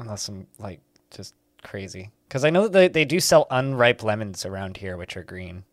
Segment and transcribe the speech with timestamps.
[0.00, 0.80] unless I'm like
[1.10, 2.10] just crazy.
[2.28, 5.64] Because I know that they, they do sell unripe lemons around here, which are green,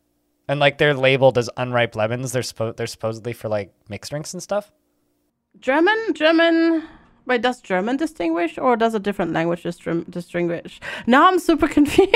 [0.47, 2.31] and like they're labeled as unripe lemons.
[2.31, 4.71] They're supposed they're supposedly for like mixed drinks and stuff.
[5.59, 6.83] German, German.
[7.25, 10.79] Wait, does German distinguish or does a different language distinguish?
[11.07, 12.15] Now I'm super confused.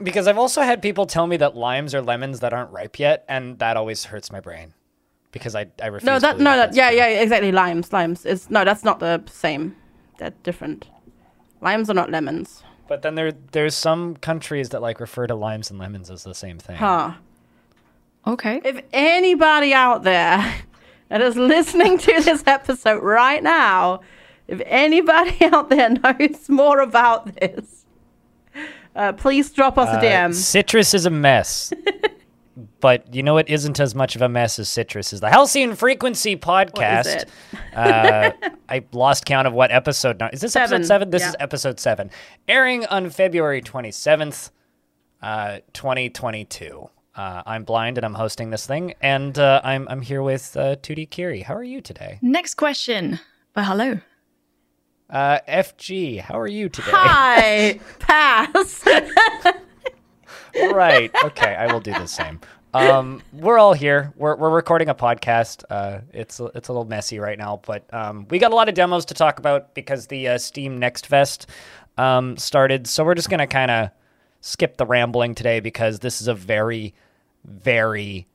[0.00, 3.24] Because I've also had people tell me that limes are lemons that aren't ripe yet,
[3.28, 4.74] and that always hurts my brain.
[5.32, 6.06] Because I I refuse.
[6.06, 6.98] no, that no, that that's yeah, true.
[6.98, 7.52] yeah, exactly.
[7.52, 8.24] Limes, limes.
[8.26, 9.76] It's no, that's not the same.
[10.18, 10.86] They're different.
[11.60, 12.62] Limes are not lemons.
[12.88, 16.34] But then there there's some countries that like refer to limes and lemons as the
[16.34, 16.76] same thing.
[16.76, 17.12] Huh.
[18.26, 18.60] Okay.
[18.64, 20.54] If anybody out there
[21.08, 24.00] that is listening to this episode right now,
[24.48, 27.84] if anybody out there knows more about this,
[28.94, 30.34] uh, please drop us a Uh, DM.
[30.34, 31.72] citrus is a mess.
[32.80, 35.74] but you know it isn't as much of a mess as citrus is the Halcyon
[35.74, 37.06] Frequency podcast.
[37.06, 37.28] it?
[37.74, 38.32] uh,
[38.68, 40.28] I lost count of what episode now.
[40.32, 41.10] Is this Seven, episode seven?
[41.10, 41.28] This yeah.
[41.28, 42.10] is episode seven.
[42.48, 44.50] Airing on February 27th,
[45.22, 46.88] uh, 2022.
[47.14, 50.76] Uh, I'm blind and I'm hosting this thing, and uh, I'm I'm here with uh,
[50.76, 51.40] 2D Kiri.
[51.40, 52.18] How are you today?
[52.22, 53.20] Next question.
[53.52, 54.00] But hello.
[55.10, 56.90] Uh, FG, how are you today?
[56.90, 58.82] Hi, pass.
[60.72, 61.10] right.
[61.24, 62.40] Okay, I will do the same.
[62.74, 64.12] Um, we're all here.
[64.16, 65.64] We're, we're recording a podcast.
[65.68, 68.74] Uh, it's it's a little messy right now, but um, we got a lot of
[68.74, 71.46] demos to talk about because the uh, Steam Next Fest
[71.98, 72.86] um, started.
[72.86, 73.90] So we're just gonna kind of
[74.40, 76.94] skip the rambling today because this is a very,
[77.44, 78.26] very,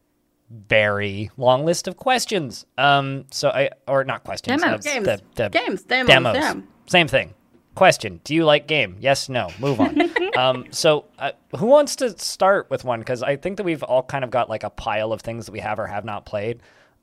[0.52, 2.66] very long list of questions.
[2.78, 4.62] Um, so I or not questions.
[4.62, 4.84] Demos.
[4.84, 5.06] Games.
[5.06, 6.64] The, the Games, demos, demos.
[6.88, 7.34] Same thing.
[7.78, 8.98] Question: Do you like game?
[9.00, 9.50] Yes, no.
[9.60, 10.02] Move on.
[10.38, 13.00] um, so, uh, who wants to start with one?
[13.00, 15.52] Because I think that we've all kind of got like a pile of things that
[15.52, 16.60] we have or have not played.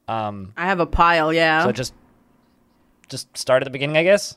[0.08, 1.62] Um, I have a pile, yeah.
[1.64, 1.94] so just,
[3.08, 4.36] just start at the beginning, I guess.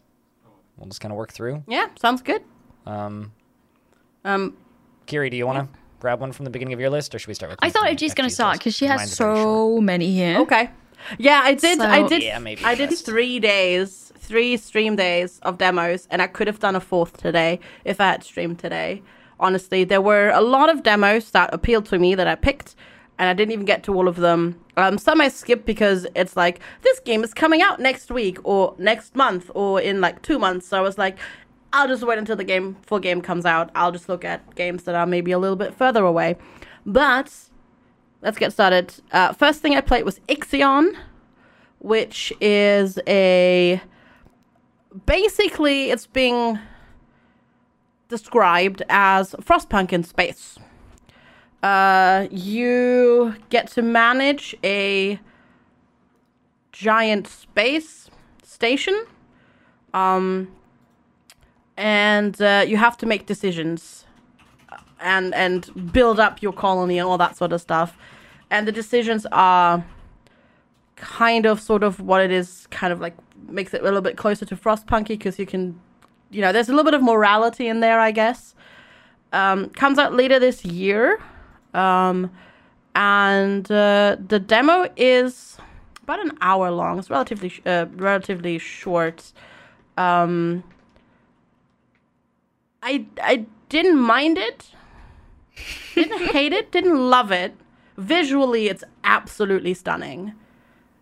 [0.77, 1.63] We'll just kind of work through.
[1.67, 2.43] yeah, sounds good.
[2.85, 3.33] Um,
[4.23, 4.55] Um,
[5.07, 7.29] Kiri, do you want to grab one from the beginning of your list, or should
[7.29, 7.59] we start with?
[7.63, 9.43] I one thought from FG's going to start because she has Mine's very short.
[9.43, 10.37] so many here.
[10.41, 10.69] okay.
[11.17, 11.79] Yeah, I did.
[11.79, 12.23] I did.
[12.23, 16.59] Yeah, maybe I did three days, three stream days of demos, and I could have
[16.59, 19.01] done a fourth today if I had streamed today.
[19.39, 22.75] Honestly, there were a lot of demos that appealed to me that I picked,
[23.17, 24.59] and I didn't even get to all of them.
[24.75, 28.75] Um, some I skipped because it's like this game is coming out next week or
[28.77, 30.67] next month or in like two months.
[30.67, 31.17] So I was like,
[31.71, 33.71] I'll just wait until the game full game comes out.
[33.75, 36.35] I'll just look at games that are maybe a little bit further away.
[36.85, 37.33] But
[38.21, 38.93] let's get started.
[39.11, 40.95] Uh, first thing I played was Ixion,
[41.79, 43.81] which is a
[45.05, 46.59] basically it's being
[48.09, 50.57] described as Frostpunk in space.
[51.63, 55.19] Uh, you get to manage a
[56.71, 58.09] giant space
[58.43, 59.05] station,
[59.93, 60.47] um,
[61.75, 64.05] and uh, you have to make decisions
[64.99, 67.97] and and build up your colony and all that sort of stuff.
[68.49, 69.83] And the decisions are
[70.95, 73.15] kind of sort of what it is kind of like
[73.49, 75.79] makes it a little bit closer to Frostpunky because you can
[76.29, 78.55] you know there's a little bit of morality in there I guess.
[79.33, 81.19] Um, comes out later this year.
[81.73, 82.31] Um,
[82.95, 85.57] and uh, the demo is
[86.03, 86.97] about an hour long.
[86.97, 89.33] It's relatively sh- uh, relatively short.
[89.97, 90.63] Um,
[92.81, 94.71] I I didn't mind it.
[95.93, 96.71] Didn't hate it.
[96.71, 97.53] Didn't love it.
[97.97, 100.33] Visually, it's absolutely stunning.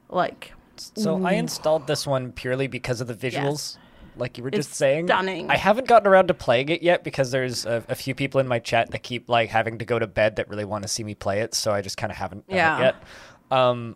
[0.09, 0.54] Like
[0.95, 3.77] So I installed this one purely because of the visuals,
[4.17, 5.07] like you were just It's saying.
[5.07, 5.49] stunning.
[5.49, 8.47] I haven't gotten around to playing it yet because there's a, a few people in
[8.47, 11.03] my chat that keep like having to go to bed that really want to see
[11.03, 12.79] me play it, so I just kind of haven't Yeah.
[12.79, 12.95] yet.
[13.51, 13.95] Um,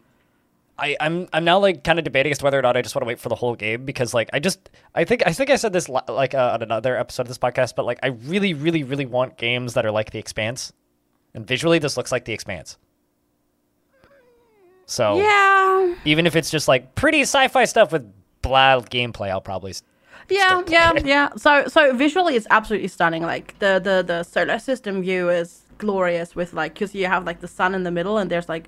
[0.77, 2.95] I, I'm I'm now like kind of debating as to whether or not I just
[2.95, 5.49] want to wait for the whole game because like I just I think I think
[5.49, 8.53] I said this like uh, on another episode of this podcast, but like I really
[8.53, 10.71] really really want games that are like The Expanse,
[11.33, 12.77] and visually this looks like The Expanse.
[14.89, 18.11] So yeah, even if it's just like pretty sci-fi stuff with
[18.41, 19.75] blah gameplay, I'll probably.
[20.29, 21.05] yeah, yeah, it.
[21.05, 21.29] yeah.
[21.37, 23.21] So so visually, it's absolutely stunning.
[23.21, 27.39] Like the the the solar system view is glorious with like because you have like
[27.39, 28.67] the sun in the middle and there's like.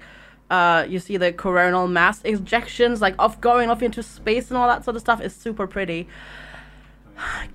[0.50, 4.68] Uh, you see the coronal mass ejections, like off going off into space and all
[4.68, 6.10] that sort of stuff is super pretty.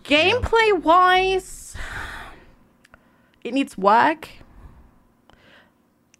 [0.02, 1.76] Gameplay wise,
[3.44, 4.30] it needs work.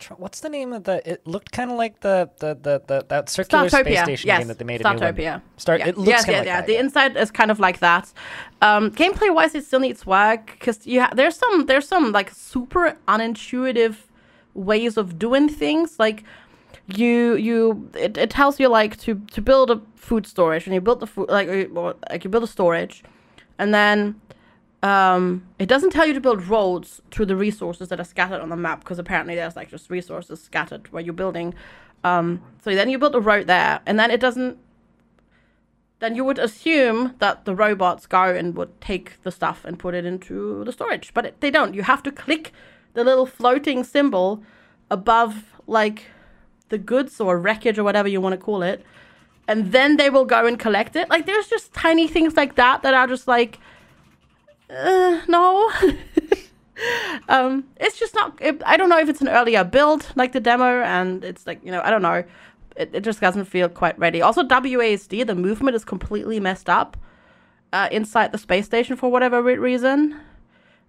[0.06, 1.03] Tr- What's the name of the?
[1.08, 4.38] It looked kind of like the the the, the that circular space station yes.
[4.38, 5.14] game that they made a new one.
[5.14, 5.43] Startopia.
[5.56, 5.81] Start.
[5.81, 5.88] Yeah.
[5.88, 6.61] It looks yes, kind yeah, of like yeah.
[6.61, 6.67] that.
[6.67, 6.81] The yeah.
[6.81, 8.12] inside is kind of like that.
[8.62, 12.31] Um, gameplay wise, it still needs work because you ha- there's some there's some like
[12.31, 13.97] super unintuitive
[14.55, 15.99] ways of doing things.
[15.99, 16.23] Like
[16.87, 20.81] you you it, it tells you like to to build a food storage and you
[20.81, 23.02] build the food like or, like you build a storage
[23.59, 24.14] and then
[24.87, 28.50] um it doesn't tell you to build roads to the resources that are scattered on
[28.50, 31.55] the map because apparently there's like just resources scattered where you're building.
[32.05, 34.59] Um so then you build a road there and then it doesn't
[35.99, 39.94] then you would assume that the robots go and would take the stuff and put
[39.94, 41.75] it into the storage but it, they don't.
[41.75, 42.53] You have to click
[42.94, 44.43] the little floating symbol
[44.91, 45.33] above
[45.67, 46.11] like
[46.69, 48.85] the goods or wreckage or whatever you want to call it
[49.49, 51.09] and then they will go and collect it.
[51.09, 53.59] Like there's just tiny things like that that are just like
[54.71, 55.71] uh, no
[57.29, 60.41] um it's just not it, i don't know if it's an earlier build like the
[60.41, 62.23] demo and it's like you know i don't know
[62.77, 66.97] it, it just doesn't feel quite ready also wasd the movement is completely messed up
[67.73, 70.19] uh, inside the space station for whatever re- reason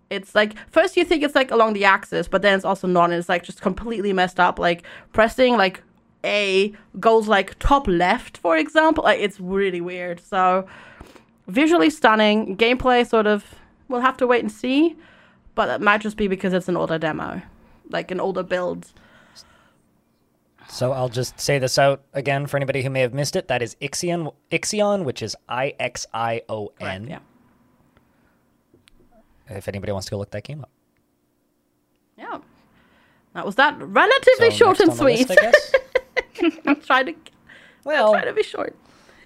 [0.10, 3.06] it's like first you think it's like along the axis, but then it's also not,
[3.06, 4.60] and it's like just completely messed up.
[4.60, 4.84] Like
[5.14, 5.84] pressing like
[6.24, 9.04] A goes like top left, for example.
[9.04, 10.20] Like it's really weird.
[10.20, 10.68] So
[11.48, 13.56] visually stunning, gameplay sort of
[13.88, 14.96] we'll have to wait and see,
[15.56, 17.42] but it might just be because it's an older demo,
[17.90, 18.92] like an older build.
[20.70, 23.48] So I'll just say this out again for anybody who may have missed it.
[23.48, 27.08] That is Ixion, Ixion, which is I X I O N.
[27.08, 27.20] Yeah.
[29.50, 30.70] If anybody wants to go look that game up.
[32.18, 32.40] Yeah.
[33.34, 35.32] That was that relatively So short and the list, sweet.
[35.40, 35.76] I guess.
[36.66, 37.16] I'm trying to
[37.86, 38.76] Well, try to be short.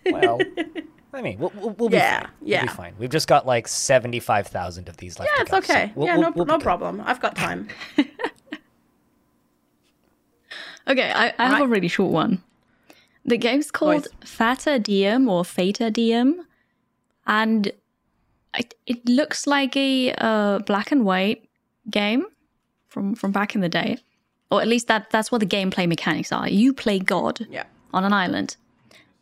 [0.06, 0.40] well.
[1.14, 2.30] I mean, we'll, we'll, we'll be Yeah, fine.
[2.42, 2.62] yeah.
[2.62, 2.94] We'll be fine.
[2.98, 5.32] We've just got like seventy-five thousand of these left.
[5.32, 5.92] Yeah, to it's go, so okay.
[5.96, 7.02] we'll- yeah, we'll- no, we'll no problem.
[7.06, 7.68] I've got time.
[10.88, 12.44] Okay, I, I have a really short one.
[13.24, 14.30] The game's called Voice.
[14.30, 16.46] Fata Deum or Fata Deum,
[17.28, 17.68] and
[18.58, 21.48] it, it looks like a uh, black and white
[21.90, 22.26] game
[22.88, 24.00] from from back in the day,
[24.50, 26.50] or at least that that's what the gameplay mechanics are.
[26.50, 27.66] You play God Yeah.
[27.94, 28.58] on an island,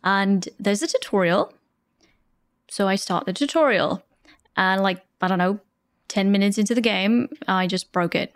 [0.02, 1.52] and there's a tutorial.
[2.70, 4.02] So I start the tutorial,
[4.56, 5.60] and like I don't know,
[6.08, 8.32] ten minutes into the game, I just broke it.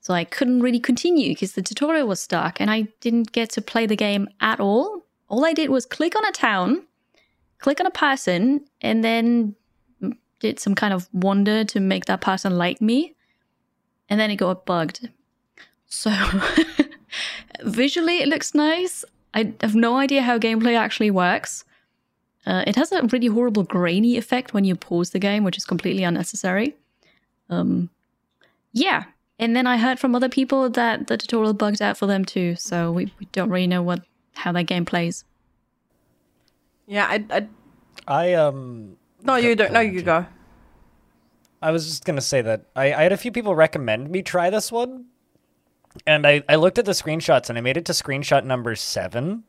[0.00, 3.62] So I couldn't really continue because the tutorial was stuck and I didn't get to
[3.62, 5.06] play the game at all.
[5.28, 6.82] All I did was click on a town,
[7.60, 9.54] click on a person, and then
[10.40, 13.14] did some kind of wonder to make that person like me.
[14.08, 15.08] And then it got bugged.
[15.86, 16.10] So
[17.62, 19.04] visually, it looks nice.
[19.34, 21.64] I have no idea how gameplay actually works.
[22.46, 25.64] Uh, it has a really horrible grainy effect when you pause the game, which is
[25.64, 26.74] completely unnecessary.
[27.48, 27.90] Um,
[28.72, 29.04] yeah,
[29.38, 32.56] and then I heard from other people that the tutorial bugged out for them too,
[32.56, 34.02] so we, we don't really know what
[34.34, 35.24] how that game plays.
[36.86, 37.48] Yeah, I, I
[38.06, 39.72] I um no, you don't.
[39.72, 40.26] No, you on, go.
[41.60, 44.50] I was just gonna say that I, I had a few people recommend me try
[44.50, 45.06] this one,
[46.06, 49.44] and I, I looked at the screenshots and I made it to screenshot number seven,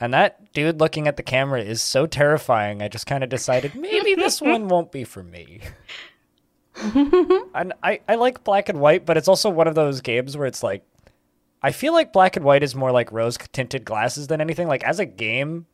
[0.00, 2.82] and that dude looking at the camera is so terrifying.
[2.82, 5.60] I just kind of decided maybe this one won't be for me.
[7.54, 10.46] and I, I like black and white, but it's also one of those games where
[10.46, 10.84] it's like
[11.62, 14.68] I feel like black and white is more like rose tinted glasses than anything.
[14.68, 15.66] Like as a game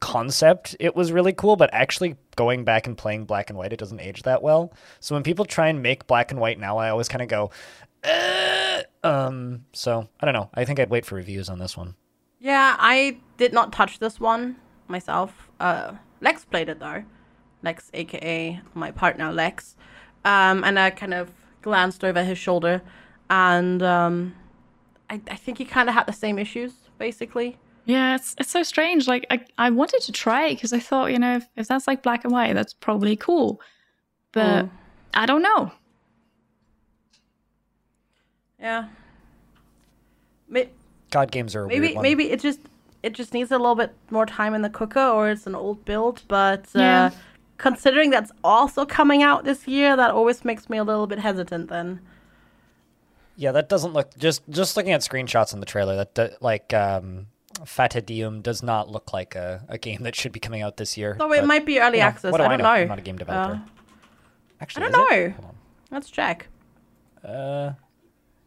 [0.00, 3.78] concept, it was really cool, but actually going back and playing black and white, it
[3.78, 4.72] doesn't age that well.
[5.00, 7.50] So when people try and make black and white now, I always kind of go,
[8.02, 9.64] "Uh," um.
[9.72, 10.50] So I don't know.
[10.54, 11.94] I think I'd wait for reviews on this one.
[12.40, 14.56] Yeah, I did not touch this one
[14.86, 15.50] myself.
[15.58, 17.04] Uh, Lex played it though.
[17.62, 19.76] Lex, aka my partner Lex.
[20.24, 21.30] Um, and I kind of
[21.62, 22.82] glanced over his shoulder,
[23.30, 24.34] and um,
[25.10, 27.56] I, I think he kind of had the same issues, basically.
[27.86, 29.08] Yeah, it's it's so strange.
[29.08, 31.86] Like I, I wanted to try it because I thought, you know, if, if that's
[31.86, 33.60] like black and white, that's probably cool.
[34.32, 34.70] But Mm.
[35.14, 35.72] I don't know.
[38.60, 38.88] Yeah.
[41.10, 42.02] God games are a maybe weird one.
[42.02, 42.60] maybe it just
[43.02, 45.84] it just needs a little bit more time in the cooker, or it's an old
[45.84, 46.22] build.
[46.28, 47.10] But uh,
[47.56, 51.68] considering that's also coming out this year, that always makes me a little bit hesitant.
[51.68, 52.00] Then.
[53.36, 55.96] Yeah, that doesn't look just just looking at screenshots in the trailer.
[55.96, 57.26] That do, like um,
[57.64, 60.96] Fata Deum does not look like a, a game that should be coming out this
[60.96, 61.16] year.
[61.18, 62.32] So it might be early you know, access.
[62.32, 62.68] What do I don't know.
[62.68, 63.54] I'm not a game developer.
[63.54, 63.68] Uh,
[64.60, 65.28] Actually, I don't is it?
[65.28, 65.34] know.
[65.34, 65.54] Hold
[65.90, 66.48] let's check.
[67.24, 67.72] Uh,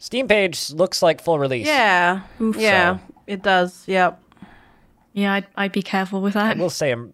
[0.02, 1.68] Steam page looks like full release.
[1.68, 2.22] Yeah.
[2.42, 2.58] Oof.
[2.58, 3.84] Yeah, So- it does.
[3.88, 4.20] Yep.
[5.14, 6.58] Yeah, I'd, I'd be careful with that.
[6.58, 7.14] I will say I'm,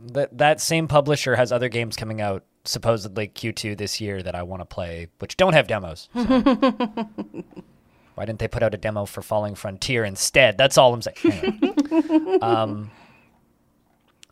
[0.00, 4.42] that that same publisher has other games coming out supposedly Q2 this year that I
[4.42, 6.08] want to play, which don't have demos.
[6.14, 6.20] so.
[8.14, 10.58] Why didn't they put out a demo for Falling Frontier instead?
[10.58, 11.16] That's all I'm saying.
[11.24, 12.38] Anyway.
[12.42, 12.90] um,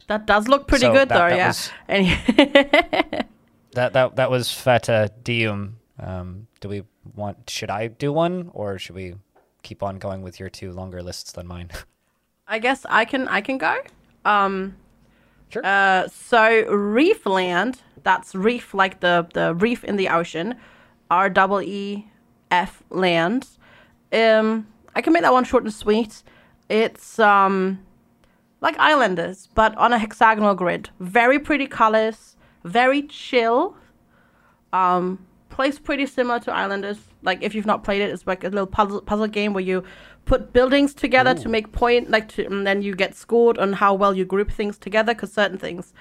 [0.09, 1.37] That does look pretty So good that- though.
[1.37, 1.47] that yeah.
[1.47, 3.27] was-
[3.75, 5.77] that that that was Fata Deum.
[5.99, 6.85] Um, do we
[7.15, 7.49] want?
[7.49, 9.15] Should I do one or should we
[9.67, 11.71] keep on going with your two longer lists than mine.
[12.49, 13.77] I guess I can I can go.
[14.25, 14.77] Um,
[15.49, 15.65] Sure.
[15.65, 17.83] Uh, so reef land.
[18.03, 20.57] That's reef like the the reef in the ocean,
[21.11, 22.07] R double E
[22.51, 23.49] F land.
[24.13, 26.23] Um, I can make that one short and sweet.
[26.69, 27.79] It's um
[28.61, 30.91] like Islanders, but on a hexagonal grid.
[30.99, 33.77] Very pretty colors, very chill.
[34.73, 36.99] Um, plays pretty similar to Islanders.
[37.23, 39.85] Like if you've not played it, it's like a little puzzle puzzle game where you
[40.25, 43.95] put buildings together to make point, like to, and then you get scored on how
[43.95, 45.15] well you group things together.
[45.15, 45.93] Because certain things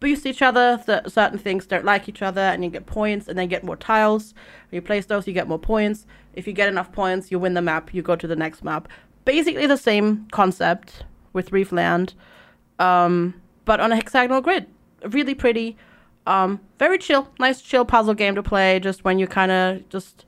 [0.00, 3.38] boost each other, th- certain things don't like each other, and you get points, and
[3.38, 4.34] then get more tiles.
[4.70, 6.06] When you place those, you get more points.
[6.34, 7.94] If you get enough points, you win the map.
[7.94, 8.88] You go to the next map.
[9.24, 12.14] Basically the same concept with Reefland,
[12.78, 14.66] um, but on a hexagonal grid.
[15.08, 15.76] Really pretty.
[16.26, 18.80] Um, very chill, nice chill puzzle game to play.
[18.80, 20.24] Just when you kind of just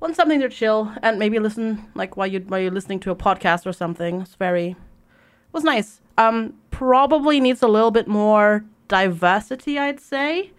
[0.00, 3.16] want something to chill and maybe listen, like while you while you're listening to a
[3.16, 4.20] podcast or something.
[4.22, 4.76] It's very, it
[5.52, 6.00] was nice.
[6.16, 10.52] Um, probably needs a little bit more diversity, I'd say,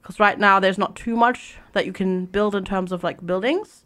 [0.00, 3.24] because right now there's not too much that you can build in terms of like
[3.24, 3.84] buildings.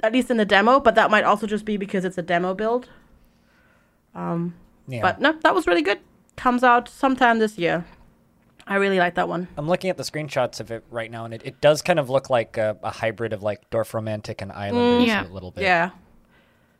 [0.00, 2.54] At least in the demo, but that might also just be because it's a demo
[2.54, 2.88] build.
[4.14, 4.54] Um,
[4.86, 5.02] yeah.
[5.02, 5.98] but no, that was really good.
[6.36, 7.84] Comes out sometime this year.
[8.68, 9.48] I really like that one.
[9.56, 12.10] I'm looking at the screenshots of it right now, and it, it does kind of
[12.10, 15.26] look like a, a hybrid of like Dorfromantik and Islanders Yeah.
[15.26, 15.62] a little bit.
[15.64, 15.90] Yeah,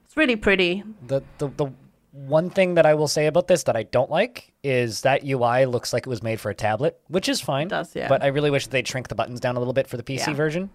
[0.04, 0.84] it's really pretty.
[1.06, 1.66] The, the the
[2.12, 5.66] one thing that I will say about this that I don't like is that UI
[5.66, 7.66] looks like it was made for a tablet, which is fine.
[7.68, 8.08] It does, yeah.
[8.08, 10.28] But I really wish they'd shrink the buttons down a little bit for the PC
[10.28, 10.32] Yeah.
[10.34, 10.70] version.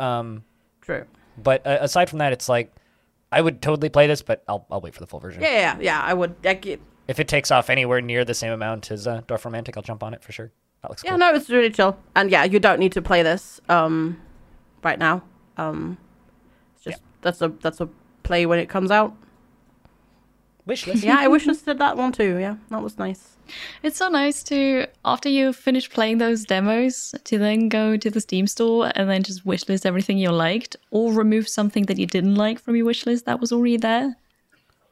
[0.00, 0.44] Um,
[0.80, 1.04] True.
[1.36, 2.72] but uh, aside from that, it's like
[3.30, 5.42] I would totally play this, but I'll I'll wait for the full version.
[5.42, 6.00] Yeah, yeah, yeah.
[6.02, 6.34] I would.
[6.44, 10.02] Like, If it takes off anywhere near the same amount as uh, Dorfromantik, I'll jump
[10.02, 10.52] on it for sure.
[10.82, 11.18] That looks yeah, cool.
[11.18, 11.96] no, it's really chill.
[12.16, 14.20] And yeah, you don't need to play this um,
[14.82, 15.22] right now.
[15.56, 15.98] Um,
[16.74, 17.88] it's just that's a that's a
[18.22, 19.14] play when it comes out.
[20.66, 21.02] Wish list.
[21.02, 22.38] Yeah, I wish us did that one too.
[22.38, 23.36] Yeah, that was nice.
[23.82, 28.20] It's so nice to, after you finish playing those demos, to then go to the
[28.20, 32.36] Steam store and then just wishlist everything you liked or remove something that you didn't
[32.36, 34.16] like from your wishlist that was already there.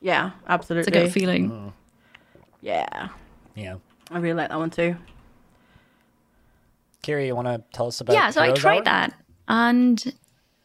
[0.01, 0.89] Yeah, absolutely.
[0.89, 1.73] It's a good feeling.
[2.63, 3.09] Yeah,
[3.55, 3.77] Yeah.
[4.11, 4.97] I really like that one too.
[7.03, 8.13] Kiri, you want to tell us about?
[8.13, 8.85] yeah, so I tried Hour?
[8.85, 9.15] that
[9.49, 10.15] and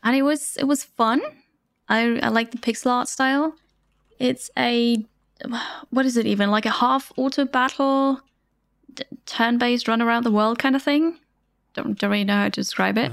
[0.03, 1.21] and it was it was fun.
[1.89, 3.55] I I like the pixel art style.
[4.19, 5.05] It's a
[5.89, 8.21] what is it even like a half auto battle,
[8.93, 11.19] d- turn based run around the world kind of thing.
[11.73, 13.11] Don't don't really know how to describe it.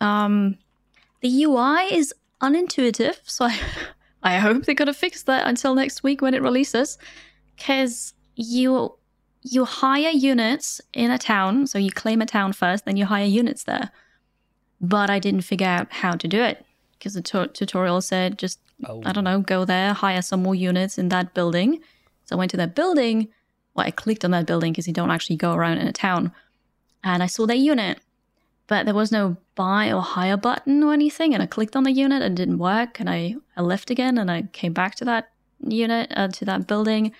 [0.00, 0.58] Um,
[1.20, 3.58] the UI is unintuitive, so I
[4.22, 6.98] I hope they're gonna fix that until next week when it releases,
[7.62, 8.94] because you
[9.44, 13.24] you hire units in a town, so you claim a town first, then you hire
[13.24, 13.90] units there.
[14.80, 18.58] But I didn't figure out how to do it because the tu- tutorial said just
[18.84, 19.00] Oh.
[19.04, 21.78] I don't know, go there, hire some more units in that building.
[22.24, 23.28] So I went to that building.
[23.74, 26.32] Well, I clicked on that building because you don't actually go around in a town,
[27.04, 28.00] and I saw their unit,
[28.66, 31.32] but there was no buy or hire button or anything.
[31.32, 34.18] And I clicked on the unit and it didn't work, and I I left again
[34.18, 37.12] and I came back to that unit uh, to that building,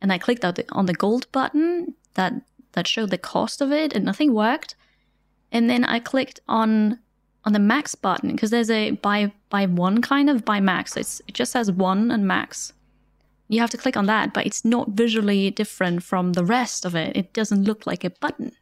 [0.00, 2.34] and I clicked on the gold button that
[2.72, 4.74] that showed the cost of it, and nothing worked.
[5.50, 6.98] And then I clicked on
[7.44, 10.96] on the max button because there's a buy buy one kind of buy max.
[10.96, 12.72] It's it just says one and max.
[13.48, 16.94] You have to click on that, but it's not visually different from the rest of
[16.94, 17.16] it.
[17.16, 18.52] It doesn't look like a button.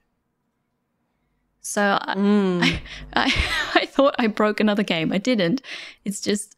[1.61, 2.79] So I, Mm.
[3.15, 3.25] I,
[3.75, 5.13] I thought I broke another game.
[5.13, 5.63] I didn't.
[6.05, 6.57] It's just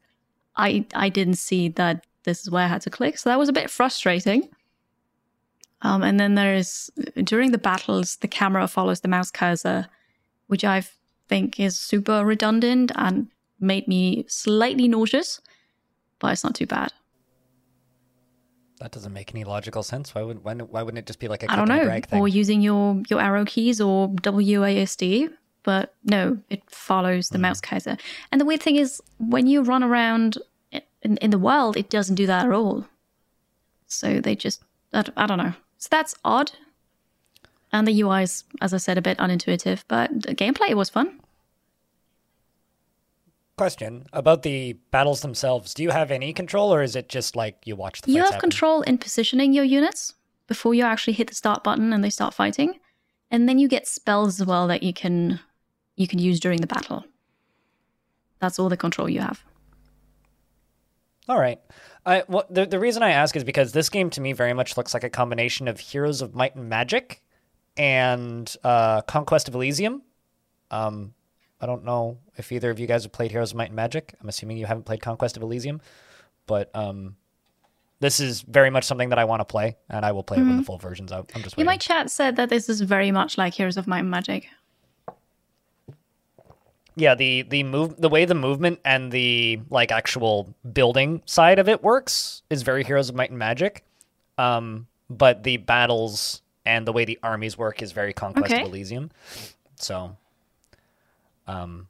[0.57, 3.17] I I didn't see that this is where I had to click.
[3.17, 4.51] So that was a bit frustrating.
[5.83, 6.91] Um, and then there's
[7.23, 9.87] during the battles, the camera follows the mouse cursor,
[10.49, 10.83] which I
[11.29, 13.29] think is super redundant and
[13.61, 15.41] made me slightly nauseous,
[16.19, 16.93] but it's not too bad.
[18.81, 20.15] That doesn't make any logical sense.
[20.15, 22.21] Why would why, why wouldn't it just be like a I don't know, thing?
[22.21, 25.31] or using your your arrow keys or WASD,
[25.65, 27.97] but no, it follows the mouse cursor.
[28.31, 30.39] And the weird thing is, when you run around
[31.03, 32.87] in, in the world, it doesn't do that at all.
[33.87, 35.55] So they just, I, I don't know.
[35.79, 36.53] So that's odd.
[37.73, 41.21] And the UI is, as I said, a bit unintuitive, but the gameplay was fun.
[43.57, 45.75] Question about the battles themselves.
[45.75, 48.35] Do you have any control, or is it just like you watch the You have
[48.35, 48.41] happen?
[48.51, 50.15] control in positioning your units
[50.47, 52.79] before you actually hit the start button and they start fighting,
[53.31, 55.41] and then you get spells as well that you can
[55.97, 57.05] you can use during the battle.
[58.39, 59.43] That's all the control you have.
[61.29, 61.61] All right.
[62.07, 64.77] I well, the the reason I ask is because this game to me very much
[64.77, 67.21] looks like a combination of Heroes of Might and Magic
[67.77, 70.03] and uh, Conquest of Elysium.
[70.71, 71.15] Um,
[71.61, 74.15] I don't know if either of you guys have played Heroes of Might and Magic.
[74.21, 75.81] I'm assuming you haven't played Conquest of Elysium,
[76.47, 77.17] but um,
[78.01, 80.43] this is very much something that I want to play, and I will play it
[80.43, 81.31] when the full version's out.
[81.35, 81.67] I'm just waiting.
[81.67, 84.49] my chat said that this is very much like Heroes of Might and Magic.
[86.99, 91.69] Yeah the the move the way the movement and the like actual building side of
[91.69, 93.85] it works is very heroes of might and magic.
[94.37, 98.63] Um but the battles and the way the armies work is very conquest Okay.
[98.63, 99.11] of elysium.
[99.77, 100.17] So
[101.47, 101.89] um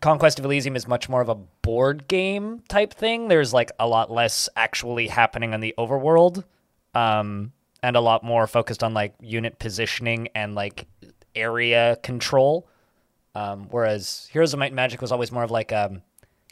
[0.00, 3.28] conquest of elysium is much more of a board game type thing.
[3.28, 6.44] There's like a lot less actually happening on the overworld
[6.94, 7.52] um
[7.82, 10.86] and a lot more focused on like unit positioning and like
[11.34, 12.68] area control
[13.34, 16.02] um, whereas Heroes of Might and Magic was always more of like um,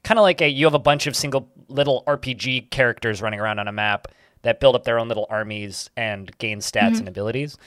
[0.04, 3.58] kind of like a you have a bunch of single little RPG characters running around
[3.58, 4.08] on a map
[4.42, 7.58] that build up their own little armies and gain stats and abilities,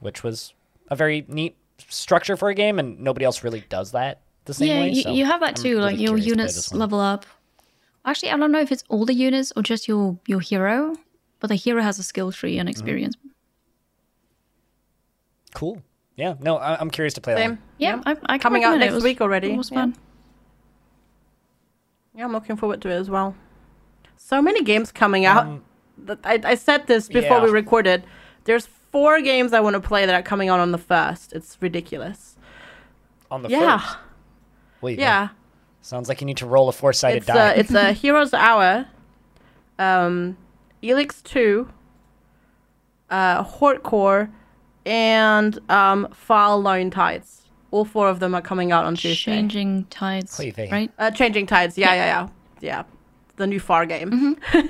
[0.00, 0.54] which was
[0.88, 1.56] a very neat
[1.88, 4.90] structure for a game, and nobody else really does that the same yeah, way.
[4.92, 5.78] you, so you have that I'm too.
[5.78, 7.26] like your curious to play units level up.
[8.04, 10.94] Actually, I don't know if it's all the units or just your your hero,
[11.40, 12.60] but the hero has a skill tree Mm-hmm.
[12.60, 13.16] and experience.
[15.54, 15.82] Cool.
[16.16, 16.34] Yeah.
[16.40, 17.40] No, I- I'm curious to play that.
[17.40, 17.50] Same.
[17.50, 17.58] One.
[17.78, 19.52] Yeah, I, I can Coming out next It was- week already.
[19.52, 19.80] It was Yeah.
[19.80, 19.96] fun.
[22.14, 23.34] Yeah, I'm looking forward to it as well.
[24.16, 25.60] So many games coming out.
[25.98, 27.44] That- I, I said this before yeah.
[27.44, 28.04] we recorded.
[28.44, 31.32] There's four games I want to play that are coming out on the first.
[31.32, 32.36] It's ridiculous.
[33.30, 33.96] On the Yeah, first.
[34.80, 34.98] Wait.
[34.98, 35.28] yeah.
[35.82, 37.52] Sounds like you need to roll a four-sided It's die.
[37.52, 38.86] a it's a Heroes Hour,
[39.78, 40.36] um,
[40.82, 41.68] Elex Two,
[43.10, 44.30] uh, Hortcore,
[44.86, 47.42] and um, File Lone Tides.
[47.72, 49.32] All four of them are coming out on Tuesday.
[49.32, 50.90] Changing tides, Wait, right?
[50.98, 51.76] Uh, Changing Tides.
[51.76, 52.28] Yeah, yeah, yeah,
[52.60, 52.84] yeah.
[53.36, 54.38] The new Far game.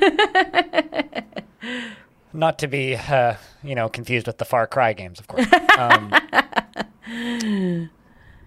[2.32, 5.46] Not to be, uh, you know, confused with the Far Cry games, of course.
[5.76, 6.10] Um,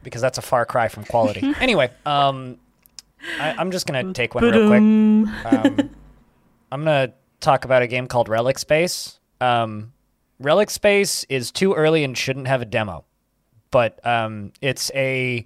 [0.03, 1.53] because that's a far cry from quality.
[1.59, 2.57] anyway, um,
[3.39, 4.81] I, I'm just gonna take one real quick.
[4.81, 5.91] Um,
[6.71, 9.19] I'm gonna talk about a game called Relic Space.
[9.39, 9.93] Um,
[10.39, 13.03] Relic Space is too early and shouldn't have a demo,
[13.71, 15.45] but um, it's a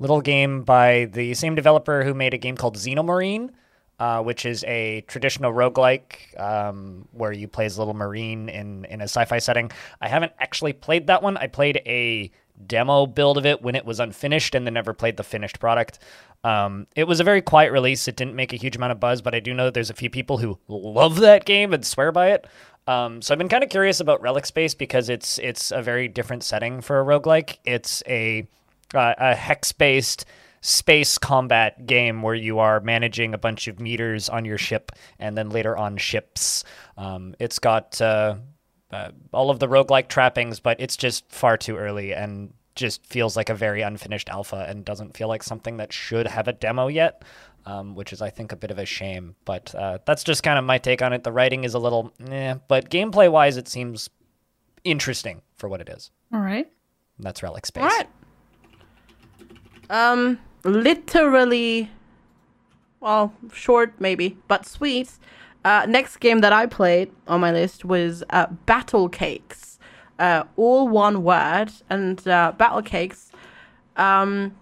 [0.00, 3.50] little game by the same developer who made a game called Xenomarine,
[4.00, 8.84] uh, which is a traditional roguelike um, where you play as a little marine in,
[8.86, 9.70] in a sci-fi setting.
[10.00, 11.36] I haven't actually played that one.
[11.36, 12.32] I played a
[12.66, 16.00] demo build of it when it was unfinished and then never played the finished product.
[16.44, 18.08] Um, it was a very quiet release.
[18.08, 19.94] It didn't make a huge amount of buzz, but I do know that there's a
[19.94, 22.46] few people who love that game and swear by it.
[22.86, 26.08] Um, so I've been kind of curious about Relic Space because it's it's a very
[26.08, 27.58] different setting for a roguelike.
[27.64, 28.46] It's a
[28.94, 30.24] uh, a hex-based
[30.60, 35.36] space combat game where you are managing a bunch of meters on your ship and
[35.36, 36.64] then later on ships.
[36.96, 38.36] Um, it's got uh,
[38.92, 43.36] uh, all of the roguelike trappings, but it's just far too early and just feels
[43.36, 46.86] like a very unfinished alpha and doesn't feel like something that should have a demo
[46.86, 47.22] yet,
[47.66, 49.36] um, which is, I think, a bit of a shame.
[49.44, 51.24] But uh, that's just kind of my take on it.
[51.24, 54.10] The writing is a little, eh, but gameplay wise, it seems
[54.84, 56.10] interesting for what it is.
[56.32, 56.70] All right.
[57.18, 57.82] And that's Relic Space.
[57.82, 58.08] All right.
[59.90, 61.90] Um, literally,
[63.00, 65.10] well, short maybe, but sweet.
[65.64, 69.78] Uh, next game that I played on my list was uh, Battle Cakes.
[70.18, 73.32] Uh, all one word, and uh, Battle Cakes.
[73.96, 74.54] Um,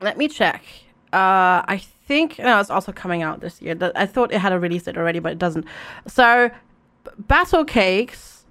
[0.00, 0.62] let me check.
[1.12, 3.74] Uh, I think no, it's also coming out this year.
[3.74, 5.64] Th- I thought it had a release date already, but it doesn't.
[6.06, 6.50] So,
[7.18, 8.44] Battle Cakes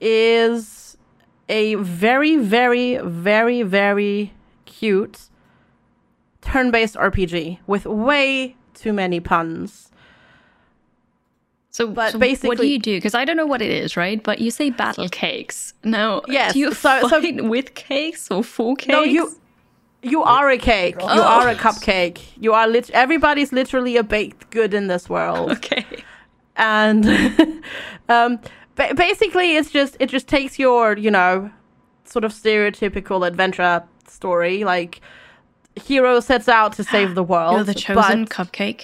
[0.00, 0.96] is
[1.48, 4.32] a very, very, very, very
[4.64, 5.28] cute
[6.42, 9.90] turn-based RPG with way too many puns.
[11.70, 12.96] So, But so what do you do?
[12.96, 14.22] Because I don't know what it is, right?
[14.22, 15.74] But you say battle cakes.
[15.84, 18.88] No, Yes, do you so- so- fight with cakes or for cakes?
[18.88, 19.32] No, you
[20.02, 20.94] you are a cake.
[21.00, 21.22] You Oh.
[21.22, 22.20] are a cupcake.
[22.38, 22.90] You are lit.
[22.90, 25.50] Everybody's literally a baked good in this world.
[25.52, 25.84] Okay.
[26.56, 27.04] and
[28.08, 28.38] um,
[28.74, 31.50] ba- basically it's just it just takes your you know
[32.04, 35.00] sort of stereotypical adventure story like
[35.76, 38.82] hero sets out to save the world You're the chosen cupcake.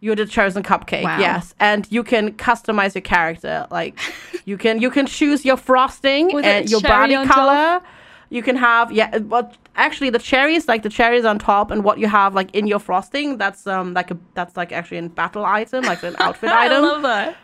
[0.00, 1.18] you're the chosen cupcake Wow.
[1.20, 3.96] yes and you can customize your character like
[4.44, 7.80] you can you can choose your frosting and your body color.
[7.80, 7.84] top?
[8.32, 11.84] Color you can have yeah but actually the cherries like the cherries on top and
[11.84, 15.08] what you have like in your frosting that's um like a that's like actually a
[15.08, 16.84] battle item like an outfit item.
[16.84, 17.36] I item love that.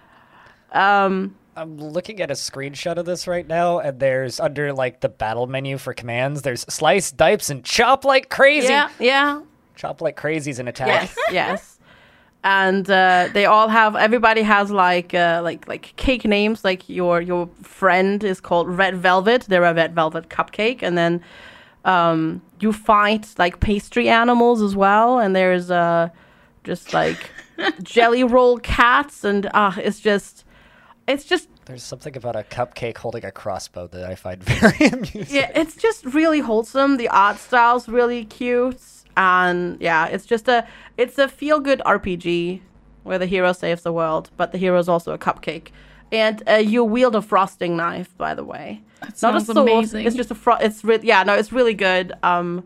[0.72, 5.08] um I'm looking at a screenshot of this right now, and there's under like the
[5.08, 8.68] battle menu for commands, there's slice, dipes, and chop like crazy.
[8.68, 9.42] Yeah, yeah,
[9.74, 10.86] Chop like crazy's an attack.
[10.86, 11.77] yes, yes.
[12.44, 13.96] And uh, they all have.
[13.96, 16.64] Everybody has like uh, like like cake names.
[16.64, 19.46] Like your your friend is called Red Velvet.
[19.48, 21.20] They're a Red Velvet cupcake, and then
[21.84, 26.08] Um, you fight like pastry animals as well, and there's uh,
[26.64, 27.30] just like
[27.82, 30.44] jelly roll cats, and uh, it's just,
[31.06, 35.26] it's just There's something about a cupcake holding a crossbow that I find very amusing.
[35.30, 36.96] yeah, it's just really wholesome.
[36.98, 38.80] The art style's really cute,
[39.18, 42.60] and yeah, it's just a it's a feel good RPG
[43.02, 45.68] where the hero saves the world, but the hero is also a cupcake,
[46.12, 48.16] and uh, you wield a frosting knife.
[48.16, 49.58] By the way, That not a sword.
[49.58, 50.06] amazing.
[50.06, 52.12] It's just a fro- It's re- yeah, no, it's really good.
[52.22, 52.64] Um,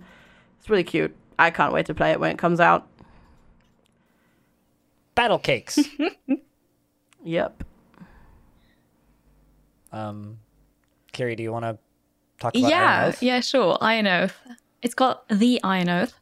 [0.60, 1.16] it's really cute.
[1.38, 2.86] I can't wait to play it when it comes out.
[5.14, 5.78] Battle cakes.
[7.24, 7.62] Yep.
[9.92, 10.38] um,
[11.12, 11.78] Kiri, do you want to
[12.40, 13.22] talk about yeah, Iron Oath?
[13.22, 13.78] yeah, sure.
[13.80, 14.36] Iron Oath.
[14.82, 16.14] It's got the Iron Oath,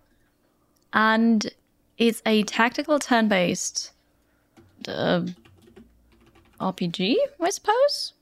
[0.92, 1.50] and
[1.98, 3.92] it's a tactical turn-based
[4.88, 5.22] uh,
[6.61, 8.12] RPG, I suppose.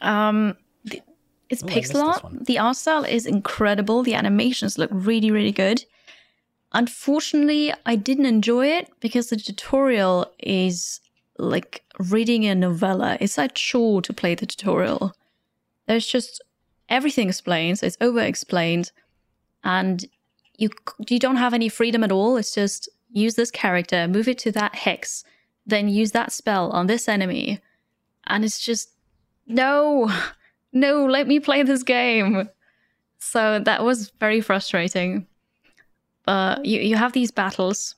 [0.00, 1.02] Um, the-
[1.48, 2.46] it's Ooh, pixel art.
[2.46, 4.02] The art style is incredible.
[4.02, 5.84] The animations look really, really good.
[6.72, 11.00] Unfortunately, I didn't enjoy it because the tutorial is
[11.38, 13.18] like reading a novella.
[13.20, 15.12] It's a chore to play the tutorial.
[15.86, 16.42] There's just
[16.88, 17.82] everything explains.
[17.82, 18.90] It's over explained,
[19.62, 20.06] and
[20.56, 20.70] you
[21.08, 22.36] you don't have any freedom at all.
[22.36, 25.24] It's just use this character, move it to that hex,
[25.66, 27.60] then use that spell on this enemy,
[28.26, 28.90] and it's just
[29.46, 30.10] no,
[30.72, 31.04] no.
[31.04, 32.48] Let me play this game.
[33.18, 35.26] So that was very frustrating.
[36.24, 37.96] But you you have these battles,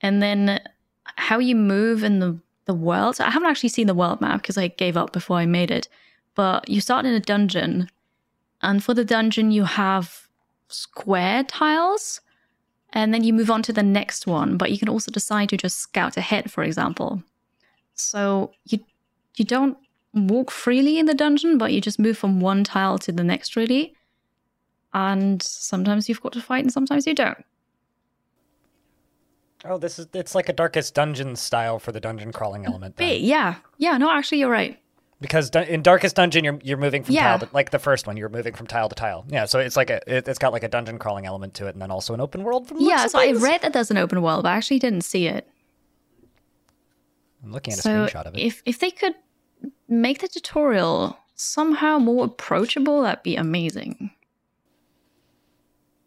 [0.00, 0.60] and then
[1.16, 3.20] how you move in the the world.
[3.20, 5.88] I haven't actually seen the world map because I gave up before I made it.
[6.34, 7.88] But you start in a dungeon,
[8.62, 10.28] and for the dungeon you have
[10.72, 12.20] square tiles,
[12.92, 14.56] and then you move on to the next one.
[14.56, 17.22] But you can also decide to just scout ahead, for example.
[17.94, 18.80] So you
[19.36, 19.76] you don't
[20.12, 23.56] walk freely in the dungeon, but you just move from one tile to the next,
[23.56, 23.94] really.
[24.92, 27.44] And sometimes you've got to fight, and sometimes you don't.
[29.64, 32.96] Oh, this is it's like a Darkest Dungeon style for the dungeon crawling element.
[32.96, 33.20] then.
[33.20, 34.78] Yeah, yeah, no, actually, you're right.
[35.20, 37.24] Because in Darkest Dungeon, you're you're moving from Yeah.
[37.36, 39.26] tile to, like the first one, you're moving from tile to tile.
[39.28, 41.74] Yeah, so it's like a it, it's got like a dungeon crawling element to it,
[41.74, 42.66] and then also an open world.
[42.68, 45.02] From the Yeah, so I read that there's an open world, but I actually didn't
[45.02, 45.46] see it.
[47.44, 48.40] I'm looking at a screenshot of it.
[48.40, 49.14] if if they could
[49.88, 54.12] make the tutorial somehow more approachable, that'd be amazing.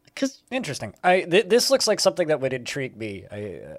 [0.06, 0.94] Because Interesting.
[1.04, 3.26] I th- this looks like something that would intrigue me.
[3.32, 3.38] I,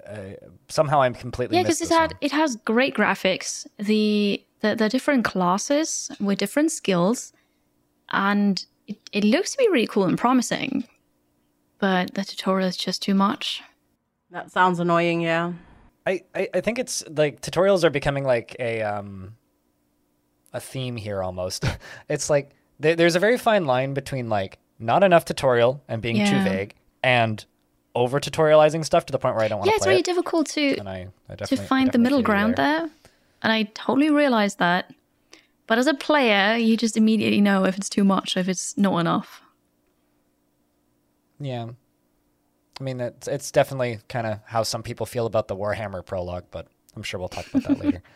[0.09, 2.17] I somehow I'm completely yeah, because it had one.
[2.21, 3.65] it has great graphics.
[3.77, 7.33] The the, the different classes with different skills,
[8.09, 10.85] and it, it looks to be really cool and promising.
[11.79, 13.61] But the tutorial is just too much.
[14.31, 15.21] That sounds annoying.
[15.21, 15.53] Yeah.
[16.07, 19.35] I, I, I think it's like tutorials are becoming like a um
[20.53, 21.65] a theme here almost.
[22.09, 26.25] it's like there, there's a very fine line between like not enough tutorial and being
[26.25, 27.45] too vague and
[27.93, 29.71] over tutorializing stuff to the point where I don't want to.
[29.71, 30.05] Yeah, it's play really it.
[30.05, 32.89] difficult to And I, I to find the middle feel you ground there.
[33.45, 34.91] And I totally realized that.
[35.67, 38.75] But as a player, you just immediately know if it's too much, or if it's
[38.75, 39.43] not enough.
[41.39, 41.67] Yeah.
[42.79, 46.45] I mean, it's, it's definitely kind of how some people feel about the Warhammer prologue,
[46.49, 48.01] but I'm sure we'll talk about that later.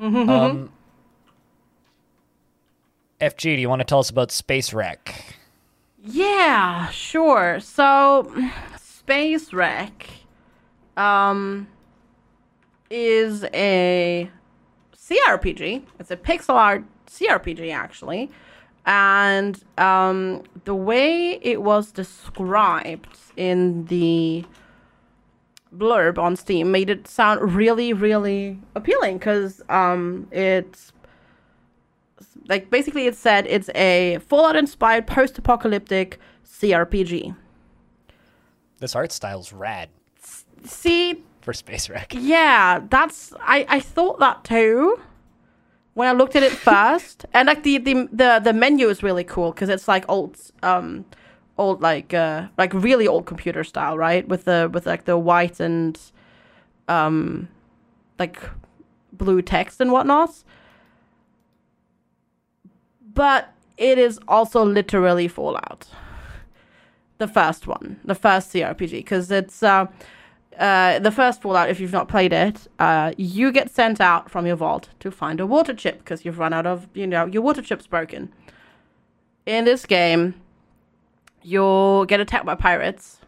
[0.00, 0.70] Um,
[3.20, 5.34] FG, do you want to tell us about Space Wreck?
[6.00, 7.58] Yeah, sure.
[7.58, 8.32] So,
[8.80, 10.08] Space Wreck
[10.96, 11.66] um,
[12.90, 14.30] is a
[15.08, 15.82] CRPG.
[15.98, 18.30] It's a pixel art CRPG, actually.
[18.86, 24.44] And um, the way it was described in the
[25.74, 30.92] blurb on Steam made it sound really, really appealing because um, it's
[32.48, 37.36] like basically it said it's a Fallout inspired post apocalyptic CRPG.
[38.78, 39.90] This art style's rad
[40.64, 42.12] See, for Space Wreck.
[42.14, 45.00] yeah, that's I I thought that too
[45.94, 49.24] when I looked at it first, and like the the the, the menu is really
[49.24, 51.06] cool because it's like old um
[51.56, 54.28] old like uh like really old computer style, right?
[54.28, 55.98] With the with like the white and
[56.86, 57.48] um
[58.18, 58.38] like
[59.14, 60.44] blue text and whatnot.
[63.14, 65.86] But it is also literally Fallout.
[67.16, 69.86] The first one, the first CRPG, because it's uh,
[70.58, 71.70] uh, the first Fallout.
[71.70, 75.40] If you've not played it, uh, you get sent out from your vault to find
[75.40, 78.32] a water chip because you've run out of, you know, your water chip's broken.
[79.46, 80.34] In this game,
[81.42, 83.20] you'll get attacked by pirates,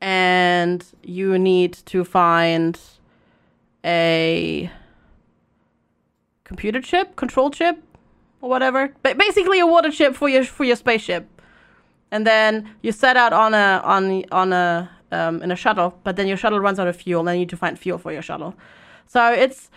[0.00, 2.78] and you need to find
[3.84, 4.70] a
[6.44, 7.82] computer chip, control chip,
[8.40, 8.94] or whatever.
[9.02, 11.26] But basically, a water chip for your for your spaceship.
[12.10, 16.16] and then you set out on a on on a um, in a shuttle, but
[16.16, 18.22] then your shuttle runs out of fuel, and you need to find fuel for your
[18.22, 18.54] shuttle.
[19.06, 19.70] So it's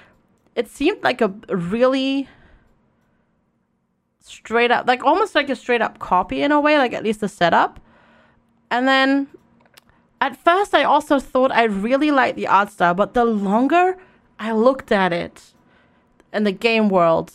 [0.56, 2.28] it seemed like a really
[4.20, 7.20] straight up, like almost like a straight up copy in a way, like at least
[7.20, 7.80] the setup.
[8.70, 9.28] And then
[10.22, 13.98] at first, I also thought I really liked the art style, but the longer
[14.40, 15.54] I looked at it
[16.32, 17.32] in the game world,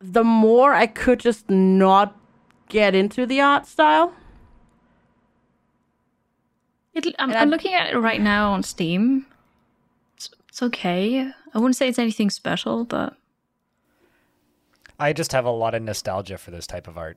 [0.00, 2.16] the more I could just not
[2.68, 4.14] get into the art style.
[6.94, 9.26] It, I'm, I'm looking at it right now on Steam.
[10.16, 11.30] It's, it's okay.
[11.54, 13.16] I wouldn't say it's anything special, but
[14.98, 17.16] I just have a lot of nostalgia for this type of art.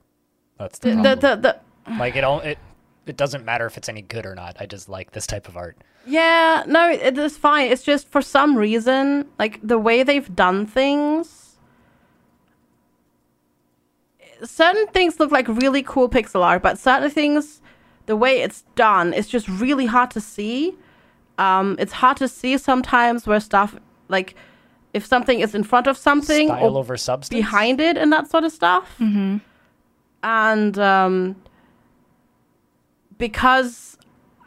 [0.58, 1.60] That's the The, the, the, the,
[1.98, 2.58] like it all it
[3.06, 4.56] it doesn't matter if it's any good or not.
[4.60, 5.76] I just like this type of art.
[6.06, 7.70] Yeah, no, it is fine.
[7.70, 11.56] It's just for some reason, like the way they've done things.
[14.42, 17.62] Certain things look like really cool pixel art, but certain things,
[18.06, 20.74] the way it's done, it's just really hard to see.
[21.38, 23.76] Um, it's hard to see sometimes where stuff
[24.08, 24.34] like
[24.92, 27.36] if something is in front of something Style or over substance.
[27.36, 28.94] behind it and that sort of stuff.
[29.00, 29.38] Mm-hmm.
[30.22, 31.36] And um,
[33.18, 33.98] because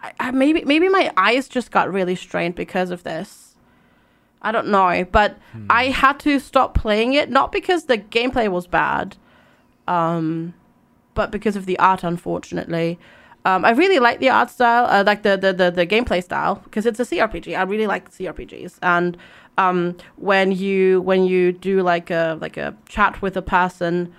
[0.02, 3.56] I, I, maybe maybe my eyes just got really strained because of this.
[4.42, 5.38] I don't know, but
[5.70, 9.18] I had to stop playing it not because the gameplay was bad,
[9.88, 10.54] um,
[11.16, 12.04] but because of the art.
[12.04, 13.00] Unfortunately,
[13.48, 16.56] um, I really like the art style, uh, like the, the the the gameplay style,
[16.66, 17.58] because it's a CRPG.
[17.58, 19.16] I really like CRPGs, and
[19.58, 24.14] um, when you when you do like a like a chat with a person,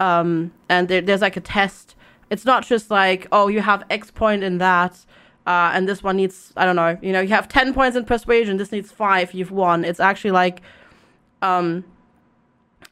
[0.00, 1.94] um, and there, there's like a test.
[2.28, 5.06] It's not just like oh you have X point in that,
[5.46, 8.04] uh, and this one needs I don't know you know you have ten points in
[8.04, 8.56] persuasion.
[8.56, 9.32] This needs five.
[9.32, 9.84] You've won.
[9.84, 10.60] It's actually like,
[11.40, 11.84] um,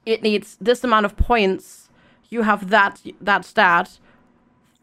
[0.07, 1.89] it needs this amount of points.
[2.29, 3.99] You have that that stat.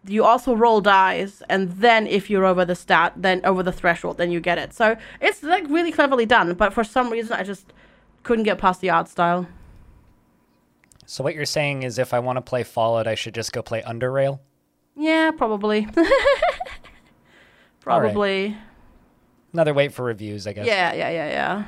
[0.07, 4.17] You also roll dice, and then if you're over the stat, then over the threshold,
[4.17, 4.73] then you get it.
[4.73, 6.53] So it's like really cleverly done.
[6.53, 7.73] But for some reason, I just
[8.23, 9.47] couldn't get past the art style.
[11.05, 13.61] So what you're saying is if I want to play Fallout, I should just go
[13.61, 14.39] play Underrail?
[14.95, 15.87] Yeah, probably.
[17.79, 18.57] probably.
[19.53, 20.67] Another wait for reviews, I guess.
[20.67, 21.63] Yeah, yeah, yeah, yeah.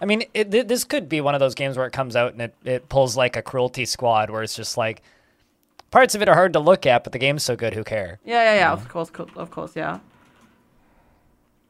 [0.00, 2.32] I mean, it, th- this could be one of those games where it comes out
[2.32, 5.02] and it, it pulls like a Cruelty Squad, where it's just like
[5.90, 8.18] parts of it are hard to look at, but the game's so good, who care?
[8.24, 8.72] Yeah, yeah, yeah.
[8.72, 10.00] Of course, of course, yeah.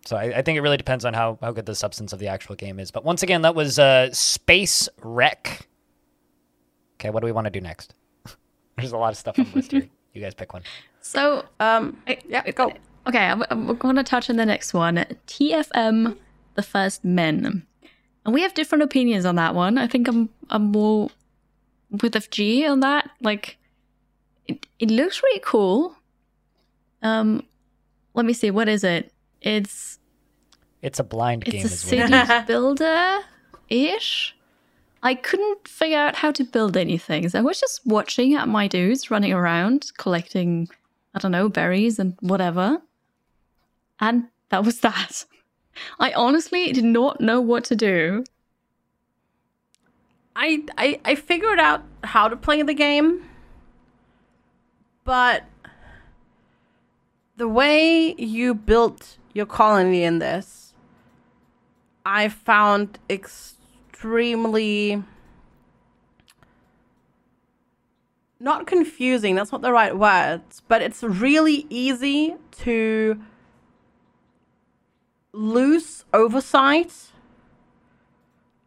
[0.05, 2.29] So I, I think it really depends on how, how good the substance of the
[2.29, 2.91] actual game is.
[2.91, 5.69] But once again, that was uh, Space Wreck.
[6.97, 7.95] Okay, what do we want to do next?
[8.77, 9.89] There's a lot of stuff on the list here.
[10.15, 10.63] You guys pick one.
[11.01, 12.73] so Um, I- yeah, go.
[13.07, 14.97] Okay, I'm, I'm going to touch on the next one.
[15.29, 16.17] TFM,
[16.55, 17.65] the first men,
[18.25, 19.79] and we have different opinions on that one.
[19.79, 21.11] I think I'm I'm more
[21.91, 23.11] with FG on that.
[23.21, 23.58] Like,
[24.49, 25.95] it it looks really cool.
[27.03, 27.45] Um,
[28.15, 28.51] let me see.
[28.51, 29.13] What is it?
[29.41, 29.99] It's
[30.83, 32.15] It's a blind game, it's a city
[32.47, 33.21] builder
[33.69, 34.35] ish.
[35.01, 38.67] I couldn't figure out how to build anything, so I was just watching at my
[38.67, 40.69] dudes running around collecting,
[41.15, 42.83] I don't know, berries and whatever.
[44.01, 45.25] And that was that.
[46.01, 48.25] I honestly did not know what to do.
[50.35, 53.28] I, I I figured out how to play the game,
[55.09, 55.45] but
[57.39, 60.75] the way you built your colony in this,
[62.05, 65.03] I found extremely
[68.39, 69.35] not confusing.
[69.35, 73.19] That's not the right words, but it's really easy to
[75.33, 76.93] lose oversight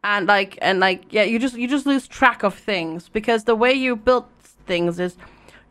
[0.04, 3.54] and like and like yeah you just you just lose track of things because the
[3.54, 4.28] way you built
[4.66, 5.18] things is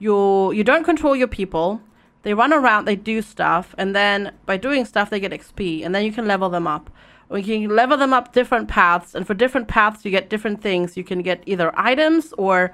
[0.00, 1.80] you you don't control your people
[2.22, 5.94] they run around they do stuff and then by doing stuff they get xp and
[5.94, 6.90] then you can level them up
[7.28, 10.60] or you can level them up different paths and for different paths you get different
[10.60, 12.72] things you can get either items or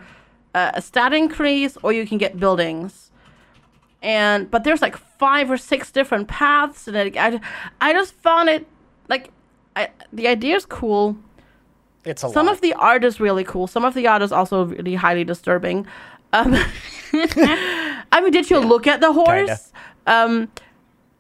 [0.55, 3.11] uh, a stat increase or you can get buildings
[4.03, 7.41] and but there's like five or six different paths and it, I,
[7.81, 8.67] I just found it
[9.09, 9.31] like
[9.75, 11.17] I, the idea is cool
[12.05, 12.55] It's a some lot.
[12.55, 13.67] of the art is really cool.
[13.67, 15.87] Some of the art is also really highly disturbing.
[16.33, 16.55] Um,
[17.13, 19.73] I mean, did you look at the horse?
[20.07, 20.49] Um,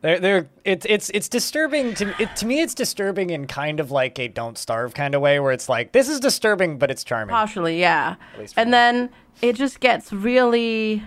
[0.02, 2.60] They're, they're, it's it's it's disturbing to it, to me.
[2.60, 5.92] It's disturbing in kind of like a don't starve kind of way, where it's like
[5.92, 7.32] this is disturbing, but it's charming.
[7.32, 8.16] partially, yeah.
[8.56, 8.72] And me.
[8.72, 9.10] then
[9.42, 11.02] it just gets really.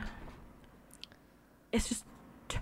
[1.72, 2.04] It's just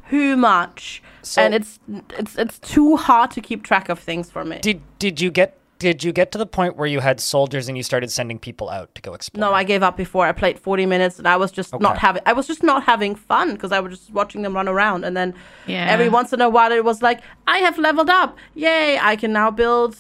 [0.10, 1.80] too much, So- and it's
[2.20, 4.60] it's it's too hard to keep track of things for me.
[4.60, 7.78] Did did you get did you get to the point where you had soldiers and
[7.78, 9.40] you started sending people out to go explore?
[9.42, 10.26] No, I gave up before.
[10.26, 13.16] I played 40 minutes and I was just not having I was just not having
[13.16, 15.34] fun because I was just watching them run around and then
[15.68, 15.86] Yeah.
[15.90, 18.38] every once in a while it was like I have leveled up.
[18.56, 19.96] Yay, I can now build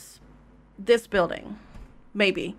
[0.79, 1.57] this building.
[2.13, 2.55] Maybe.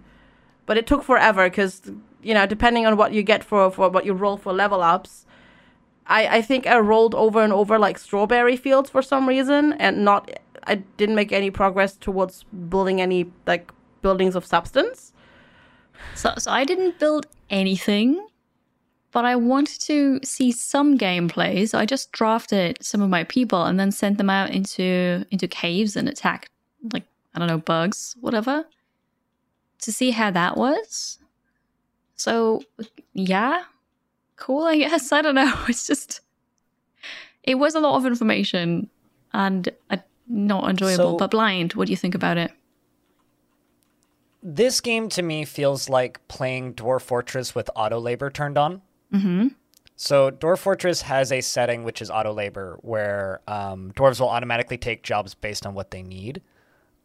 [0.66, 1.83] But it took forever cuz
[2.22, 5.24] you know, depending on what you get for for what you roll for level ups,
[6.07, 10.04] I I think I rolled over and over like strawberry fields for some reason and
[10.04, 10.31] not
[10.68, 15.12] I didn't make any progress towards building any like buildings of substance.
[16.14, 18.24] So, so I didn't build anything,
[19.11, 21.68] but I wanted to see some gameplay.
[21.68, 25.48] So I just drafted some of my people and then sent them out into into
[25.48, 26.50] caves and attacked
[26.92, 27.04] like
[27.35, 28.64] I don't know bugs, whatever,
[29.83, 31.18] to see how that was.
[32.14, 32.62] So
[33.14, 33.64] yeah,
[34.37, 34.64] cool.
[34.64, 35.54] I guess I don't know.
[35.68, 36.20] It's just
[37.42, 38.90] it was a lot of information
[39.33, 39.96] and uh,
[40.28, 41.12] not enjoyable.
[41.12, 42.52] So- but blind, what do you think about it?
[44.42, 48.82] This game to me feels like playing Dwarf Fortress with auto labor turned on.
[49.12, 49.48] Mm-hmm.
[49.96, 54.78] So Dwarf Fortress has a setting which is auto labor, where um, dwarves will automatically
[54.78, 56.40] take jobs based on what they need,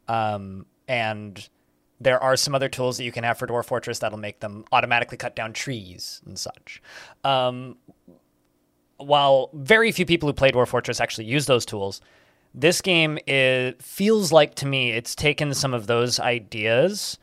[0.07, 1.49] um, and
[1.99, 4.63] there are some other tools that you can have for Dwarf Fortress that'll make them
[4.71, 6.83] automatically cut down trees and such.
[7.23, 7.77] Um,
[8.97, 11.99] while very few people who play Dwarf Fortress actually use those tools,
[12.53, 17.17] this game is, feels like to me it's taken some of those ideas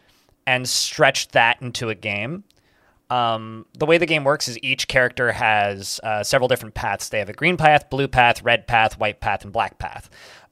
[0.47, 2.45] and stretched that into a game.
[3.11, 7.09] Um, the way the game works is each character has uh, several different paths.
[7.09, 10.09] They have a green path, blue path, red path, white path, and black path.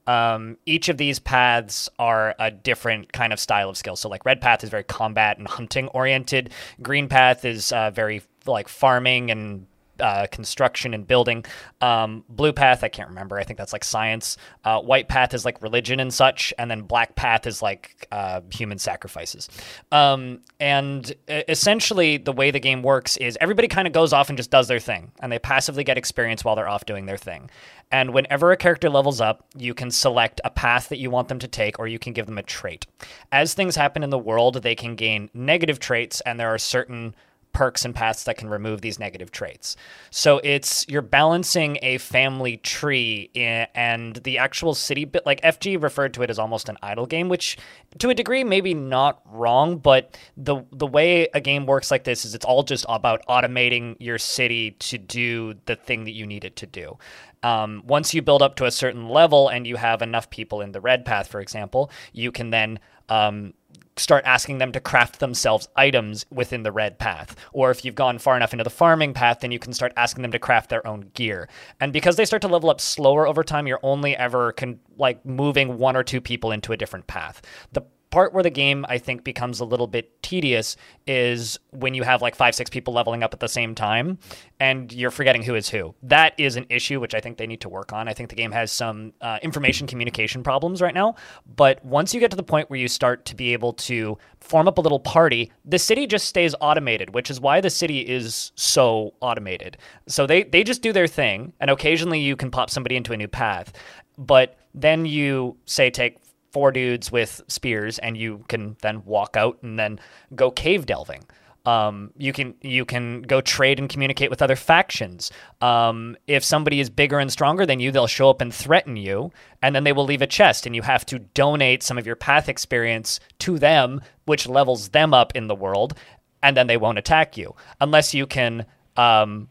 [0.07, 3.95] Um, each of these paths are a different kind of style of skill.
[3.95, 6.51] So, like, red path is very combat and hunting oriented.
[6.81, 9.67] Green path is uh, very like farming and
[9.99, 11.45] uh, construction and building.
[11.81, 13.37] Um, blue path, I can't remember.
[13.37, 14.37] I think that's like science.
[14.63, 18.41] Uh, white path is like religion and such, and then black path is like uh,
[18.51, 19.49] human sacrifices.
[19.91, 24.37] Um, and essentially, the way the game works is everybody kind of goes off and
[24.37, 27.49] just does their thing, and they passively get experience while they're off doing their thing.
[27.91, 31.39] And whenever a character levels up, you can select a path that you want them
[31.39, 32.85] to take, or you can give them a trait.
[33.31, 37.15] As things happen in the world, they can gain negative traits, and there are certain
[37.51, 39.75] perks and paths that can remove these negative traits.
[40.11, 45.81] So it's you're balancing a family tree i- and the actual city bit like FG
[45.81, 47.57] referred to it as almost an idle game, which
[47.97, 52.23] to a degree maybe not wrong, but the the way a game works like this
[52.23, 56.45] is it's all just about automating your city to do the thing that you need
[56.45, 56.97] it to do.
[57.41, 60.71] Um, once you build up to a certain level and you have enough people in
[60.73, 63.53] the red path, for example, you can then um,
[63.99, 67.35] start asking them to craft themselves items within the red path.
[67.53, 70.21] Or if you've gone far enough into the farming path, then you can start asking
[70.21, 71.49] them to craft their own gear.
[71.79, 75.25] And because they start to level up slower over time, you're only ever con- like
[75.25, 77.41] moving one or two people into a different path.
[77.73, 82.03] The part where the game I think becomes a little bit tedious is when you
[82.03, 84.17] have like five, six people leveling up at the same time
[84.59, 85.93] and you're forgetting who is who.
[86.03, 88.07] That is an issue which I think they need to work on.
[88.07, 91.15] I think the game has some uh, information communication problems right now.
[91.55, 94.67] But once you get to the point where you start to be able to form
[94.67, 98.51] up a little party, the city just stays automated, which is why the city is
[98.55, 99.77] so automated.
[100.07, 103.17] So they, they just do their thing, and occasionally you can pop somebody into a
[103.17, 103.73] new path.
[104.17, 106.17] But then you say take
[106.51, 109.99] four dudes with spears and you can then walk out and then
[110.35, 111.23] go cave delving
[111.65, 115.31] um, you can you can go trade and communicate with other factions.
[115.61, 119.31] Um, if somebody is bigger and stronger than you, they'll show up and threaten you,
[119.61, 122.15] and then they will leave a chest, and you have to donate some of your
[122.15, 125.93] path experience to them, which levels them up in the world,
[126.41, 129.49] and then they won't attack you unless you can um,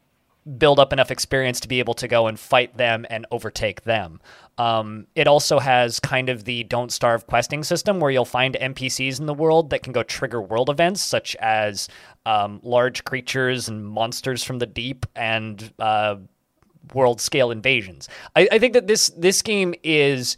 [0.57, 4.21] build up enough experience to be able to go and fight them and overtake them.
[4.59, 9.21] Um, it also has kind of the don't starve questing system where you'll find NPCs
[9.21, 11.89] in the world that can go trigger world events such as
[12.27, 16.17] um, large creatures and monsters from the deep and uh,
[16.93, 18.09] world scale invasions.
[18.35, 20.37] I, I think that this this game is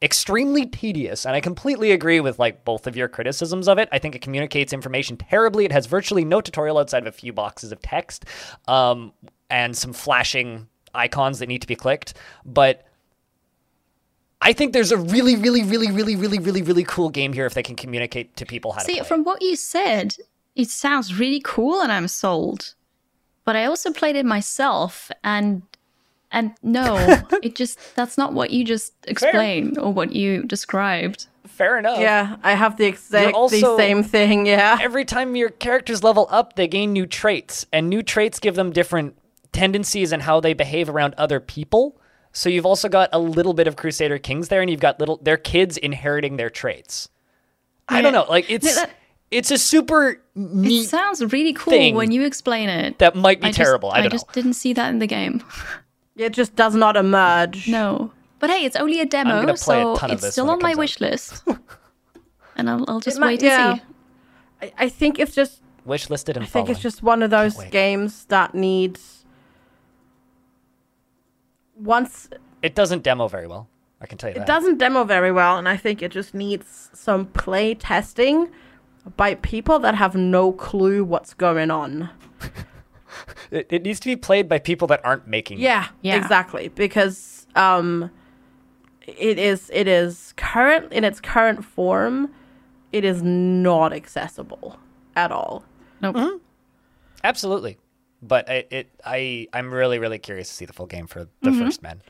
[0.00, 3.88] extremely tedious and i completely agree with like both of your criticisms of it.
[3.90, 5.64] I think it communicates information terribly.
[5.64, 8.24] It has virtually no tutorial outside of a few boxes of text
[8.68, 9.12] um,
[9.50, 12.14] and some flashing icons that need to be clicked.
[12.44, 12.87] But
[14.42, 17.54] i think there's a really really really really really really really cool game here if
[17.54, 20.16] they can communicate to people how to See, from what you said,
[20.54, 22.74] it sounds really cool and I'm sold.
[23.44, 25.62] But I also played it myself and
[26.30, 26.96] and no,
[27.42, 31.26] it just that's not what you just explained or what you described.
[31.46, 34.46] fair enough Yeah, I have the exact also- the same thing.
[34.46, 34.78] Yeah.
[34.80, 38.70] every time your characters level up, they gain new traits, and new traits give them
[38.72, 39.16] different
[39.52, 41.98] tendencies and how they behave around other people.
[42.32, 45.16] So you've also got a little bit of Crusader Kings there, and you've got little
[45.22, 47.08] their kids inheriting their traits.
[47.88, 48.26] I don't know.
[48.28, 48.90] Like it's that-
[49.30, 52.98] it's a super It sounds really cool thing when you explain it.
[52.98, 53.90] that might be I just- terrible.
[53.90, 54.32] I don't just know.
[54.34, 55.42] didn't see that in the game.
[56.16, 57.68] It just does not emerge.
[57.68, 58.10] No.
[58.40, 60.46] But hey, it's only a demo, gonna play a so ton of it's this still
[60.46, 60.78] when it on my out.
[60.78, 61.44] wish list.
[62.56, 63.74] and I'll, I'll just It might- wait yeah.
[63.76, 63.82] see.
[64.62, 67.54] I, I think it's just Wish listed and I think it's just one of those
[67.70, 69.17] games that needs
[71.78, 72.28] once
[72.62, 73.68] It doesn't demo very well.
[74.00, 74.46] I can tell you it that.
[74.46, 78.48] doesn't demo very well and I think it just needs some play testing
[79.16, 82.10] by people that have no clue what's going on.
[83.50, 85.58] It, it needs to be played by people that aren't making.
[85.58, 85.62] it.
[85.62, 86.16] Yeah, Yeah.
[86.16, 86.68] exactly.
[86.68, 88.10] Because um
[89.06, 92.30] it is it is current in its current form,
[92.92, 94.78] it is not accessible
[95.16, 95.64] at all.
[96.02, 96.42] Nope.
[97.24, 97.78] absolutely.
[98.20, 101.50] But it, it, I, I'm really, really curious to see the full game for the
[101.50, 101.64] Mm-hmm.
[101.64, 102.02] first man.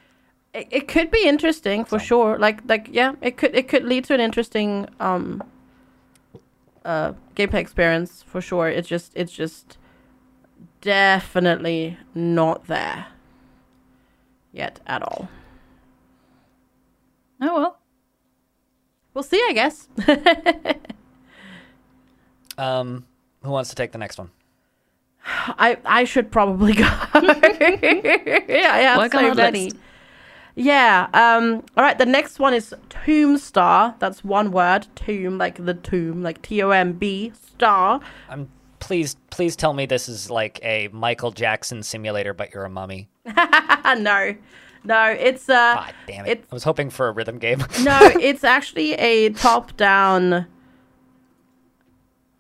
[0.54, 4.04] it, it could be interesting for sure like like yeah it could it could lead
[4.04, 5.42] to an interesting um
[6.86, 9.76] uh gameplay experience for sure it's just it's just
[10.80, 13.06] definitely not there
[14.52, 15.28] yet at all
[17.42, 17.78] Oh well.
[19.12, 19.88] we'll see i guess
[22.56, 23.06] Um,
[23.42, 24.30] who wants to take the next one?
[25.58, 29.76] I i should probably go yeah i have Work so many list.
[30.54, 32.74] yeah um all right the next one is
[33.04, 38.48] tomb star that's one word tomb like the tomb like t-o-m-b star I'm
[38.80, 43.08] please, please tell me this is like a Michael Jackson simulator, but you're a mummy.
[43.98, 44.34] No,
[44.84, 46.30] no, it's uh, God damn it!
[46.40, 47.64] It's I was hoping for a rhythm game.
[47.82, 50.46] no, it's actually a top-down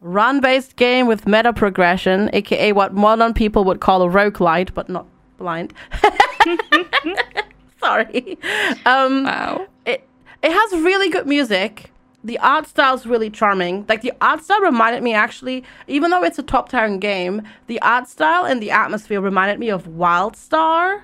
[0.00, 5.06] run-based game with meta progression, aka what modern people would call a roguelite, but not
[5.36, 5.72] blind.
[7.80, 8.38] Sorry.
[8.86, 9.66] Um, Wow.
[9.86, 10.06] it
[10.42, 11.90] it has really good music.
[12.24, 13.86] The art style is really charming.
[13.88, 17.80] Like the art style reminded me actually, even though it's a top down game, the
[17.80, 21.02] art style and the atmosphere reminded me of Wildstar.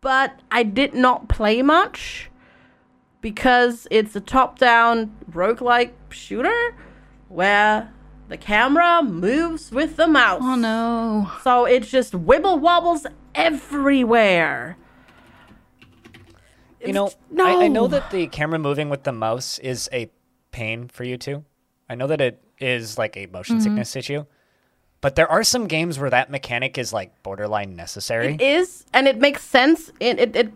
[0.00, 2.30] But I did not play much
[3.20, 6.74] because it's a top down roguelike shooter
[7.30, 7.90] where
[8.28, 10.40] the camera moves with the mouse.
[10.42, 11.30] Oh no.
[11.42, 14.76] So it's just wibble wobbles everywhere.
[16.84, 17.46] you know, no.
[17.46, 20.10] I, I know that the camera moving with the mouse is a
[20.50, 21.44] pain for you too.
[21.88, 23.64] I know that it is like a motion Mm-hmm.
[23.64, 24.24] sickness issue,
[25.00, 28.34] but there are some games where that mechanic is like borderline necessary.
[28.34, 29.90] It is, and it makes sense.
[29.98, 30.52] It, it, it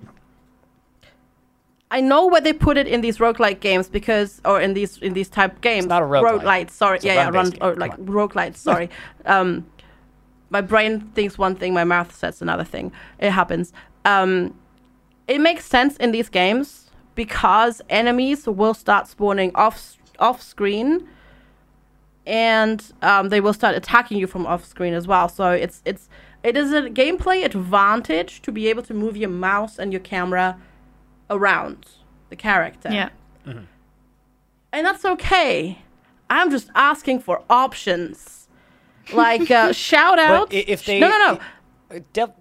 [1.95, 5.13] I know where they put it in these roguelike games because, or in these in
[5.13, 5.87] these type games.
[5.87, 6.41] not a roguelike.
[6.43, 8.57] Roguelites, sorry, It's yeah, yeah, run or like come roguelites.
[8.57, 8.91] Sorry,
[9.27, 9.65] um,
[10.51, 12.91] my brain thinks one thing, my mouth says another thing.
[13.21, 13.73] It happens.
[14.05, 14.59] Um,
[15.29, 21.09] it makes sense in these games because enemies will start spawning off off screen
[22.27, 25.29] and um, they will start attacking you from off screen as well.
[25.29, 26.09] So it's it's
[26.43, 30.59] it is a gameplay advantage to be able to move your mouse and your camera
[31.31, 31.87] around
[32.31, 32.91] the character.
[32.93, 33.11] Yeah.
[33.47, 33.67] and
[34.87, 35.79] that's okay.
[36.31, 38.41] I'm just asking for options.
[39.13, 40.51] Like uh, shout out.
[40.51, 41.41] i- if they- no no no
[41.95, 42.33] Uh, Dev-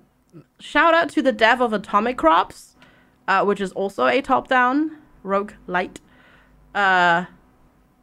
[0.61, 2.75] shout out to the dev of Atomicrops,
[3.27, 5.99] uh, which is also a top-down rogue light
[6.73, 7.25] uh,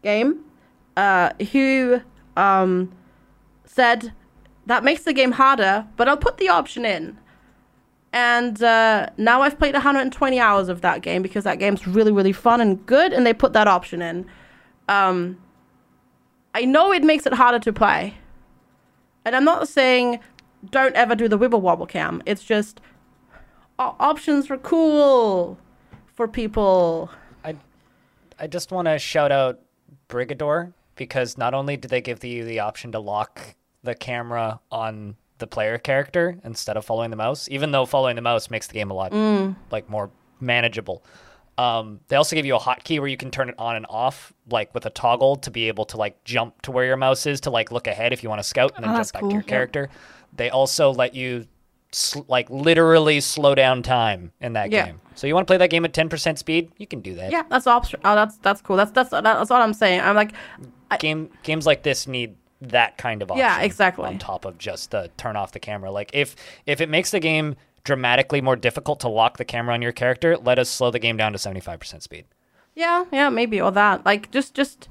[0.03, 0.45] game,
[0.95, 2.03] uh, who
[2.37, 2.93] um,
[3.65, 4.13] said
[4.67, 7.17] that makes the game harder, but I'll put the option in.
[8.13, 12.33] And uh, now I've played 120 hours of that game because that game's really, really
[12.33, 14.27] fun and good, and they put that option in.
[14.89, 15.39] Um,
[16.55, 18.15] I know it makes it harder to play.
[19.25, 20.19] And I'm not saying
[20.71, 22.23] don't ever do the wibble wobble cam.
[22.27, 22.81] It's just
[23.79, 25.59] o- options are cool
[26.07, 27.11] for people.
[27.45, 27.57] I,
[28.39, 29.61] I just want to shout out
[30.09, 35.17] Brigador because not only do they give you the option to lock the camera on
[35.41, 38.75] the player character instead of following the mouse, even though following the mouse makes the
[38.75, 39.13] game a lot
[39.73, 40.11] like more
[40.41, 41.05] manageable.
[41.59, 44.33] Um, they also give you a hotkey where you can turn it on and off,
[44.49, 47.41] like with a toggle, to be able to like jump to where your mouse is
[47.43, 49.31] to like look ahead if you want to scout and then Oh, jump back cool.
[49.31, 49.49] to your Yeah.
[49.49, 49.91] character.
[50.35, 51.47] They also let you
[51.93, 54.87] sl- like literally slow down time in that Yeah.
[54.87, 55.01] game.
[55.17, 56.71] So you want to play that game at 10% speed?
[56.79, 57.31] You can do that.
[57.31, 58.01] Yeah, that's option.
[58.07, 58.77] Oh, that's that's cool.
[58.77, 60.01] That's that's that's all I'm saying.
[60.01, 60.33] I'm like,
[60.99, 63.41] game games like this need that kind of option.
[63.41, 64.07] Yeah, exactly.
[64.07, 65.91] On top of just the turn off the camera.
[65.91, 66.37] Like if
[66.67, 70.37] if it makes the game dramatically more difficult to lock the camera on your character,
[70.37, 72.27] let us slow the game down to 75% speed.
[72.75, 74.05] yeah, yeah, maybe or that.
[74.05, 74.89] Like just just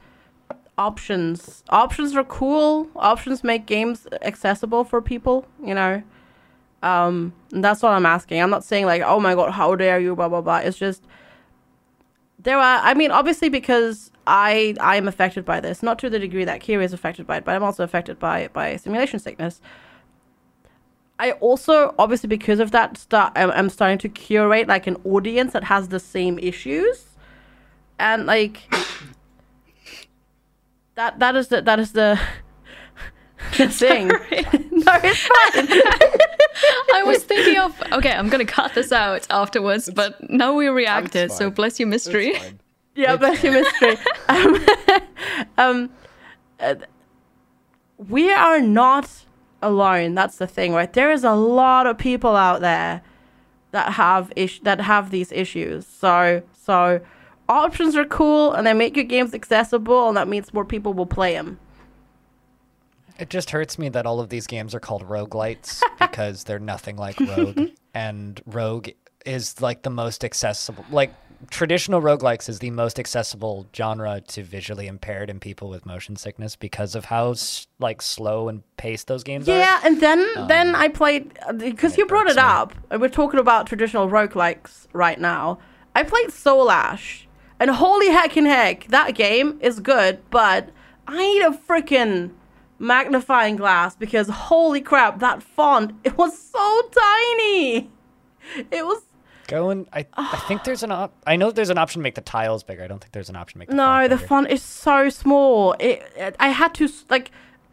[0.77, 1.63] options.
[1.69, 2.87] Options are cool.
[2.95, 5.45] Options make games accessible for people.
[5.63, 6.03] You know.
[6.81, 8.41] Um, that's what I'm asking.
[8.41, 10.57] I'm not saying like, oh my god, how dare you, blah blah blah.
[10.59, 11.03] It's just
[12.41, 16.19] there are i mean obviously because i i am affected by this not to the
[16.19, 19.61] degree that Kiri is affected by it but i'm also affected by by simulation sickness.
[21.21, 25.51] I also obviously because of that start i'm, I'm starting to curate like an audience
[25.51, 27.07] that has the same issues.
[27.99, 28.73] And like
[30.95, 32.17] that that is the that is the
[33.57, 34.07] the thing.
[34.71, 35.67] No it's fine
[36.93, 41.31] I was thinking of okay, I'm gonna cut this out afterwards, but now we reacted,
[41.31, 42.33] so bless your mystery.
[42.95, 43.97] Yeah, It's bless your mystery.
[44.29, 44.65] um,
[45.57, 45.89] um,
[46.59, 46.75] uh,
[47.97, 49.09] we are not
[49.61, 50.15] alone.
[50.15, 50.91] That's the thing, right?
[50.91, 53.01] There is a lot of people out there
[53.71, 55.85] that have ish- that have these issues.
[55.85, 56.99] So, so
[57.47, 61.05] options are cool, and they make your games accessible, and that means more people will
[61.05, 61.59] play them.
[63.19, 66.95] It just hurts me that all of these games are called roguelites because they're nothing
[66.95, 67.69] like Rogue.
[67.93, 68.89] and Rogue
[69.25, 70.85] is like the most accessible.
[70.89, 71.13] Like
[71.49, 76.55] traditional roguelikes is the most accessible genre to visually impaired and people with motion sickness
[76.55, 77.33] because of how
[77.79, 79.57] like slow and paced those games are.
[79.57, 82.41] Yeah, and then um, then I played uh, because you brought it me.
[82.41, 82.73] up.
[82.91, 85.59] Uh, we're talking about traditional roguelikes right now.
[85.95, 87.25] I played Soulash,
[87.59, 90.69] and holy heck heckin' heck, that game is good, but
[91.07, 92.31] I need a freaking
[92.79, 97.89] magnifying glass because holy crap, that font it was so tiny.
[98.71, 99.03] It was
[99.47, 102.13] Go and I, I think there's an op- I know there's an option to make
[102.13, 102.83] the tiles bigger.
[102.83, 104.27] I don't think there's an option to make the no, font the bigger.
[104.27, 105.73] font is so small.
[105.79, 107.31] It, it I had to like.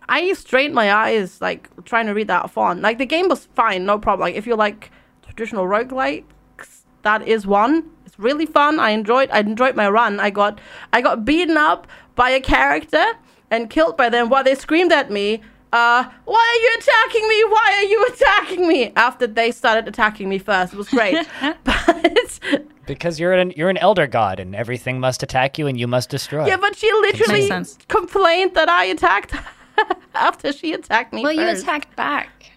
[0.08, 2.80] I strained my eyes like trying to read that font.
[2.80, 4.26] Like the game was fine, no problem.
[4.26, 4.90] Like if you like
[5.22, 7.90] traditional roguelikes, that is one.
[8.06, 8.80] It's really fun.
[8.80, 10.18] I enjoyed I enjoyed my run.
[10.18, 10.58] I got
[10.94, 13.04] I got beaten up by a character
[13.50, 15.40] and killed by them while they screamed at me.
[15.72, 17.44] Uh, why are you attacking me?
[17.44, 18.92] Why are you attacking me?
[18.96, 21.26] After they started attacking me first, it was great.
[21.64, 22.40] but
[22.86, 26.08] because you're an you're an elder god and everything must attack you and you must
[26.08, 26.46] destroy.
[26.46, 27.50] Yeah, but she literally
[27.88, 29.34] complained that I attacked
[30.14, 31.22] after she attacked me.
[31.22, 32.52] Well, you attacked back.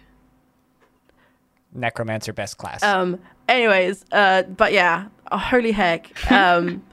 [1.74, 2.82] Necromancer best class.
[2.82, 3.18] Um.
[3.48, 6.30] Anyways, uh, but yeah, oh, holy heck.
[6.30, 6.82] Um.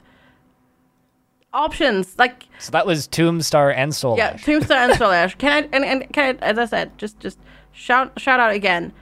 [1.58, 4.44] options like so that was Tombstar and Soul yeah, Ash.
[4.44, 5.34] Tombstone and Soul Ash.
[5.34, 7.38] Can I and, and can I, as I said, just just
[7.72, 8.92] shout shout out again.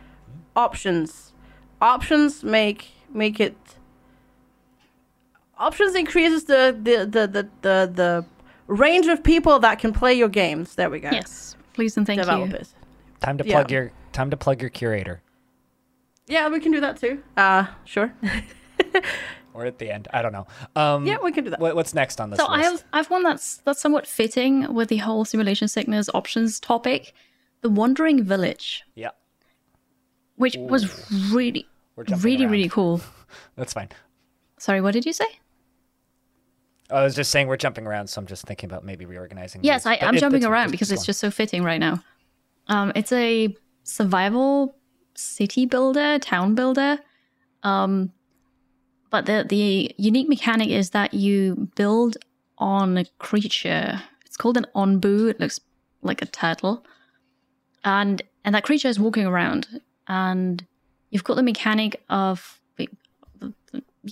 [0.57, 1.33] Options,
[1.81, 3.57] options make make it.
[5.59, 8.25] Options increases the the the the the, the
[8.67, 10.75] range of people that can play your games.
[10.75, 11.11] There we go.
[11.13, 12.25] Yes, please and thank you.
[12.25, 12.75] Developers.
[13.21, 13.55] Time to Yeah.
[13.57, 15.21] plug your time to plug your curator.
[16.27, 17.23] Yeah, we can do that too.
[17.37, 18.13] Uh, sure.
[19.57, 20.07] Or at the end.
[20.13, 20.47] I don't know.
[20.77, 21.61] Um Yeah, we can do that.
[21.61, 24.73] what, what's next on this So I have I have one that's that's somewhat fitting
[24.75, 27.15] with the whole simulation sickness options topic,
[27.63, 29.11] the Wandering Village, Yeah.
[30.37, 30.83] which was
[31.33, 32.53] really really around.
[32.53, 33.01] really cool.
[33.57, 33.89] That's fine.
[34.59, 35.27] Sorry, what did you say?
[36.91, 39.63] I was just saying we're jumping around, so I'm just thinking about maybe reorganizing.
[39.65, 39.99] Yes, these.
[40.01, 42.03] I, I'm it- jumping it's- around because it's just so fitting right now.
[42.69, 44.77] Um, it's a survival
[45.15, 46.99] city builder, town builder.
[47.63, 48.13] Um,
[49.11, 52.17] but the the unique mechanic is that you build
[52.59, 54.03] on a creature.
[54.25, 55.31] It's called an onbu.
[55.31, 55.61] It looks
[56.03, 56.85] like a turtle,
[57.85, 60.65] and and that creature is walking around, and
[61.11, 62.61] you've got the mechanic of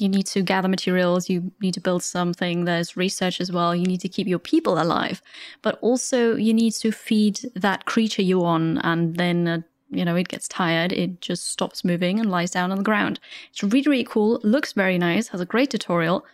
[0.01, 3.86] you need to gather materials, you need to build something, there's research as well, you
[3.86, 5.22] need to keep your people alive,
[5.62, 9.61] but also you need to feed that creature you're on, and then, uh,
[9.95, 13.20] you know, it gets tired, it just stops moving and lies down on the ground.
[13.51, 16.24] It's really, really cool, looks very nice, has a great tutorial,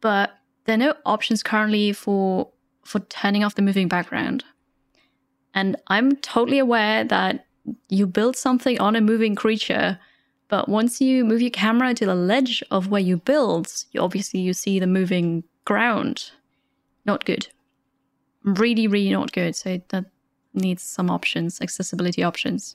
[0.00, 0.32] but
[0.64, 2.48] there are no options currently for
[2.84, 4.44] for turning off the moving background.
[5.54, 7.46] And I'm totally aware that
[7.88, 9.98] you build something on a moving creature
[10.48, 14.40] but once you move your camera to the ledge of where you build, you obviously
[14.40, 16.30] you see the moving ground.
[17.06, 17.48] Not good.
[18.44, 19.56] Really, really not good.
[19.56, 20.04] So that
[20.52, 22.74] needs some options, accessibility options.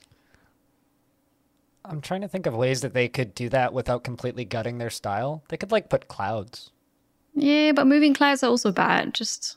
[1.84, 4.90] I'm trying to think of ways that they could do that without completely gutting their
[4.90, 5.42] style.
[5.48, 6.70] They could like put clouds.
[7.34, 9.14] Yeah, but moving clouds are also bad.
[9.14, 9.56] Just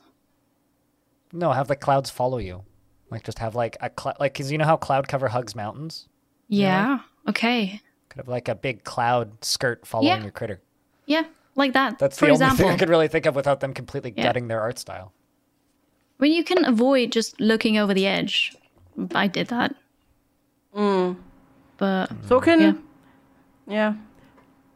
[1.32, 2.62] No, have the clouds follow you.
[3.10, 6.08] Like just have like a cloud, like because you know how cloud cover hugs mountains.
[6.48, 10.22] yeah, okay, Could have like a big cloud skirt following Yeah.
[10.22, 10.60] your critter.
[11.06, 11.98] yeah, like that.
[11.98, 12.54] That's for the example.
[12.64, 14.24] only thing I could really think of without them completely Yeah.
[14.24, 15.12] gutting their art style.
[16.16, 18.56] When you can avoid just looking over the edge.
[19.14, 19.74] I did that.
[20.74, 21.16] Mm.
[21.76, 22.72] But Talking, Yeah.
[23.66, 23.94] yeah.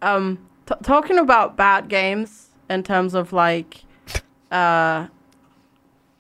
[0.02, 3.84] Um, t- talking about bad games in terms of like,
[4.50, 5.06] uh,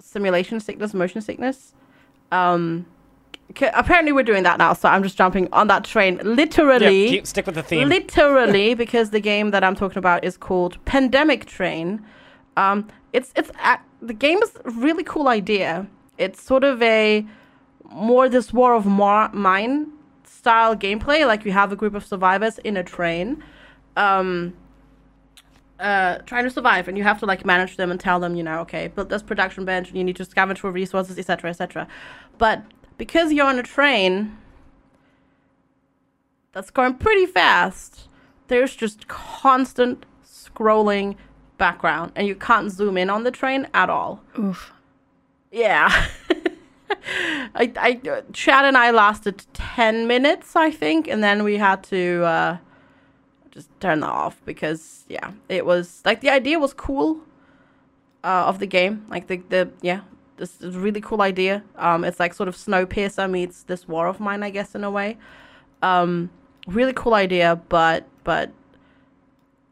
[0.00, 1.74] simulation sickness, motion sickness.
[2.32, 2.86] Um,
[3.54, 6.20] 'Kay, apparently we're doing that now, so I'm just jumping on that train.
[6.22, 7.88] Literally, Yeah, keep, stick with the theme.
[7.88, 12.04] literally, because the game that I'm talking about is called Pandemic Train.
[12.56, 15.86] Um, it's it's a the game is a really cool idea.
[16.18, 17.24] It's sort of a
[17.90, 19.86] more this War of Mar- Mine
[20.38, 21.26] style gameplay.
[21.26, 23.42] Like you have a group of survivors in a train,
[23.96, 24.54] um,
[25.80, 28.42] uh, trying to survive, and you have to like manage them and tell them, you
[28.42, 31.88] know, okay, build this production bench, and you need to scavenge for resources, etc., etc.
[32.38, 32.62] But
[32.96, 34.38] because you're on a train
[36.52, 38.08] that's going pretty fast,
[38.46, 41.16] there's just constant scrolling
[41.58, 44.22] background, and you can't zoom in on the train at all.
[44.38, 44.72] Oof.
[45.50, 46.06] Yeah.
[47.54, 52.24] I, I, Chad and I lasted 10 minutes, I think, and then we had to
[52.24, 52.56] uh,
[53.50, 57.20] just turn that off because, yeah, it was like the idea was cool
[58.24, 59.06] uh, of the game.
[59.08, 60.00] Like, the, the yeah,
[60.36, 61.62] this is a really cool idea.
[61.76, 64.90] Um, it's like sort of Snowpiercer meets this War of Mine, I guess, in a
[64.90, 65.18] way.
[65.82, 66.30] Um,
[66.66, 68.52] really cool idea, but, but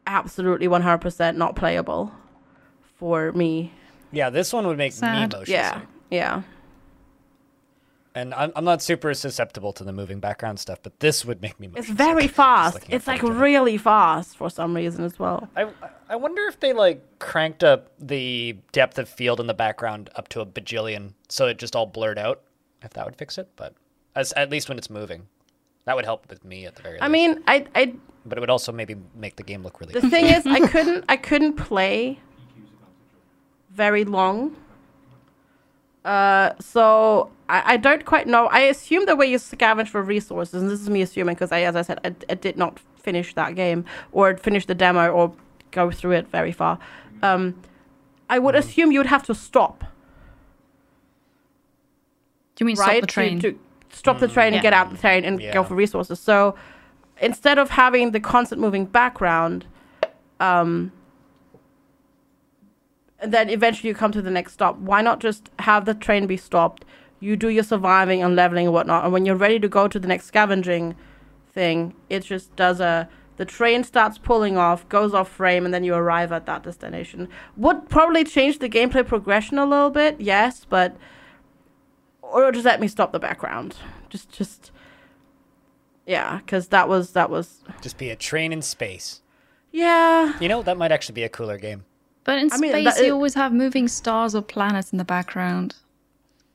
[0.05, 2.11] absolutely 100% not playable
[2.97, 3.71] for me.
[4.11, 5.31] yeah, this one would make Sad.
[5.31, 6.41] me motion Yeah, yeah.
[8.17, 11.59] And I'm, I'm not super susceptible to the moving background stuff, but this would make
[11.59, 12.79] me It's very sick, fast.
[12.89, 13.29] It's like it.
[13.29, 15.47] really fast for some reason as well.
[15.55, 15.67] I,
[16.09, 20.29] I wonder if they like cranked up the depth of field in the background up
[20.29, 22.41] to a bajillion, so it just all blurred out.
[22.81, 23.75] If that would fix it, but
[24.15, 25.27] as, at least when it's moving,
[25.85, 27.11] that would help with me at the very I least.
[27.11, 27.93] mean, I, I
[28.25, 29.93] but it would also maybe make the game look really.
[29.93, 32.19] the thing is, I couldn't, I couldn't play
[33.71, 34.55] very long.
[36.07, 38.47] Uh, so I, I don't quite know.
[38.47, 41.61] I assume the way you scavenge for resources, and this is me assuming because I,
[41.63, 43.83] as I said, I, I did not finish that game
[44.13, 45.33] or finish the demo or
[45.71, 46.79] go through it very far.
[47.21, 47.61] Um,
[48.29, 49.83] I would assume you would have to stop.
[52.55, 52.97] Do you mean right?
[52.97, 53.39] stop the train?
[53.41, 53.59] To, to
[53.91, 54.61] stop the train and Yeah.
[54.61, 55.51] get out the train and Yeah.
[55.53, 56.21] go for resources.
[56.21, 56.55] So
[57.21, 59.65] instead of having the constant moving background,
[60.39, 60.93] um,
[63.19, 66.27] and then eventually you come to the next stop, why not just have the train
[66.27, 66.85] be stopped?
[67.19, 69.99] You do your surviving and leveling and whatnot, and when you're ready to go to
[69.99, 70.95] the next scavenging
[71.51, 75.83] thing, it just does a the train starts pulling off, goes off frame, and then
[75.83, 77.29] you arrive at that destination.
[77.55, 80.97] Would probably change the gameplay progression a little bit, yes, but
[82.21, 83.75] or just let me stop the background.
[84.09, 84.71] Just, just,
[86.07, 89.21] yeah, because that was that was just be a train in space.
[89.71, 90.37] yeah.
[90.39, 91.85] You know, that might actually be a cooler game.
[92.27, 95.05] But in I mean, space, that- you always have moving stars or planets in the
[95.05, 95.75] background.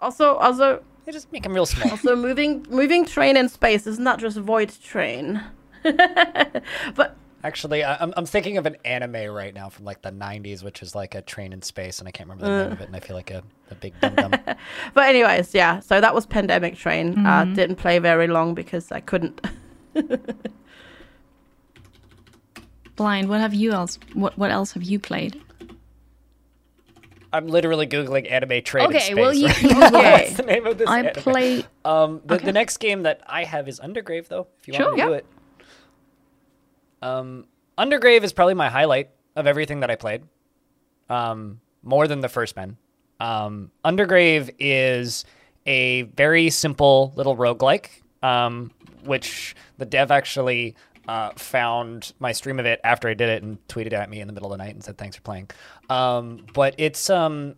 [0.01, 1.91] Also, also, They just make them real small.
[1.91, 5.41] also, moving moving train in space is not just void train.
[5.83, 10.63] but Actually, I- I'm, I'm thinking of an anime right now from like the 90s,
[10.63, 12.87] which is like a train in space, and I can't remember the name of it,
[12.87, 14.31] and I feel like a, a big dum dum.
[14.95, 15.81] but anyways, yeah.
[15.81, 17.27] So that was Pandemic Train.
[17.27, 19.41] Uh, didn't play very long because I couldn't.
[22.97, 23.99] Blind, what have you else?
[24.13, 25.41] What what else have you played?
[27.33, 29.15] I'm literally googling anime in Okay, space.
[29.17, 29.63] well, you- right
[29.93, 30.01] go.
[30.01, 31.13] What's the name of this I anime?
[31.15, 31.65] play.
[31.85, 32.45] Um, the, Okay.
[32.45, 34.49] the next game that I have is Undergrave, though.
[34.61, 35.27] If you Sure, want to do it.
[37.01, 37.47] Um,
[37.79, 40.23] Undergrave is probably my highlight of everything that I played.
[41.09, 42.77] Um, more than the first men.
[43.19, 45.25] Um, Undergrave is
[45.67, 47.89] a very simple little roguelike,
[48.23, 48.71] um,
[49.05, 50.75] which the dev actually
[51.09, 54.27] uh, found my stream of it after I did it and tweeted at me in
[54.27, 55.51] the middle of the night and said thanks for playing.
[55.91, 57.55] Um, but it's um,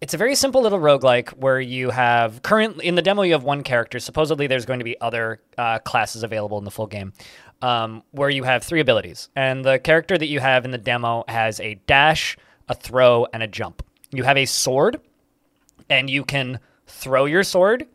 [0.00, 3.44] it's a very simple little roguelike where you have currently in the demo you have
[3.44, 3.98] one character.
[3.98, 7.12] Supposedly there's going to be other uh, classes available in the full game
[7.62, 9.28] um, where you have three abilities.
[9.34, 12.36] And the character that you have in the demo has a dash
[12.68, 13.82] a throw and a jump.
[14.10, 15.00] You have a sword
[15.88, 17.86] and you can throw your sword.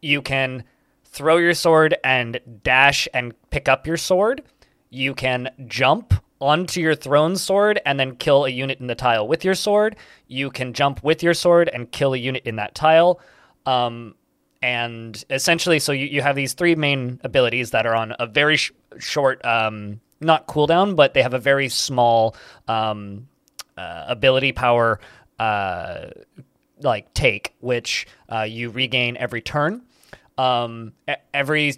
[0.00, 0.64] You can
[1.12, 4.42] throw your sword and dash and pick up your sword
[4.92, 9.26] you can jump onto your thrown sword and then kill a unit in the tile
[9.26, 9.96] with your sword.
[10.26, 13.18] You can jump with your sword and kill a unit in that tile.
[13.64, 14.14] Um,
[14.60, 18.58] and essentially, so you, you have these three main abilities that are on a very
[18.58, 22.36] sh- short, um, not cooldown, but they have a very small
[22.68, 23.28] um,
[23.78, 25.00] uh, ability power,
[25.38, 26.08] uh,
[26.82, 29.80] like take, which uh, you regain every turn.
[30.38, 30.92] Um,
[31.34, 31.74] every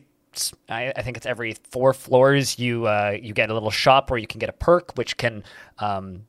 [0.68, 4.18] I, I think it's every four floors you uh, you get a little shop where
[4.18, 5.44] you can get a perk which can
[5.78, 6.22] um,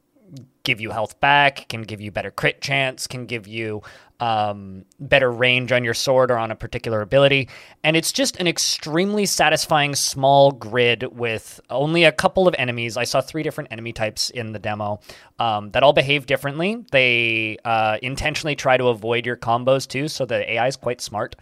[0.63, 3.81] give you health back, can give you better crit chance, can give you
[4.19, 7.49] um, better range on your sword or on a particular ability.
[7.83, 12.97] And it's just an extremely satisfying small grid with only a couple of enemies.
[12.97, 14.99] I saw three different enemy types in the demo
[15.39, 16.83] um, that all behave differently.
[16.91, 21.35] They uh, intentionally try to avoid your combos too, so the AI is quite smart.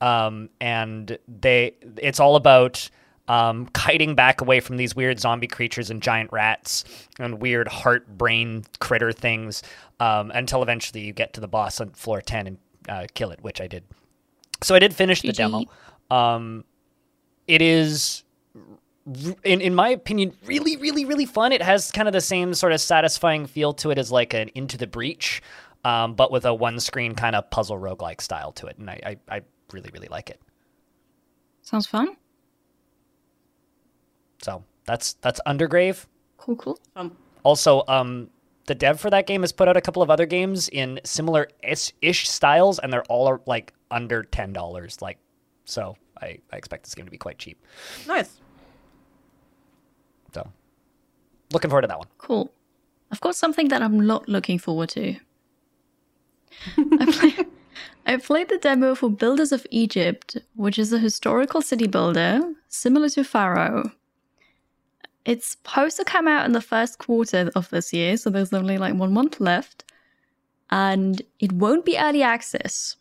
[0.00, 2.88] Um, and they it's all about
[3.28, 6.84] um, kiting back away from these weird zombie creatures and giant rats
[7.18, 9.62] and weird heart brain critter things
[10.00, 13.40] um, until eventually you get to the boss on floor 10 and uh, kill it,
[13.42, 13.84] which I did.
[14.62, 15.64] So I did finish the demo.
[16.10, 16.64] Um,
[17.46, 18.24] it is,
[19.44, 21.52] in, in my opinion, really, really, really fun.
[21.52, 24.50] It has kind of the same sort of satisfying feel to it as like an
[24.54, 25.42] Into the Breach,
[25.84, 28.78] um, but with a one screen kind of puzzle roguelike style to it.
[28.78, 29.42] And I, I, I
[29.72, 30.40] really, really like it.
[31.62, 32.16] Sounds fun.
[34.42, 36.06] So that's that's Undergrave.
[36.36, 36.78] Cool, cool.
[36.96, 38.30] Um, Also, um,
[38.66, 41.48] the dev for that game has put out a couple of other games in similar
[41.62, 45.00] is- ish styles, and they're all like under ten dollars.
[45.02, 45.18] Like,
[45.64, 47.58] so I, I expect this game to be quite cheap.
[48.06, 48.40] nice.
[50.34, 50.46] So,
[51.52, 52.08] looking forward to that one.
[52.18, 52.52] Cool.
[53.10, 55.16] I've got something that I'm not looking forward to.
[56.76, 57.46] I, play,
[58.08, 63.10] I played the demo for Builders of Egypt, which is a historical city builder similar
[63.10, 63.92] to Pharaoh.
[65.26, 68.78] It's supposed to come out in the first quarter of this year, so there's only
[68.78, 69.84] like one month left.
[70.70, 72.96] And it won't be early access.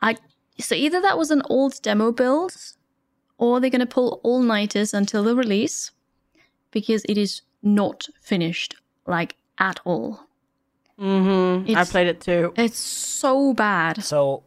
[0.00, 0.16] I
[0.58, 2.56] so either that was an old demo build,
[3.36, 5.90] or they're gonna pull all nighters until the release
[6.70, 8.74] because it is not finished
[9.06, 10.28] like at all.
[11.00, 11.76] Mm-hmm.
[11.76, 12.52] I played it too.
[12.56, 14.02] It's so bad.
[14.04, 14.44] So,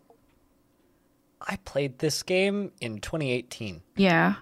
[1.41, 3.82] I played this game in 2018.
[3.96, 4.36] Yeah.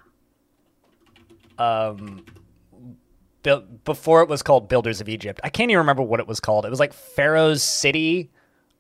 [1.58, 2.26] Um,
[3.44, 5.40] buil- before it was called Builders of Egypt.
[5.44, 6.66] I can't even remember what it was called.
[6.66, 8.32] It was like Pharaoh's City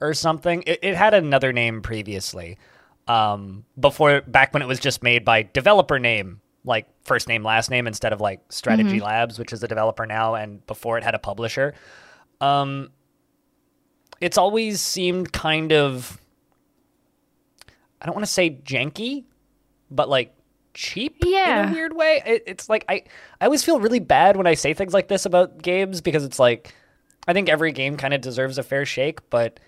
[0.01, 0.63] or something.
[0.65, 2.57] It, it had another name previously.
[3.07, 7.69] Um, before back when it was just made by developer name, like first name last
[7.69, 11.13] name instead of like Strategy Labs, which is the developer now, and before it had
[11.13, 11.73] a publisher.
[12.39, 12.89] Um,
[14.21, 16.19] it's always seemed kind of
[18.01, 19.23] I don't want to say janky,
[19.89, 20.33] but like
[20.73, 22.21] cheap in a weird way.
[22.25, 23.03] It, it's like I
[23.39, 26.39] I always feel really bad when I say things like this about games because it's
[26.39, 26.73] like
[27.27, 29.59] I think every game kind of deserves a fair shake, but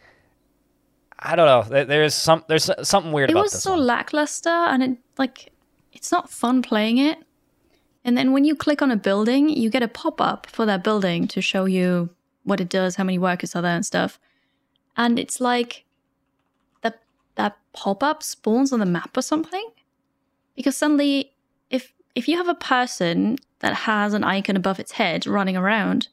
[1.17, 1.63] I don't know.
[1.69, 3.85] There- There's some there's something weird It about was this so one.
[3.85, 5.51] lackluster and it like
[5.93, 7.19] it's not fun playing it.
[8.03, 11.27] And then when you click on a building, you get a pop-up for that building
[11.29, 12.09] to show you
[12.43, 14.19] what it does, how many workers are there and stuff.
[14.97, 15.85] And it's like
[16.81, 17.01] that
[17.35, 19.69] that pop-up spawns on the map or something.
[20.55, 21.33] Because suddenly
[21.69, 26.07] if if you have a person that has an icon above its head running around,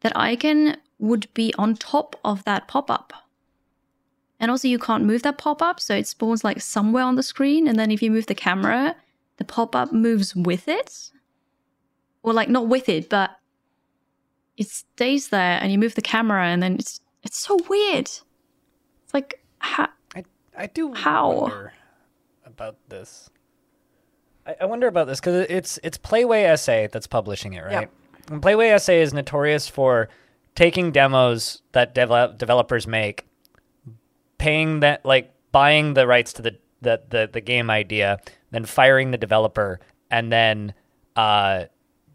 [0.00, 3.12] that icon would be on top of that pop-up.
[4.38, 7.22] And also, you can't move that pop up, so it spawns like somewhere on the
[7.22, 7.68] screen.
[7.68, 8.96] And then if you move the camera,
[9.36, 11.12] the pop up moves with it.
[12.24, 13.36] Or like not with it, but
[14.56, 18.06] it stays there, and you move the camera, and then it's it's so weird.
[18.06, 20.24] It's like how I
[20.56, 21.30] I do How?
[21.30, 21.72] wonder
[22.44, 23.30] about this.
[24.46, 27.88] I, I wonder about this because it's it's Playway SA that's publishing it, right?
[28.30, 30.08] And Playway SA is notorious for
[30.54, 33.26] taking demos that devel- developers make,
[34.38, 38.18] paying that like buying the rights to the, the the the game idea,
[38.50, 40.74] then firing the developer, and then
[41.16, 41.64] uh,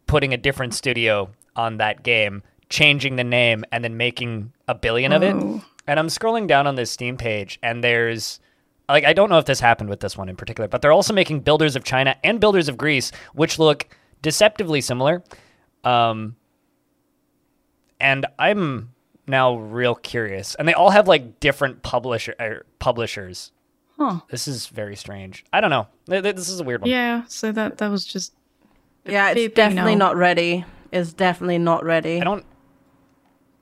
[0.05, 5.11] putting a different studio on that game, changing the name, and then making a billion
[5.13, 5.34] of it.
[5.36, 5.63] Oh.
[5.88, 8.39] And I'm scrolling down on this Steam page, and there's
[8.89, 11.13] like I don't know if this happened with this one in particular, but they're also
[11.13, 13.88] making Builders of China and Builders of Greece, which look
[14.22, 15.24] deceptively similar.
[15.84, 16.36] Um,
[17.99, 18.89] and I'm
[19.28, 23.51] now real curious, and they all have like different publisher er, publishers.
[23.97, 24.20] huh?
[24.30, 25.43] This is very strange.
[25.51, 25.88] I don't know.
[26.09, 26.89] Th- th- This is a weird one.
[26.89, 27.24] Yeah.
[27.28, 28.34] So that that was just
[29.05, 30.07] Yeah, it's definitely no.
[30.07, 30.65] not ready.
[30.91, 32.20] It's definitely not ready.
[32.22, 32.45] I don't.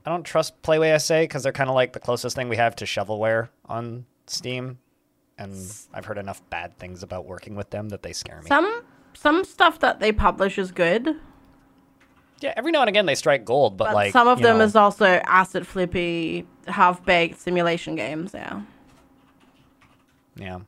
[0.06, 2.76] I don't trust Playway SA because they're kind of like the closest thing we have
[2.76, 4.78] to shovelware on Steam,
[5.36, 5.52] and
[5.92, 8.46] I've heard enough bad things about working with them that they scare me.
[8.46, 8.84] Some
[9.14, 11.16] some stuff that they publish is good,
[12.40, 14.64] Yeah, every now and again they strike gold, but, but like some of them know,
[14.64, 18.32] is also asset flippy, half baked simulation games.
[18.32, 18.60] Yeah.
[20.36, 20.58] yeah.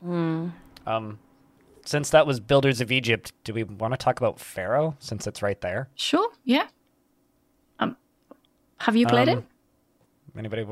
[0.00, 0.48] Hmm.
[0.86, 1.18] Um,
[1.84, 5.42] since that was Builders of Egypt, do we want to talk about Pharaoh since it's
[5.42, 5.90] right there?
[5.96, 6.30] sure.
[6.44, 6.68] Yeah.
[8.80, 9.44] Um, have you played Um, it?
[10.38, 10.66] Anybody?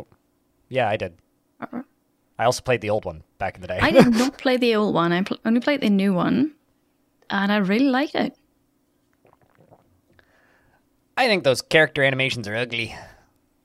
[0.68, 1.14] Yeah, I did.
[1.60, 1.82] Uh-uh.
[2.38, 3.78] I also played the old one back in the day.
[3.80, 5.12] I did not play the old one.
[5.12, 6.54] I pl- only played the new one,
[7.30, 8.36] and I really liked it.
[11.16, 12.94] I think those character animations are ugly,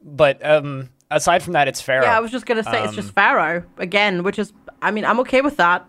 [0.02, 2.04] but um, aside from that, it's Pharaoh.
[2.06, 5.06] Yeah, I was just gonna say it's Um, just Pharaoh again, which is I mean
[5.06, 5.86] I'm okay with that.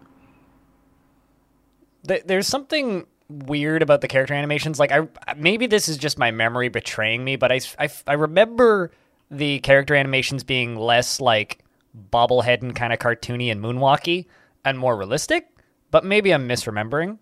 [2.07, 3.07] Th- there's something
[3.47, 4.79] weird about the character animations.
[4.79, 8.91] Like, I maybe this is just my memory betraying me, but I, I, I remember
[9.31, 11.65] the character animations being less like
[12.11, 14.27] bobblehead and kind of cartoony and moonwalky
[14.65, 15.49] and more realistic,
[15.91, 17.19] but maybe I'm misremembering.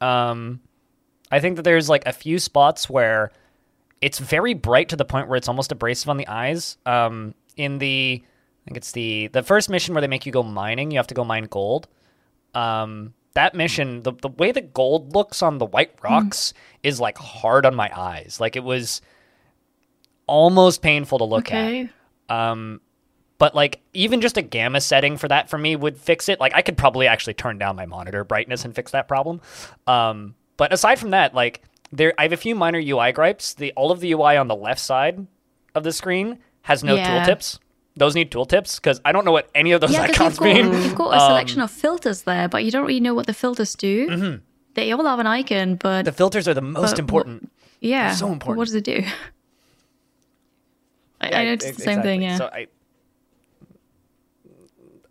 [0.00, 0.60] Um,
[1.30, 3.30] I think that there's like a few spots where
[4.00, 6.76] it's very bright to the point where it's almost abrasive on the eyes.
[6.86, 10.42] Um, in the, I think it's the the first mission where they make you go
[10.42, 10.90] mining.
[10.90, 11.88] You have to go mine gold.
[12.54, 16.52] Um, that mission, the the way the gold looks on the white rocks
[16.82, 18.38] is like hard on my eyes.
[18.40, 19.00] Like it was
[20.26, 21.60] almost painful to look at.
[22.28, 22.80] Um,
[23.38, 26.40] but like even just a gamma setting for that for me would fix it.
[26.40, 29.40] Like I could probably actually turn down my monitor brightness and fix that problem.
[29.86, 31.62] Um, but aside from that, like
[31.92, 33.54] there, I have a few minor UI gripes.
[33.54, 35.26] The all of the UI on the left side
[35.74, 37.24] of the screen has no Yeah.
[37.26, 37.58] tooltips.
[38.00, 40.54] Those need tooltips because I don't know what any of those Yeah, icons you've got,
[40.54, 40.72] mean.
[40.72, 43.34] you've got a um, selection of filters there, but you don't really know what the
[43.34, 44.08] filters do.
[44.08, 44.36] Mm-hmm.
[44.72, 47.50] They all have an icon, but The filters are the most But important.
[47.80, 48.56] yeah, so important.
[48.56, 49.02] What does it do?
[51.20, 52.22] I, I noticed ex- the same thing.
[52.22, 52.38] Yeah.
[52.38, 52.68] So I,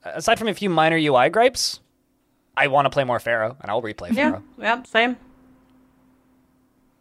[0.06, 1.82] aside from a few minor UI gripes,
[2.58, 4.44] I want to play more Pharaoh, and I'll replay Yeah, Pharaoh.
[4.58, 5.16] yeah, same.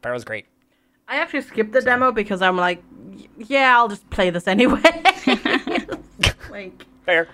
[0.02, 0.44] Pharaoh's great.
[1.08, 2.82] I actually skipped the demo because I'm like,
[3.38, 4.82] yeah, I'll just play this anyway.
[6.64, 7.28] like, Fair.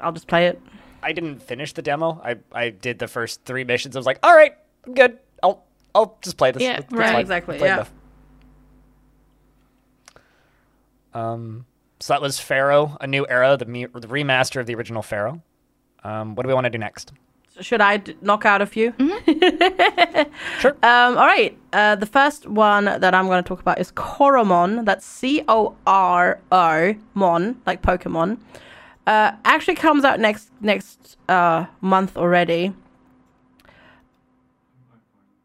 [0.00, 0.60] I'll just play it.
[1.02, 2.20] I didn't finish the demo.
[2.24, 3.96] I, I did the first three missions.
[3.96, 4.54] I was like, all right,
[4.86, 5.18] I'm good.
[5.42, 5.64] I'll
[5.94, 6.62] I'll just play this.
[6.62, 7.12] Yeah, That's right.
[7.12, 7.20] fine.
[7.20, 7.74] Exactly, Played yeah.
[7.74, 7.92] enough.
[11.12, 11.66] Um,
[11.98, 15.42] so that was Pharaoh, a new era, the, me- the remaster of the original Pharaoh.
[16.04, 17.12] Um, what do we want to do next?
[17.60, 18.92] Should I d- knock out a few?
[20.60, 20.72] Sure.
[20.82, 21.56] Um, all right.
[21.72, 24.84] Uh, the first one that I'm going to talk about is Coromon.
[24.84, 28.38] That's C O R O Mon, like Pokemon.
[29.06, 32.72] Uh, actually comes out next next uh, month already,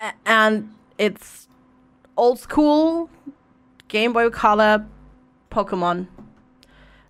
[0.02, 1.48] A- and it's
[2.18, 3.10] old school
[3.88, 4.86] Game Boy Color
[5.52, 6.08] Pokemon.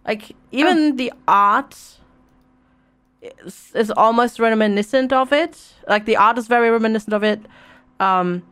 [0.08, 1.76] Like even the art
[3.46, 5.74] is, is almost reminiscent of it.
[5.88, 7.42] Like the art is very reminiscent of it.
[8.00, 8.44] Um,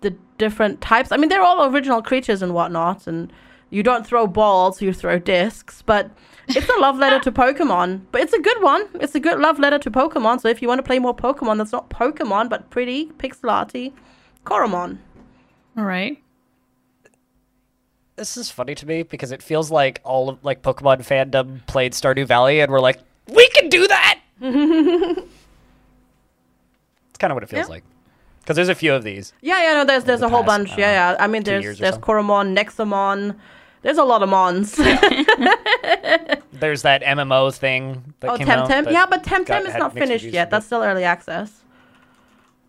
[0.00, 1.12] the different types.
[1.12, 3.32] I mean, they're all original creatures and whatnot, and
[3.70, 5.82] you don't throw balls, you throw discs.
[5.82, 6.10] But
[6.48, 8.02] it's a love letter to Pokemon.
[8.12, 8.88] But it's a good one.
[8.94, 10.40] It's a good love letter to Pokemon.
[10.40, 13.94] So if you want to play more Pokemon, that's not Pokemon, but pretty pixel arty,
[14.44, 14.98] Coromon.
[15.76, 16.22] All right.
[18.16, 21.92] This is funny to me because it feels like all of like Pokemon fandom played
[21.92, 24.19] Stardew Valley and we're like, we can do that.
[24.40, 25.22] It's
[27.18, 27.74] kind of what it feels Yeah.
[27.74, 27.84] like.
[28.40, 29.32] Because there's a few of these.
[29.42, 30.72] Yeah, yeah, no, there's there's the a whole past, bunch.
[30.72, 31.16] I Yeah, yeah.
[31.20, 32.00] I mean, there's there's so.
[32.00, 33.36] Coromon, Nexomon.
[33.82, 34.76] There's a lot of Mons.
[36.52, 38.68] There's that MMO thing that oh, came out.
[38.68, 38.92] Temtem.
[38.92, 40.50] Yeah, but Temtem got- is not finished yet.
[40.50, 41.62] That's still early access.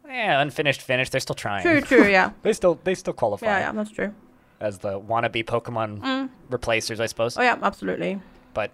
[0.07, 1.11] yeah, unfinished, finished.
[1.11, 1.63] They're still trying.
[1.63, 2.07] True, true.
[2.07, 3.72] Yeah, They still they still qualify yeah, yeah.
[3.74, 4.13] That's true.
[4.61, 6.30] as the wannabe Pokemon mm.
[6.49, 7.38] replacers, I suppose.
[7.38, 8.22] Oh yeah, absolutely.
[8.53, 8.72] But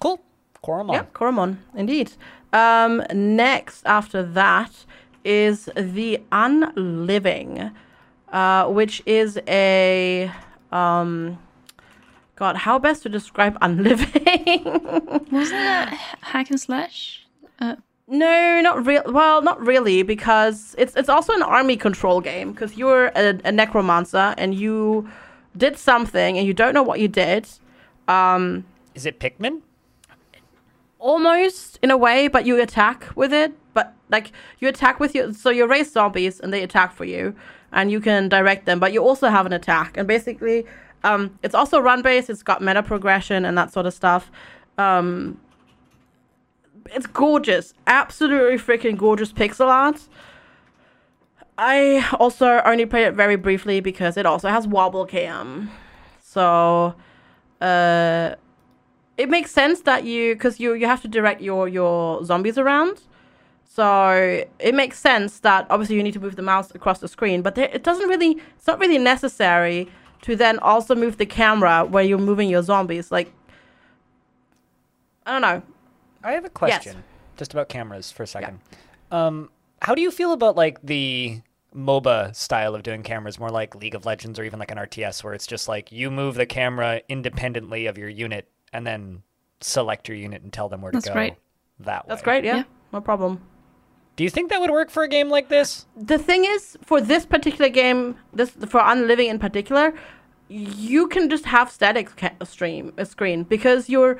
[0.00, 0.20] cool,
[0.62, 0.94] Coromon.
[0.94, 2.12] Yeah, Coromon, indeed.
[2.52, 4.84] Um, next after that
[5.24, 7.72] is the Unliving,
[8.32, 10.30] uh, which is a
[10.70, 11.38] um,
[12.36, 14.64] God, how best to describe Unliving?
[15.30, 15.88] Wasn't it
[16.20, 17.26] hack and slash?
[17.58, 17.76] Uh,
[18.08, 19.02] no, not real.
[19.06, 22.52] Well, not really, because it's it's also an army control game.
[22.52, 25.08] Because you're a, a necromancer and you
[25.56, 27.48] did something and you don't know what you did.
[28.08, 29.62] Um, Is it Pikmin?
[31.02, 33.52] Almost in a way, but you attack with it.
[33.74, 37.34] But like you attack with your so you raise zombies and they attack for you,
[37.72, 38.78] and you can direct them.
[38.78, 40.64] But you also have an attack, and basically,
[41.04, 42.30] um, it's also run based.
[42.30, 44.30] It's got meta progression and that sort of stuff.
[44.78, 45.38] Um,
[46.86, 50.08] it's gorgeous, absolutely freaking gorgeous pixel art.
[51.58, 55.70] I also only played it very briefly because it also has wobble cam,
[56.20, 56.94] so
[57.60, 58.34] uh
[59.22, 63.00] it makes sense that you because you you have to direct your your zombies around.
[63.64, 67.40] So it makes sense that obviously you need to move the mouse across the screen
[67.40, 69.88] but there, it doesn't really it's not really necessary
[70.22, 73.32] to then also move the camera where you're moving your zombies like
[75.24, 75.62] i don't know.
[76.22, 77.02] I have a question
[77.38, 78.60] just about cameras for a second.
[79.10, 79.48] Um,
[79.80, 81.40] how do you feel about like the
[81.74, 85.24] MOBA style of doing cameras, more like League of Legends or even like an RTS,
[85.24, 89.22] where it's just like you move the camera independently of your unit and then
[89.60, 91.34] select your unit and tell them where That's to go great.
[91.80, 92.08] that way.
[92.08, 92.62] that's great yeah, Yeah.
[92.92, 93.40] no problem
[94.16, 95.86] Do you think that would work for a game like this?
[95.96, 99.92] the thing is for this particular game this for unliving in particular
[100.48, 102.10] you can just have static
[102.44, 104.18] stream a screen because you're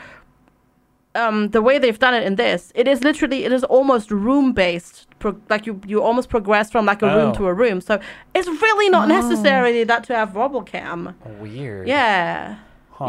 [1.14, 4.52] um the way they've done it in this it is literally it is almost room
[4.54, 7.16] based pro- like you you almost progress from like a Oh.
[7.18, 8.00] room to a room so
[8.34, 11.14] it's really not necessarily that to have wobble cam.
[11.40, 11.86] Weird.
[11.86, 12.56] yeah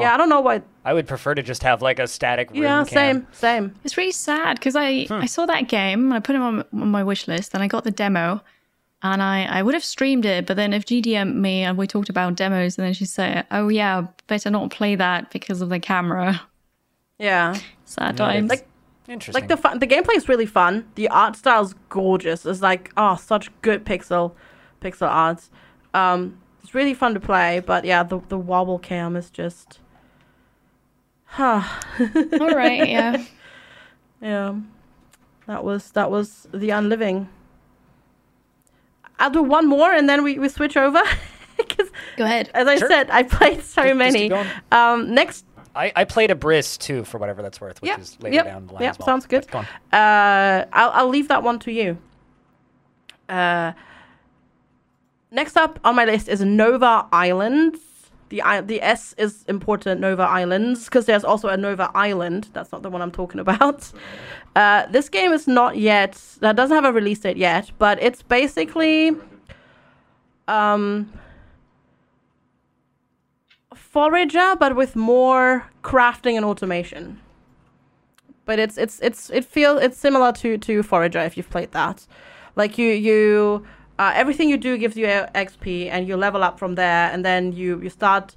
[0.02, 0.62] Yeah, I don't know why.
[0.86, 2.88] I would prefer to just have like a static room Yeah, cam.
[2.88, 3.76] same, same.
[3.84, 6.88] It's really sad because I, I saw that game and I put it on, on
[6.92, 8.42] my wish list and I got the demo
[9.02, 12.10] and I, I would have streamed it, but then if GDM me and we talked
[12.10, 15.80] about demos and then she said, oh yeah, better not play that because of the
[15.80, 16.42] camera.
[17.20, 17.58] Yeah.
[17.86, 18.50] Sad No, times.
[18.50, 18.68] Like
[19.08, 19.42] Interesting.
[19.42, 20.86] like the fun, the gameplay is really fun.
[20.96, 22.46] The art style is gorgeous.
[22.46, 24.34] It's like oh, such good pixel
[24.82, 25.50] pixel art.
[25.94, 29.80] Um, it's really fun to play, but yeah, the the wobble cam is just.
[31.34, 31.64] Huh.
[32.40, 33.24] All right, yeah.
[34.22, 34.56] Yeah.
[35.48, 37.28] That was that was the unliving.
[39.20, 41.02] I'll do one more and then we, we switch over.
[42.18, 42.50] Go ahead.
[42.54, 42.88] as I Sure.
[42.88, 44.20] said, I played so Just- just many.
[44.20, 44.48] keep going.
[44.72, 48.18] Um, next, I, I played a Briss too, for whatever that's worth, which Yep, is
[48.22, 48.84] later yep, down the line.
[48.84, 49.06] yep, as well.
[49.08, 49.46] sounds good.
[49.52, 49.66] But go on.
[50.00, 51.98] uh, I'll I'll leave that one to you.
[53.28, 53.74] Uh,
[55.32, 57.80] next up on my list is Nova Islands.
[58.34, 60.02] The the S is important.
[60.02, 62.50] Nova Islands because there's also a Nova Island.
[62.54, 63.92] That's not the one I'm talking about.
[64.56, 66.20] Uh, this game is not yet.
[66.40, 69.12] That doesn't have a release date yet, but it's basically
[70.48, 71.12] um
[73.76, 77.20] forager but with more crafting and automation
[78.46, 82.06] but it's it's it's it feels it's similar to to forager if you've played that
[82.56, 83.66] like you you
[84.00, 87.52] uh, everything you do gives you xp and you level up from there and then
[87.54, 88.36] you you start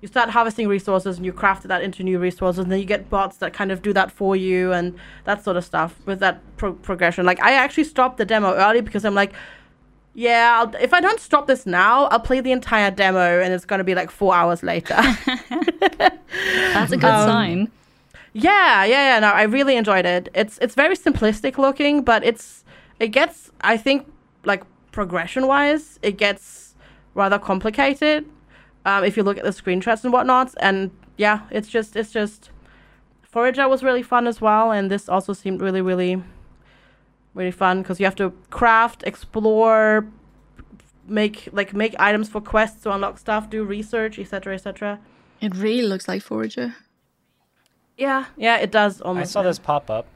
[0.00, 3.08] you start harvesting resources and you craft that into new resources and then you get
[3.10, 4.94] bots that kind of do that for you and
[5.24, 8.80] that sort of stuff with that pro- progression like i actually stopped the demo early
[8.80, 9.32] because i'm like
[10.14, 13.64] yeah I'll, if i don't stop this now i'll play the entire demo and it's
[13.64, 14.96] going to be like four hours later
[16.74, 17.70] That's a good Um, sign.
[18.32, 19.18] Yeah, yeah, yeah.
[19.20, 20.28] No, I really enjoyed it.
[20.34, 22.64] It's it's very simplistic looking, but it's
[22.98, 24.10] it gets I think
[24.44, 24.62] like
[24.92, 26.74] progression wise, it gets
[27.14, 28.26] rather complicated.
[28.84, 32.50] Um, if you look at the screenshots and whatnot, and yeah, it's just it's just
[33.22, 36.22] Forager was really fun as well, and this also seemed really really
[37.34, 40.06] really fun because you have to craft, explore,
[41.06, 45.00] make like make items for quests to unlock stuff, do research, etc., etc.
[45.40, 46.74] It really looks like Forager.
[47.96, 49.30] Yeah, yeah, it does Almost.
[49.30, 50.06] I saw this pop up.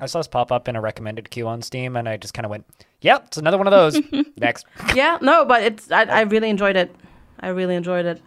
[0.00, 2.44] I saw this pop up in a recommended queue on Steam, and I just kind
[2.46, 2.64] of went,
[3.02, 4.00] "Yep, it's another one of those."
[4.36, 6.94] Next, yeah, no, but it's I, I really enjoyed it.
[7.40, 8.20] I really enjoyed it.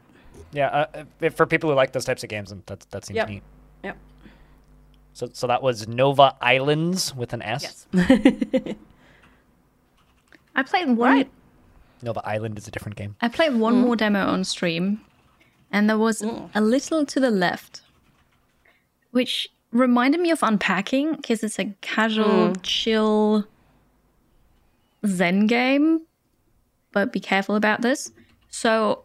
[0.51, 0.68] yeah.
[0.93, 3.30] Uh, if, for people who like those types of games, and that that seems Yep.
[3.30, 3.43] neat.
[3.84, 3.97] Yep.
[5.13, 7.88] So, so that was Nova Islands with an S.
[7.93, 8.76] Yes.
[10.55, 11.32] I played one Right.
[12.01, 13.16] Nova Island is a different game.
[13.22, 15.01] I played one more demo on stream,
[15.72, 17.82] and there was a little to the left,
[19.11, 22.61] which reminded me of unpacking because it's a casual, hmm.
[22.63, 23.45] chill
[25.05, 26.01] Zen game.
[26.91, 28.11] But be careful about this.
[28.49, 29.03] So,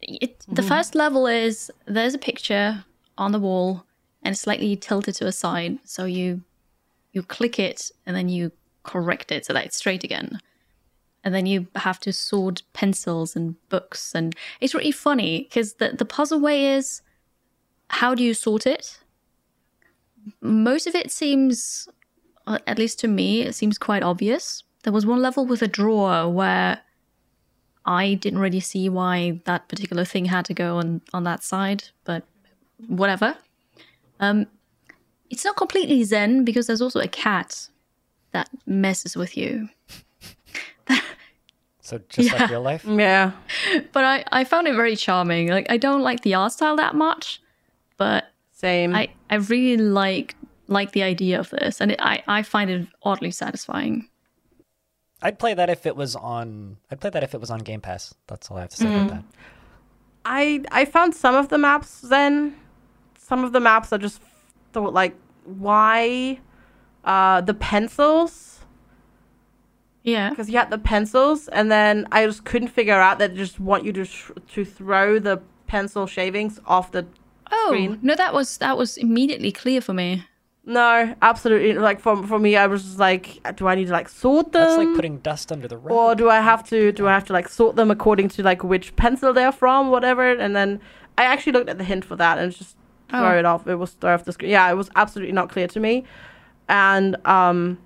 [0.00, 0.68] it, the hmm.
[0.68, 2.84] first level is there's a picture
[3.18, 3.84] on the wall
[4.22, 5.78] and it's slightly tilted to a side.
[5.84, 6.42] So you
[7.12, 8.52] you click it and then you
[8.82, 10.40] correct it so that it's straight again
[11.24, 15.90] and then you have to sort pencils and books and it's really funny because the,
[15.90, 17.02] the puzzle way is
[17.90, 18.98] how do you sort it
[20.40, 21.88] most of it seems
[22.46, 25.68] uh, at least to me it seems quite obvious there was one level with a
[25.68, 26.80] drawer where
[27.84, 31.84] i didn't really see why that particular thing had to go on on that side
[32.04, 32.22] but
[32.86, 33.36] whatever
[34.20, 34.46] um
[35.30, 37.68] it's not completely zen because there's also a cat
[38.32, 39.68] that messes with you
[41.80, 42.38] So just Yeah.
[42.38, 42.84] like real life.
[42.84, 43.32] Yeah.
[43.92, 45.48] but I, I found it very charming.
[45.48, 47.40] Like I don't like the art style that much,
[47.96, 48.24] but
[48.58, 48.94] Same.
[48.94, 50.34] I, I really like
[50.66, 54.08] like the idea of this, and it, I I find it oddly satisfying.
[55.22, 56.76] I'd play that if it was on.
[56.90, 58.14] I'd play that if it was on Game Pass.
[58.26, 58.96] That's all I have to say Mm-hmm.
[59.06, 59.24] about that.
[60.24, 62.56] I I found some of the maps then.
[63.16, 64.20] Some of the maps I just
[64.72, 66.40] thought like why
[67.04, 68.60] uh the pencils
[70.02, 73.36] Yeah, because you had the pencils and then I just couldn't figure out that they
[73.36, 77.06] just want you to sh- to throw the pencil shavings off the
[77.50, 77.98] Oh screen.
[78.02, 80.24] no, that was that was immediately clear for me.
[80.64, 84.08] No, absolutely like for for me I was just like do I need to like
[84.08, 84.62] sort them?
[84.64, 85.92] That's like putting dust under the rug.
[85.92, 88.62] or do I have to do I have to like sort them according to like
[88.62, 90.30] which pencil they're from, whatever?
[90.30, 90.80] And then
[91.16, 92.76] I actually looked at the hint for that and it's just
[93.08, 93.38] throw Oh.
[93.38, 93.66] it off.
[93.66, 94.50] It was throw off the screen.
[94.50, 96.04] Yeah, it was absolutely not clear to me,
[96.68, 97.78] and um,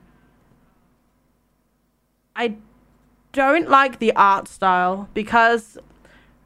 [2.34, 2.56] I
[3.32, 5.78] don't like the art style because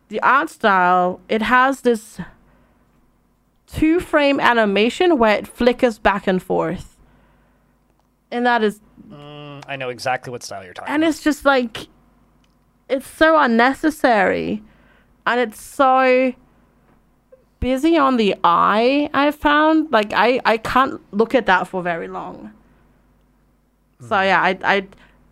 [0.09, 2.21] the art style it has this
[3.67, 6.99] two frame animation where it flickers back and forth,
[8.31, 11.11] and that is Mm, I know exactly what style you're talking and about.
[11.11, 11.87] it's just like
[12.89, 14.62] it's so unnecessary
[15.27, 16.33] and it's so
[17.61, 19.09] busy on the eye.
[19.14, 22.53] I found like I I can't look at that for very long.
[24.01, 24.87] So yeah, I I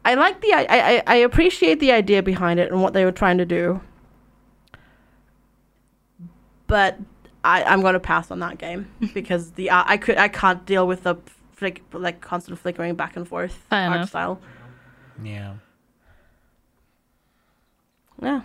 [0.05, 3.13] I like the I, I I appreciate the idea behind it and what they were
[3.13, 3.81] trying to do.
[6.67, 6.99] But
[7.45, 10.87] I I'm gonna pass on that game because the art, I could I can't deal
[10.87, 11.17] with the
[11.53, 14.09] flick like constant flickering back and forth Fair art enough.
[14.09, 14.41] style.
[15.23, 15.55] Yeah.
[18.21, 18.41] Yeah.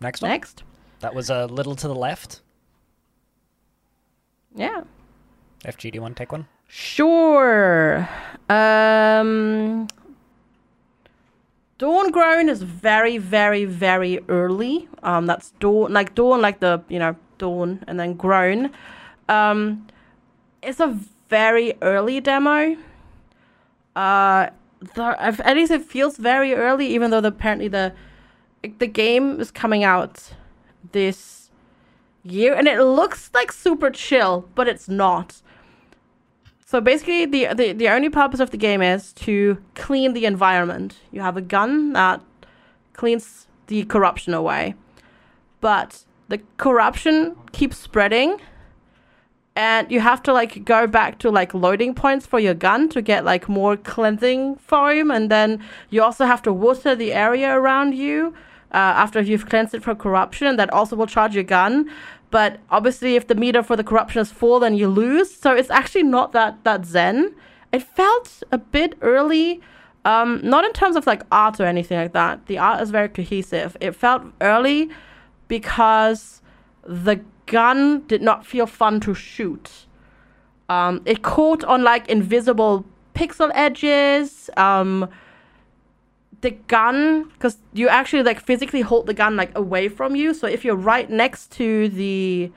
[0.00, 0.30] Next one.
[0.30, 0.62] Next.
[1.00, 2.40] That was a little to the left.
[4.54, 4.82] Yeah.
[5.64, 6.46] FG, do you want to take one?
[6.68, 8.08] Sure.
[8.48, 9.86] Um,
[11.78, 14.88] Dawn Grown is very, very, very early.
[15.02, 18.70] Um, that's dawn, like dawn, like the you know dawn, and then grown.
[19.28, 19.86] Um,
[20.62, 22.76] it's a very early demo.
[23.96, 24.50] Uh,
[24.94, 27.92] the, at least it feels very early, even though the, apparently the
[28.78, 30.34] the game is coming out
[30.92, 31.50] this
[32.22, 35.42] year, and it looks like super chill, but it's not.
[36.66, 40.98] So basically, the, the the only purpose of the game is to clean the environment.
[41.10, 42.20] You have a gun that
[42.92, 44.74] cleans the corruption away,
[45.60, 48.40] but the corruption keeps spreading,
[49.56, 53.02] and you have to like go back to like loading points for your gun to
[53.02, 57.94] get like more cleansing foam, and then you also have to water the area around
[57.94, 58.32] you
[58.72, 61.90] uh, after you've cleansed it from corruption, that also will charge your gun.
[62.30, 65.34] But obviously, if the meter for the corruption is full, then you lose.
[65.34, 67.34] So it's actually not that that zen.
[67.72, 69.60] It felt a bit early,
[70.04, 72.46] um, not in terms of like art or anything like that.
[72.46, 73.76] The art is very cohesive.
[73.80, 74.90] It felt early
[75.50, 76.40] because
[76.86, 79.86] the gun did not feel fun to shoot.
[80.68, 84.48] Um, it caught on like invisible pixel edges.
[84.56, 85.08] Um,
[86.40, 90.46] the gun because you actually like physically hold the gun like away from you so
[90.46, 92.50] if you're right next to the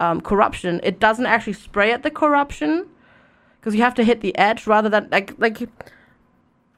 [0.00, 2.86] um, corruption it doesn't actually spray at the corruption
[3.60, 5.60] because you have to hit the edge rather than like like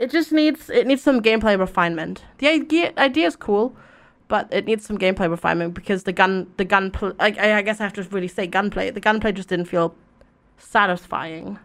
[0.01, 3.77] it just needs it needs some gameplay refinement the idea idea is cool
[4.31, 7.29] but it needs some gameplay refinement because the gun the gun pl- I,
[7.59, 9.95] I guess i have to really say gunplay the gunplay just didn't feel
[10.59, 11.59] satisfying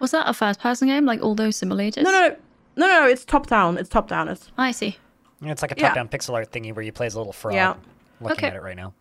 [0.00, 2.02] Was that a first person game like all those simulators?
[2.02, 2.28] no no
[2.76, 4.96] no no no it's top down it's top down it's I see.
[5.42, 7.54] It's like a top-down pixel art thingy where you play as a little frog.
[7.54, 7.74] Yeah.
[8.22, 8.46] Looking Okay.
[8.48, 8.94] at it right now.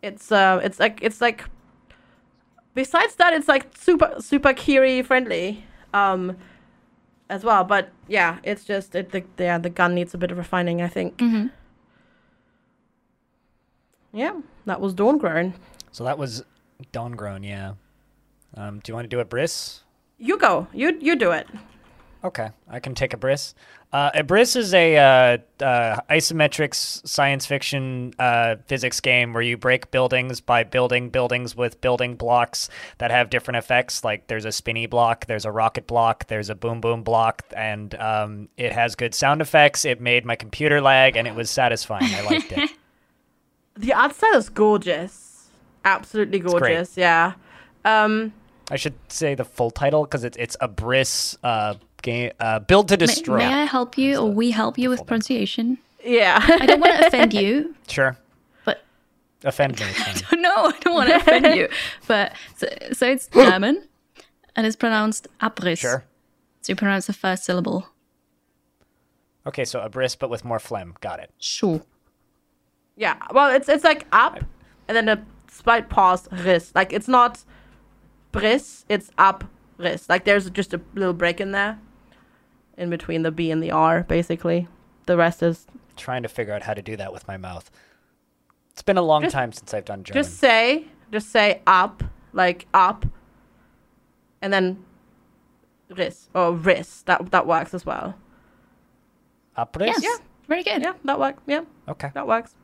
[0.00, 1.44] it's uh it's like it's like
[2.74, 5.62] besides that it's like super super kiri friendly
[5.92, 6.36] um
[7.28, 10.38] as well but yeah it's just it the yeah the gun needs a bit of
[10.38, 11.46] refining i think hmm
[14.12, 15.54] yeah that was dawn grown
[15.92, 16.44] So that was
[16.90, 17.74] Dawn Grown, yeah.
[18.56, 19.80] Um, do you want to do a Briss?
[20.18, 21.46] you go you you do it
[22.24, 23.52] Okay, I can take a Briss.
[23.92, 29.56] Uh, a Briss is a uh, uh, isometric science fiction uh, physics game where you
[29.56, 34.04] break buildings by building buildings with building blocks that have different effects.
[34.04, 37.92] Like there's a spinny block, there's a rocket block, there's a boom boom block, and
[37.96, 39.84] um, it has good sound effects.
[39.84, 42.14] It made my computer lag, and it was satisfying.
[42.14, 42.70] I liked it.
[43.76, 45.48] the art style is gorgeous
[45.84, 47.32] absolutely gorgeous yeah
[47.84, 48.32] um
[48.70, 52.88] I should say the full title because it's it's a Briss uh, game uh, build
[52.88, 53.38] to May, destroy.
[53.38, 55.08] may I help you or we help you with full name.
[55.08, 55.78] pronunciation?
[56.04, 58.16] yeah I don't want to offend you, Sure,
[58.64, 58.82] but
[59.44, 59.86] offend me.
[59.86, 60.40] it's fine.
[60.42, 61.68] no, I don't want to offend you.
[62.06, 63.86] But so, so it's German
[64.56, 65.78] and it's pronounced Abriss.
[65.78, 66.04] Sure.
[66.62, 67.88] So you pronounce the first syllable.
[69.46, 70.94] Okay, so a Briss but with more phlegm.
[71.00, 71.30] Got it.
[71.38, 71.82] Sure.
[72.96, 74.38] Yeah well it's it's like up
[74.88, 77.44] and then a slight pause riss like it's not
[78.32, 79.44] bris it's up
[79.78, 81.78] riss like there's just a little break in there
[82.76, 84.66] in between the b and the r basically
[85.06, 85.66] the rest is
[85.96, 87.70] trying to figure out how to do that with my mouth.
[88.70, 90.22] It's been a long Just- time since I've done German.
[90.22, 92.02] just say just say up
[92.32, 93.04] like up
[94.40, 94.82] and then
[95.90, 98.14] riss or riss that that works as well
[99.58, 99.86] Abriss?
[99.88, 100.00] Yes.
[100.02, 100.16] Yeah.
[100.48, 100.80] Very good.
[100.82, 102.10] yeah that works yeah Okay.
[102.14, 102.54] that works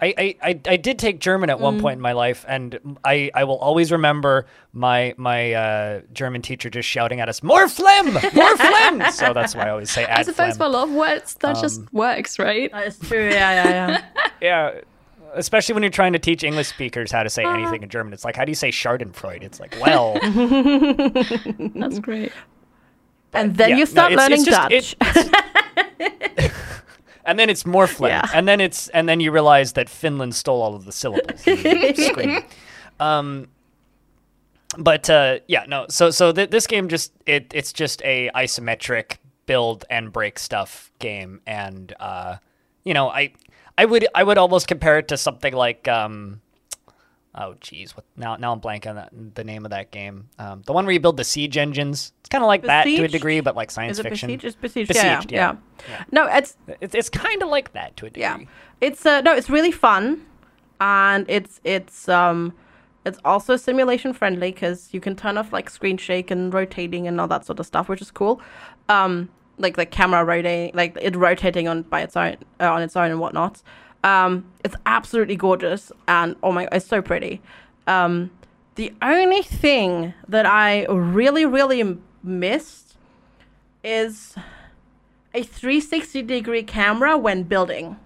[0.00, 1.60] I, I, I, I did take German at Mm.
[1.60, 6.42] one point in my life, and I, I will always remember my my uh, German
[6.42, 10.04] teacher just shouting at us, "More phlegm, more phlegm." So that's why I always say
[10.04, 10.72] I add suppose for a phlegm.
[10.72, 12.72] lot of words, that Um, just works, right?
[12.72, 14.80] that is true yeah yeah yeah Yeah,
[15.34, 18.12] especially when you're trying to teach English speakers how to say anything in German.
[18.12, 19.42] It's like, how do you say Schadenfreude?
[19.44, 20.18] It's like, well,
[21.78, 22.32] That's great.
[23.32, 26.52] and then yeah, you no, start it's- learning it's just- dutch it-
[27.26, 28.28] and then it's more phlegm, Yeah.
[28.34, 31.44] and then it's and then you realize that Finland stole all of the syllables.
[33.00, 33.48] Um,
[34.78, 35.86] but uh, yeah, no.
[35.88, 40.90] So so th- this game just it it's just a isometric build and break stuff
[40.98, 42.36] game, and uh,
[42.84, 43.32] you know I
[43.76, 46.40] I would I would almost compare it to something like um
[47.34, 48.36] oh geez, what now?
[48.36, 50.28] Now I'm blanking on that, the name of that game.
[50.38, 52.12] Um, the one where you build the siege engines.
[52.20, 54.28] It's kind of like that to a degree, but like science Is it fiction.
[54.28, 54.44] besieged?
[54.44, 54.88] It's besieged.
[54.88, 55.56] Besieged, yeah, yeah.
[55.88, 56.04] yeah, Yeah.
[56.10, 58.22] No, it's It's, it's kind of like that to a degree.
[58.22, 58.38] yeah.
[58.80, 60.24] It's uh, no, it's really fun,
[60.80, 62.52] and it's it's um,
[63.04, 67.20] it's also simulation friendly because you can turn off like screen shake and rotating and
[67.20, 68.40] all that sort of stuff, which is cool.
[68.88, 69.28] Um,
[69.58, 73.10] like the camera rotating, like it rotating on by its own uh, on its own
[73.10, 73.62] and whatnot.
[74.04, 77.40] Um, it's absolutely gorgeous and oh my, it's so pretty.
[77.86, 78.30] Um,
[78.76, 82.96] the only thing that I really really missed
[83.82, 84.34] is
[85.32, 87.96] a 360 degree camera when building.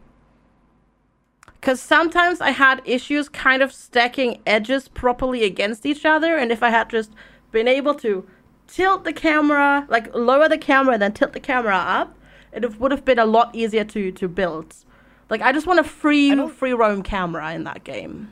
[1.60, 6.62] Because sometimes I had issues kind of stacking edges properly against each other, and if
[6.62, 7.12] I had just
[7.50, 8.26] been able to
[8.68, 12.16] tilt the camera, like lower the camera then tilt the camera up,
[12.52, 14.74] it would have been a lot easier to, to build.
[15.30, 18.30] Like, I just want a free, free roam camera in that game.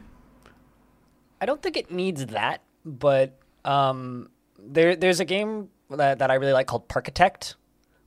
[1.40, 6.34] I don't think it needs that, but um, there there's a game that, that I
[6.34, 7.56] really like called Parkitect,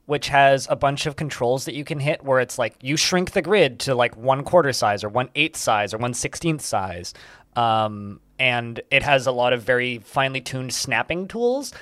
[0.06, 3.30] which has a bunch of controls that you can hit where it's like you shrink
[3.30, 7.14] the grid to like one quarter size or one eighth size or one sixteenth size.
[7.54, 11.72] Um, and it has a lot of very finely tuned snapping tools.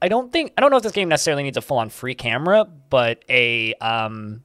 [0.00, 2.14] I don't think I don't know if this game necessarily needs a full on free
[2.14, 4.42] camera, but a um,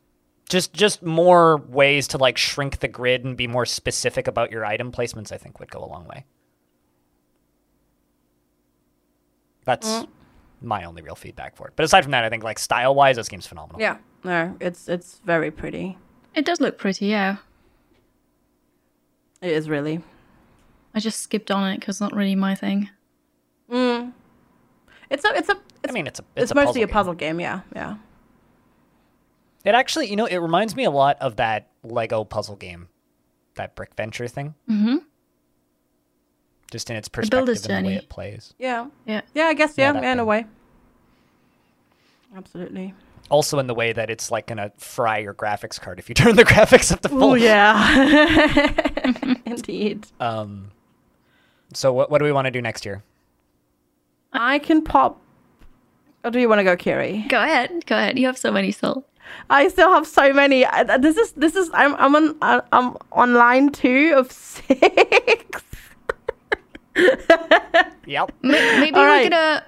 [0.49, 4.65] just just more ways to like shrink the grid and be more specific about your
[4.65, 5.31] item placements.
[5.31, 6.25] I think would go a long way.
[9.65, 10.07] That's mm.
[10.61, 11.73] my only real feedback for it.
[11.75, 13.79] But aside from that, I think like style wise, this game's phenomenal.
[13.79, 15.97] Yeah, no, it's it's very pretty.
[16.35, 17.37] It does look pretty, yeah.
[19.41, 20.01] It is really.
[20.93, 22.89] I just skipped on it because it's not really my thing.
[23.71, 24.13] Mm.
[25.11, 26.85] It's a it's a I it's, mean, it's a it's, it's, a mostly puzzle a
[26.85, 26.93] game.
[26.93, 27.39] puzzle game.
[27.39, 27.97] Yeah, yeah.
[29.65, 32.87] It actually, you know, it reminds me a lot of that Lego puzzle game,
[33.55, 34.55] that Brick Venture thing.
[34.69, 34.97] Mm-hmm.
[36.71, 38.03] Just in its Builder's perspective and the way Journey.
[38.03, 38.53] it plays.
[38.59, 38.87] Yeah.
[39.05, 39.21] Yeah.
[39.33, 40.45] Yeah, I guess Yeah, yeah, that yeah in a way.
[42.35, 42.93] Absolutely.
[43.29, 46.35] Also, in the way that it's like gonna fry your graphics card if you turn
[46.35, 47.23] the graphics up to full.
[47.23, 48.73] Oh yeah.
[49.45, 50.07] Indeed.
[50.19, 50.71] Um,
[51.73, 53.03] so what what do we want to do next year?
[54.31, 55.19] I can pop.
[56.23, 57.25] Or do you want to go, Kiri?
[57.29, 58.19] Go ahead, go ahead.
[58.19, 59.05] You have so many soul.
[59.49, 60.65] I still have so many.
[60.65, 61.69] I- This is this is.
[61.73, 65.63] I'm I'm on uh, I'm on line two of six.
[68.05, 69.29] Yep, May- Maybe All we're right.
[69.31, 69.65] gonna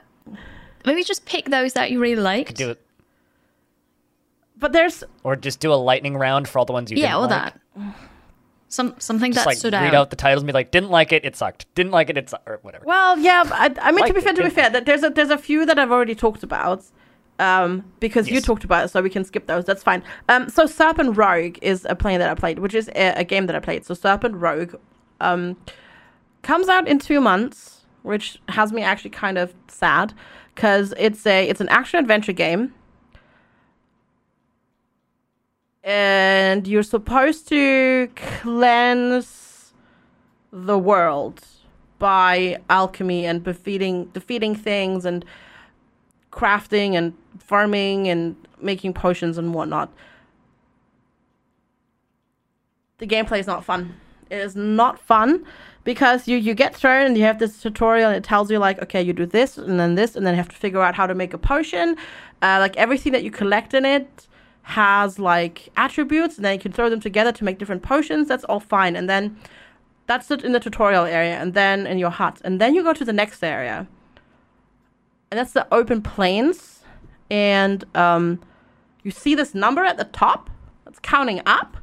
[0.85, 2.55] maybe just pick those that you really liked.
[2.55, 2.81] do it,
[4.57, 7.17] But there's or just do a lightning round for all the ones you yeah, didn't
[7.17, 7.53] or like.
[7.53, 7.95] that.
[8.67, 9.95] Some something Just that like stood read out.
[9.95, 11.65] out the titles and be like, didn't like it, it sucked.
[11.75, 12.85] Didn't like it, it sucked, or whatever.
[12.85, 13.43] well, yeah.
[13.43, 15.37] but I, I mean, to be fair, to be fair, that there's a there's a
[15.37, 16.83] few that I've already talked about.
[17.41, 19.65] Um, because you talked about it, so we can skip those.
[19.65, 20.03] That's fine.
[20.29, 23.47] Um, so Serpent Rogue is a play that I played, which is a, a game
[23.47, 23.83] that I played.
[23.83, 24.75] So Serpent Rogue,
[25.19, 25.57] um,
[26.43, 30.13] comes out in two months, which has me actually kind of sad
[30.53, 32.75] because it's a it's an action adventure game,
[35.83, 39.73] and you're supposed to cleanse
[40.51, 41.43] the world
[41.97, 45.25] by alchemy and defeating defeating things and
[46.31, 49.91] crafting and farming and making potions and whatnot.
[52.99, 53.95] The gameplay is not fun.
[54.29, 55.45] It is not fun
[55.83, 58.81] because you you get thrown and you have this tutorial and it tells you like
[58.81, 61.07] okay you do this and then this and then you have to figure out how
[61.07, 61.97] to make a potion.
[62.41, 64.27] Uh, like everything that you collect in it
[64.63, 68.27] has like attributes and then you can throw them together to make different potions.
[68.27, 69.37] That's all fine and then
[70.05, 72.93] that's it in the tutorial area and then in your hut and then you go
[72.93, 73.87] to the next area
[75.31, 76.81] and that's the open plains
[77.31, 78.39] and um,
[79.03, 80.49] you see this number at the top
[80.85, 81.77] that's counting up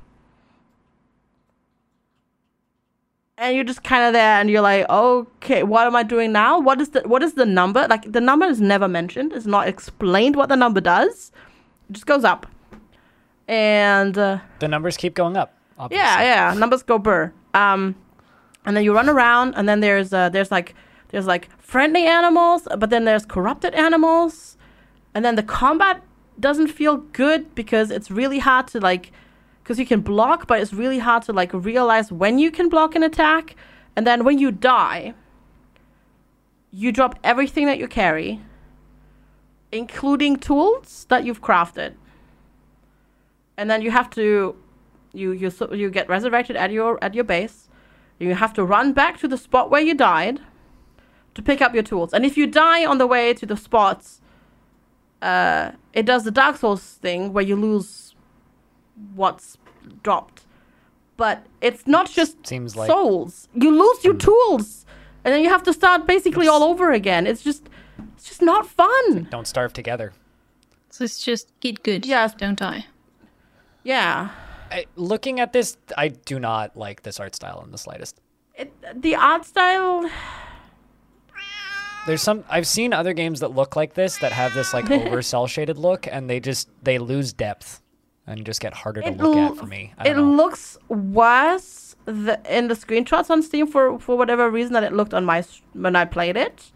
[3.36, 6.58] and you're just kind of there and you're like okay what am i doing now
[6.60, 9.66] what is the what is the number like the number is never mentioned it's not
[9.68, 11.32] explained what the number does
[11.88, 12.46] it just goes up
[13.46, 15.54] and uh, The numbers keep going up.
[15.78, 16.04] Obviously.
[16.04, 16.58] yeah, yeah.
[16.58, 17.32] Numbers go burr.
[17.54, 17.94] Um,
[18.66, 20.74] and then you run around, and then there's uh, there's like
[21.08, 24.56] there's like friendly animals, but then there's corrupted animals,
[25.14, 26.02] and then the combat
[26.38, 29.12] doesn't feel good because it's really hard to like,
[29.62, 32.94] because you can block, but it's really hard to like realize when you can block
[32.94, 33.56] an attack,
[33.96, 35.14] and then when you die,
[36.70, 38.40] you drop everything that you carry,
[39.72, 41.94] including tools that you've crafted.
[43.56, 44.54] And then you have to
[45.12, 47.68] you you you get resurrected at your at your base.
[48.18, 50.40] You have to run back to the spot where you died
[51.38, 54.20] to pick up your tools and if you die on the way to the spots
[55.22, 58.14] uh it does the dark souls thing where you lose
[59.14, 59.56] what's
[60.02, 60.38] dropped
[61.16, 63.48] but it's not just Seems like- souls.
[63.52, 64.86] You lose your tools,
[65.24, 67.26] and then you have to start basically all over again.
[67.26, 67.68] It's just,
[68.14, 69.26] it's just not fun.
[69.28, 70.12] Don't starve together.
[70.90, 72.06] So it's just get good.
[72.06, 72.34] Yes.
[72.34, 72.86] Don't die.
[73.82, 74.30] Yeah,
[74.70, 78.20] I, looking at this, I do not like this art style in the slightest.
[78.54, 80.08] it, the art style.
[82.08, 85.22] There's some I've seen other games that look like this that have this like over
[85.22, 87.82] cell shaded look, and they just they lose depth
[88.26, 89.94] and just get harder to It look l- at for me.
[89.98, 90.42] I It don't know.
[90.42, 95.14] looks worse the, in the screenshots on Steam for for whatever reason that it looked
[95.14, 95.44] on my
[95.74, 96.72] when I played it.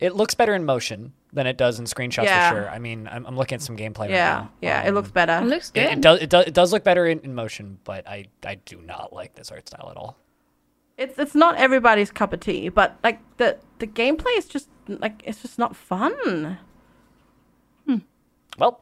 [0.00, 2.50] It looks better in motion than it does in screenshots Yeah.
[2.50, 2.68] for sure.
[2.70, 4.50] I mean, I'm, I'm looking at some gameplay right Yeah, now.
[4.60, 5.38] yeah, it Um, looks better.
[5.38, 5.84] It looks good.
[5.92, 6.20] it does.
[6.20, 6.46] It does.
[6.46, 9.68] It does look better in, in motion, but I I do not like this art
[9.68, 10.16] style at all.
[11.02, 15.22] It's it's not everybody's cup of tea, but like the the gameplay is just like
[15.24, 16.58] it's just not fun.
[18.58, 18.80] Well,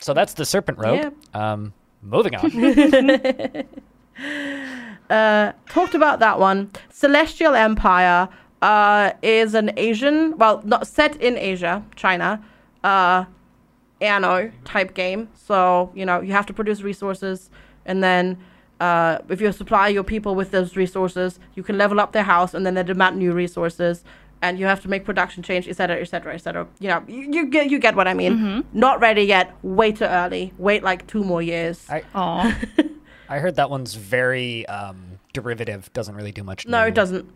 [0.00, 1.12] so that's the Serpent Rogue.
[1.34, 1.72] Um,
[2.02, 2.50] moving on.
[5.68, 6.70] Talked about that one.
[6.90, 8.28] Celestial Empire
[8.62, 12.42] uh, is an Asian, well, not set in Asia, China,
[12.82, 13.24] uh,
[14.00, 15.28] Anno type game.
[15.34, 17.50] So you know you have to produce resources,
[17.84, 18.38] and then
[18.80, 22.54] uh, if you supply your people with those resources, you can level up their house,
[22.54, 24.04] and then they demand new resources.
[24.42, 26.66] And you have to make production change, etc., etc., etc.
[26.78, 28.64] You know, you, you get you get what I mean.
[28.72, 29.54] Not ready yet.
[29.62, 30.54] Way too early.
[30.56, 31.84] Wait like two more years.
[31.90, 32.02] I
[33.28, 35.92] I heard that one's very um, derivative.
[35.92, 36.66] Doesn't really do much.
[36.66, 37.30] no, new, it doesn't.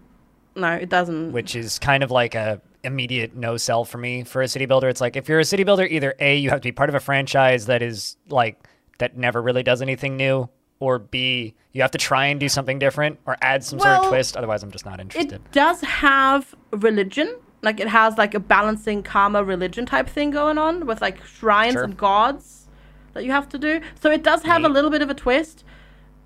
[0.57, 1.33] No, it doesn't.
[1.33, 4.89] Which is kind of like a immediate no sell for me for a city builder.
[4.89, 6.95] It's like if you're a city builder, either a you have to be part of
[6.95, 8.66] a franchise that is like
[8.99, 10.49] that never really does anything new,
[10.81, 14.09] or b you have to try and do something different or add some sort of
[14.09, 14.37] twist.
[14.37, 15.33] Otherwise, I'm just not interested.
[15.35, 17.37] It does have religion.
[17.63, 21.73] Like it has like a balancing karma religion type thing going on with like shrines
[21.73, 21.83] Sure.
[21.85, 22.69] and gods
[23.15, 23.81] that you have to do.
[24.01, 25.65] So it does have a little bit of a twist.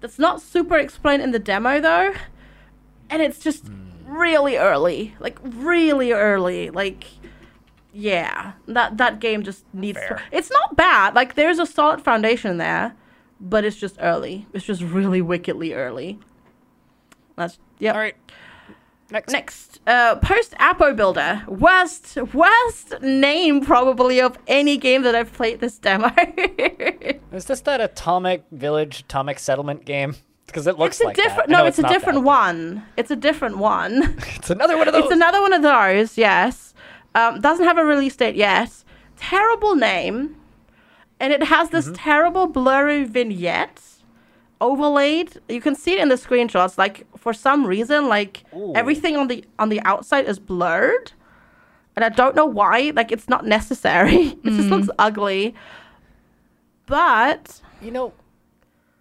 [0.00, 2.12] That's not super explained in the demo though.
[3.08, 3.90] And it's just Hmm.
[4.06, 5.14] really early.
[5.20, 6.70] Like really early.
[6.70, 7.04] Like
[7.92, 8.52] yeah.
[8.66, 10.16] That that game just needs Fair.
[10.30, 11.14] to It's not bad.
[11.14, 12.94] Like there's a solid foundation there,
[13.40, 14.46] but it's just early.
[14.52, 16.18] It's just really wickedly early.
[17.36, 17.92] That's yeah.
[17.92, 18.16] All right.
[19.10, 19.32] Next.
[19.32, 21.42] Next, uh, Post Apo Builder.
[21.48, 26.10] Worst, worst name probably of any game that I've played this demo.
[27.32, 30.14] Is this that atomic village, atomic settlement game?
[30.48, 31.48] Because it looks it's a like different.
[31.48, 31.50] that.
[31.50, 32.24] No, know it's, a different that.
[32.24, 32.82] one.
[32.96, 34.16] It's a different one.
[34.36, 35.04] It's another one of those.
[35.04, 36.16] it's another one of those.
[36.16, 36.72] Yes.
[37.14, 38.70] Um, doesn't have a release date yet.
[39.18, 40.36] Terrible name,
[41.20, 41.76] and it has Mm-hmm.
[41.76, 43.80] this terrible blurry vignette
[44.60, 45.40] overlaid.
[45.48, 46.76] You can see it in the screenshots.
[46.78, 48.72] Like for some reason, like Ooh.
[48.74, 51.12] everything on the on the outside is blurred,
[51.96, 52.92] and I don't know why.
[52.94, 54.16] Like it's not necessary.
[54.44, 55.54] it just looks ugly.
[56.86, 58.12] But You know,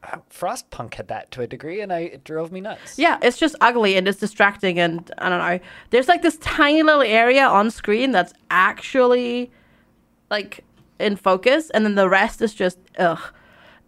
[0.03, 2.99] uh, Frostpunk had that to a degree, and I it drove me nuts.
[2.99, 4.77] yeah, it's just ugly and it's distracting.
[4.79, 5.59] And I don't know.
[5.91, 9.51] There's like this tiny little area on screen that's actually
[10.29, 10.63] like
[10.99, 13.19] in focus, and then the rest is just ugh.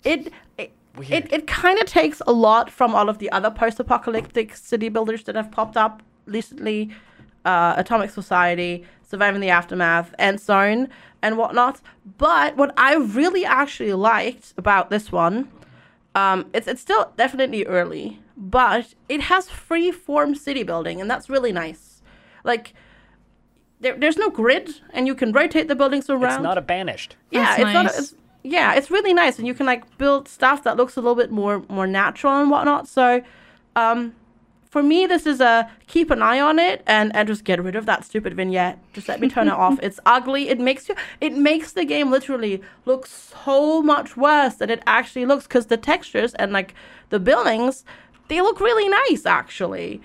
[0.04, 1.26] It it Weird.
[1.26, 5.24] it, it kind of takes a lot from all of the other post-apocalyptic city builders
[5.24, 6.90] that have popped up recently,
[7.46, 10.90] uh, Atomic Society, Surviving the Aftermath, and Zone,
[11.22, 11.82] and whatnot.
[12.18, 15.50] But what I really actually liked about this one
[16.16, 21.30] um, it's it's still definitely early, but it has free form city building, and that's
[21.30, 22.02] really nice.
[22.44, 22.74] Like
[23.80, 26.34] there, there's no grid, and you can rotate the buildings around.
[26.36, 27.16] It's not a banished.
[27.32, 27.86] yeah, That's it's not.
[27.86, 28.00] nice.
[28.00, 31.16] It's, yeah, it's really nice, and you can like build stuff that looks a little
[31.16, 32.88] bit more more natural and whatnot.
[32.88, 33.22] So,
[33.76, 34.16] um,
[34.70, 37.76] for me, this is a keep an eye on it and and just get rid
[37.76, 38.80] of that stupid vignette.
[38.94, 39.80] Just let me turn it off.
[39.84, 40.50] It's ugly.
[40.50, 40.96] It makes you.
[41.20, 45.78] It makes the game literally look so much worse than it actually looks because the
[45.78, 46.74] textures and like
[47.10, 47.84] the buildings,
[48.30, 50.02] they look really nice actually,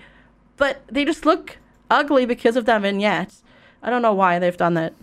[0.57, 1.57] but they just look
[1.89, 3.33] ugly because of that vignette.
[3.85, 4.93] I don't know why they've done that.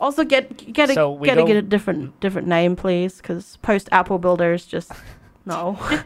[0.00, 3.56] Also, get get a So we get a, get a different different name, please, because
[3.62, 4.92] post Apple builders just
[5.46, 5.78] no.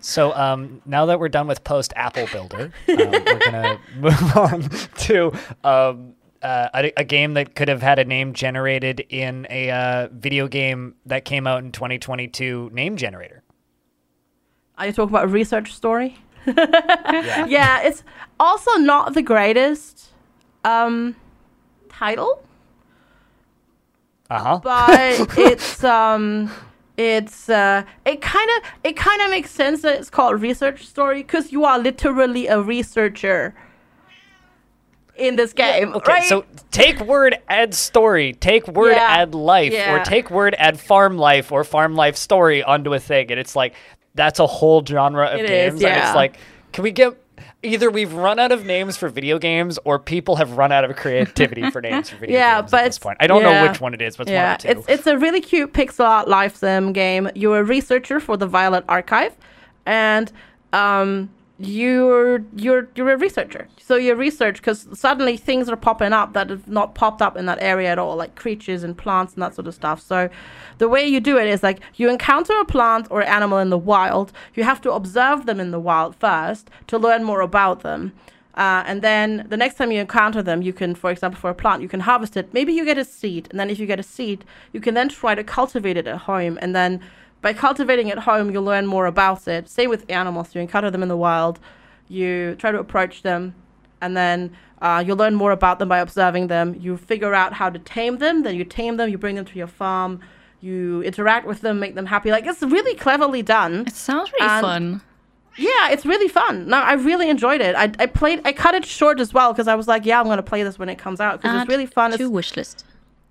[0.00, 4.62] So um, now that we're done with post Apple Builder, um, we're gonna move on
[4.62, 5.32] to
[5.64, 10.08] um, uh, a, a game that could have had a name generated in a uh,
[10.12, 12.70] video game that came out in 2022.
[12.72, 13.42] Name generator.
[14.78, 16.16] Are you talking about a research story?
[16.46, 17.46] Yeah.
[17.48, 18.02] Yeah, it's
[18.40, 20.10] also not the greatest
[20.64, 21.16] um,
[21.88, 22.42] title,
[24.30, 24.60] Uh huh.
[24.62, 26.50] but it's um,
[26.96, 31.22] it's uh, it kind of it kind of makes sense that it's called research story
[31.22, 33.54] because you are literally a researcher.
[35.16, 36.22] in this game, Okay, right?
[36.28, 39.92] so take word add story, take word Yeah, add life, yeah.
[39.92, 43.56] or take word add farm life or farm life story onto a thing, and it's
[43.56, 43.74] like
[44.18, 46.08] that's a whole genre of It is, games, and yeah.
[46.08, 46.36] it's like,
[46.72, 47.16] can we get
[47.62, 50.94] either we've run out of names for video games, or people have run out of
[50.96, 53.16] creativity for names for video Yeah, games but at this point.
[53.20, 54.68] I don't know which one it is, but it's yeah, one of two.
[54.68, 57.30] it's it's a really cute pixel art life sim game.
[57.34, 59.34] You're a researcher for the Violet Archive,
[59.86, 60.30] and
[60.72, 63.66] um, you're you're you're a researcher.
[63.78, 67.46] So you research because suddenly things are popping up that have not popped up in
[67.46, 70.00] that area at all, like creatures and plants and that sort of stuff.
[70.00, 70.28] So
[70.78, 73.78] the way you do it is like you encounter a plant or animal in the
[73.78, 74.32] wild.
[74.54, 78.12] You have to observe them in the wild first to learn more about them.
[78.54, 81.54] Uh, and then the next time you encounter them, you can, for example, for a
[81.54, 82.52] plant, you can harvest it.
[82.52, 85.08] Maybe you get a seed, and then if you get a seed, you can then
[85.08, 86.58] try to cultivate it at home.
[86.60, 87.00] And then
[87.40, 89.68] by cultivating at home, you'll learn more about it.
[89.68, 90.54] Same with animals.
[90.54, 91.60] You encounter them in the wild,
[92.08, 93.54] you try to approach them,
[94.00, 96.74] and then uh, you'll learn more about them by observing them.
[96.78, 98.42] You figure out how to tame them.
[98.42, 99.08] Then you tame them.
[99.10, 100.20] You bring them to your farm.
[100.60, 102.30] You interact with them, make them happy.
[102.32, 103.84] Like it's really cleverly done.
[103.86, 105.00] It sounds really And- fun.
[105.60, 106.68] Yeah, it's really fun.
[106.68, 107.74] No, I really enjoyed it.
[107.74, 108.40] I, I played.
[108.44, 110.78] I cut it short as well because I was like, yeah, I'm gonna play this
[110.78, 112.12] when it comes out because it's really fun.
[112.12, 112.84] To It's, wish list.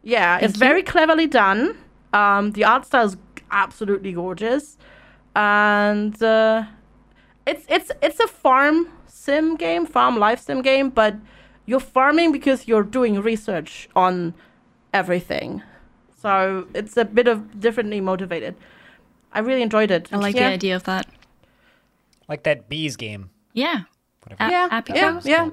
[0.04, 0.60] yeah, it's you.
[0.60, 1.78] very cleverly done.
[2.12, 3.16] Um, the art style is
[3.52, 4.78] absolutely gorgeous,
[5.36, 6.64] and uh,
[7.46, 11.16] it's it's it's a farm sim game, farm life sim game, but
[11.66, 14.34] you're farming because you're doing research on
[14.94, 15.62] everything.
[16.20, 18.56] So it's a bit of differently motivated.
[19.34, 20.10] I really enjoyed it.
[20.12, 20.50] I like yeah.
[20.50, 21.06] the idea of that.
[22.28, 23.30] like that bees game.
[23.54, 23.82] Yeah.
[24.24, 24.44] Whatever.
[24.44, 24.96] A- Yeah, Apico?
[24.96, 25.50] yeah, yeah.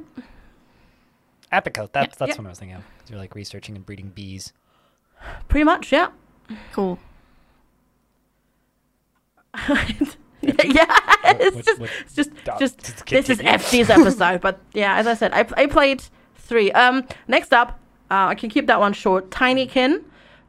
[1.52, 1.90] Apico.
[1.92, 2.36] That's that's Yeah.
[2.38, 2.82] what I was thinking of.
[2.98, 4.52] 'cause You're like researching and breeding bees.
[5.48, 6.08] Pretty much, yeah.
[6.72, 6.98] Cool.
[10.42, 10.86] yeah,
[11.24, 12.78] it's What- just, what- it's just, just.
[12.78, 13.38] Just This is.
[13.38, 16.02] FG's episode, but yeah, as I said, I, I played
[16.36, 16.70] three.
[16.72, 17.78] Um, next up,
[18.10, 19.30] uh, I can keep that one short.
[19.30, 20.02] Tinykin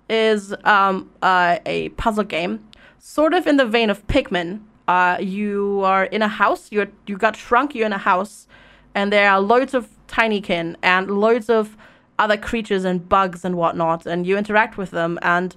[0.10, 2.64] is um uh, a puzzle game,
[3.00, 4.62] sort of in the vein of Pikmin.
[4.88, 6.72] Uh, you are in a house.
[6.72, 7.74] You you got shrunk.
[7.74, 8.48] You're in a house,
[8.94, 11.76] and there are loads of Tinykin and loads of
[12.20, 15.56] other creatures and bugs and whatnot, and you interact with them and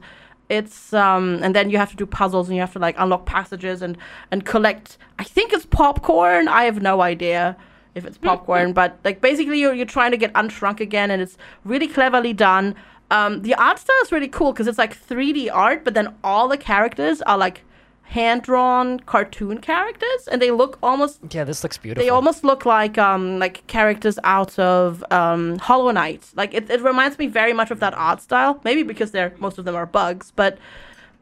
[0.48, 3.26] it's um and then you have to do puzzles and you have to like unlock
[3.26, 3.96] passages and
[4.30, 6.48] and collect i think it's popcorn.
[6.48, 7.56] I have no idea
[7.94, 11.36] if it's popcorn but like basically you're, you're trying to get unshrunk again and it's
[11.64, 12.74] really cleverly done.
[13.10, 16.48] Um the art style is really cool because it's like 3d art but then all
[16.48, 17.62] the characters are like
[18.08, 22.02] hand drawn cartoon characters and they look almost Yeah, this looks beautiful.
[22.02, 26.22] they almost look like um like characters out of um Hollow Knight.
[26.34, 28.60] Like it, it reminds me very much of that art style.
[28.64, 30.56] Maybe because they're most of them are bugs, but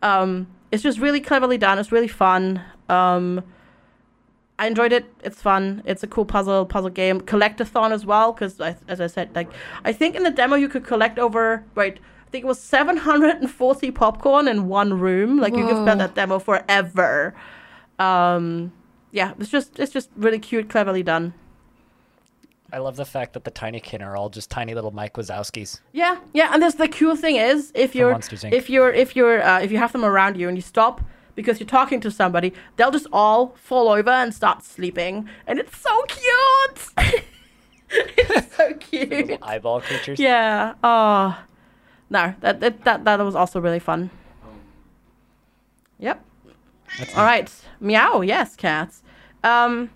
[0.02, 1.78] um it's just really cleverly done.
[1.80, 2.62] It's really fun.
[2.88, 3.42] Um
[4.58, 5.04] I enjoyed it.
[5.24, 5.82] It's fun.
[5.84, 7.20] It's a cool puzzle puzzle game.
[7.20, 9.48] Collectathon as well, because as I said, like
[9.84, 13.90] I think in the demo you could collect over wait, I think it was 740
[13.92, 15.38] popcorn in one room.
[15.38, 17.34] Like you could spend that demo forever.
[17.98, 18.72] Um,
[19.12, 21.34] yeah, it's just it's just really cute, cleverly done.
[22.72, 25.80] I love the fact that the Tinykin are all just tiny little Mike Wazowskis.
[25.92, 28.18] Yeah, yeah, and this the cool thing is if you're
[28.50, 31.00] if you're if you're uh, if you have them around you and you stop
[31.36, 35.78] because you're talking to somebody, they'll just all fall over and start sleeping, and it's
[35.78, 36.88] so cute.
[37.90, 39.38] it's so cute.
[39.42, 40.18] Eyeball creatures.
[40.18, 40.74] Yeah.
[40.82, 41.38] Oh,
[42.10, 44.10] no, that that that, that was also really fun.
[45.98, 46.24] Yep.
[46.98, 47.50] That's All right.
[47.80, 48.20] Meow.
[48.20, 49.02] Yes, cats.
[49.42, 49.90] Um,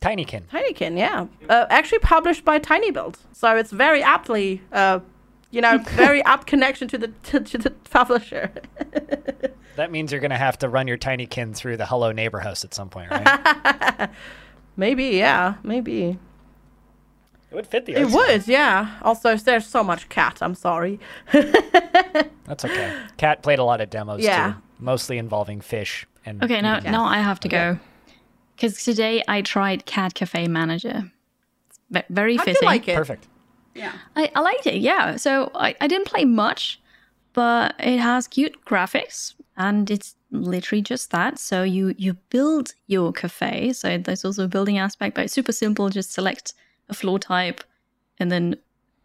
[0.00, 0.44] Tinykin.
[0.48, 1.26] Tinykin, yeah.
[1.48, 3.16] Uh, actually published by tinyBuild.
[3.32, 5.00] So it's very aptly, uh,
[5.50, 8.50] you know, very apt connection to the to, to the publisher.
[9.76, 12.74] That means you're gonna have to run your Tinykin through the Hello Neighbor house at
[12.74, 14.10] some point, right?
[14.76, 16.18] maybe, yeah, maybe.
[17.50, 17.94] It would fit the.
[17.94, 18.16] It style.
[18.28, 18.98] would, yeah.
[19.02, 20.38] Also, there's so much cat.
[20.40, 21.00] I'm sorry.
[21.32, 22.96] That's okay.
[23.16, 24.52] Cat played a lot of demos Yeah.
[24.52, 26.42] too, mostly involving fish and.
[26.42, 27.78] Okay, now eating now I have to go.
[28.56, 31.10] Because today I tried Cat Cafe Manager.
[31.68, 32.66] It's very How do you fitting.
[32.66, 32.96] like it?
[32.96, 33.26] Perfect.
[33.74, 33.92] Yeah.
[34.16, 35.16] I, I liked it, yeah.
[35.16, 36.80] So I, I didn't play much,
[37.32, 41.38] but it has cute graphics and it's literally just that.
[41.38, 43.72] So you you build your cafe.
[43.72, 45.88] So there's also a building aspect, but it's super simple.
[45.88, 46.52] Just select
[46.90, 47.62] a floor type
[48.18, 48.56] and then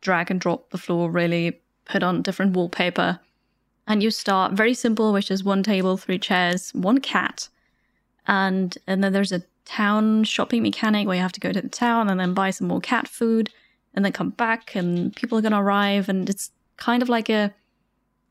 [0.01, 3.19] drag and drop the floor, really put on different wallpaper.
[3.87, 7.49] And you start very simple, which is one table, three chairs, one cat.
[8.27, 11.69] And and then there's a town shopping mechanic where you have to go to the
[11.69, 13.49] town and then buy some more cat food
[13.93, 17.53] and then come back and people are gonna arrive and it's kind of like a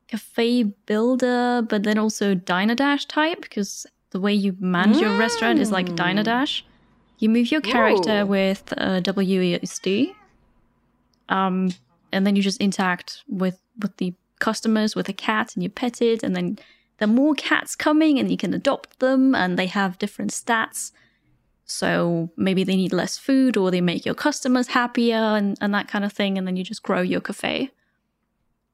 [0.07, 5.59] cafe builder but then also diner dash type because the way you manage your restaurant
[5.59, 6.25] is like diner mm.
[6.25, 6.63] dash
[7.17, 8.25] You move your character Ooh.
[8.25, 10.13] with uh, WASD,
[11.29, 11.71] um,
[12.11, 16.01] and then you just interact with with the customers with a cat, and you pet
[16.01, 16.59] it, and then
[16.97, 20.91] there are more cats coming, and you can adopt them, and they have different stats.
[21.65, 25.87] So maybe they need less food, or they make your customers happier, and, and that
[25.87, 27.71] kind of thing, and then you just grow your cafe.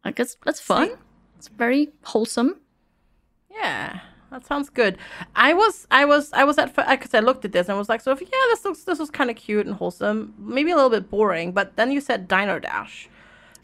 [0.03, 0.89] Like it's that's fun.
[0.89, 0.95] See?
[1.37, 2.59] It's very wholesome.
[3.49, 3.99] Yeah,
[4.31, 4.97] that sounds good.
[5.35, 7.89] I was, I was, I was at because I looked at this and I was
[7.89, 10.33] like, so if, yeah, this looks, this was kind of cute and wholesome.
[10.39, 13.07] Maybe a little bit boring, but then you said Diner Dash,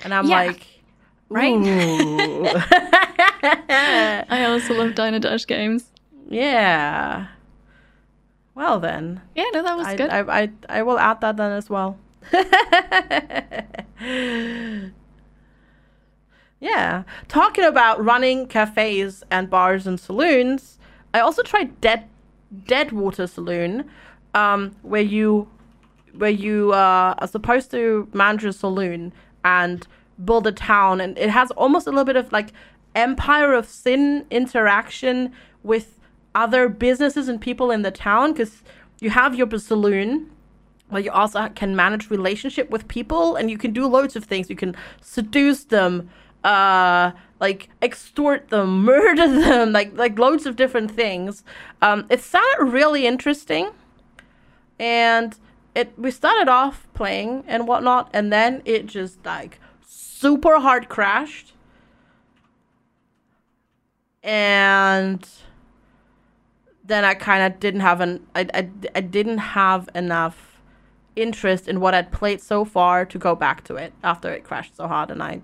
[0.04, 0.36] and I'm Yeah.
[0.46, 0.68] like,
[1.30, 1.54] Right.
[4.30, 5.92] I also love Diner Dash games.
[6.30, 7.28] yeah.
[8.56, 10.10] Well then, Yeah, no, that was I, good.
[10.10, 11.98] I, I, I will add that then as well.
[16.60, 17.04] yeah.
[17.28, 20.80] Talking about running cafes and bars and saloons,
[21.14, 22.06] I also tried Dead
[22.66, 23.90] Deadwater Saloon,
[24.34, 25.48] um, where you
[26.14, 29.14] where you uh, are supposed to manage a saloon
[29.46, 29.86] and
[30.24, 32.54] build a town, and it has almost a little bit of like
[32.96, 35.32] Empire of Sin interaction
[35.64, 36.00] with
[36.34, 38.64] other businesses and people in the town because
[39.00, 40.30] you have your saloon
[40.90, 44.50] but you also can manage relationship with people and you can do loads of things
[44.50, 46.10] you can seduce them
[46.44, 51.44] uh like extort them murder them like like loads of different things.
[51.82, 53.72] Um it sounded really interesting.
[54.80, 55.38] And
[55.76, 61.54] it we started off playing and whatnot and then it just like super hard crashed.
[64.24, 65.28] And
[66.84, 70.62] then I kind of didn't have an I, I, I didn't have enough
[71.16, 74.76] interest in what I'd played so far to go back to it after it crashed
[74.78, 75.42] so hard and I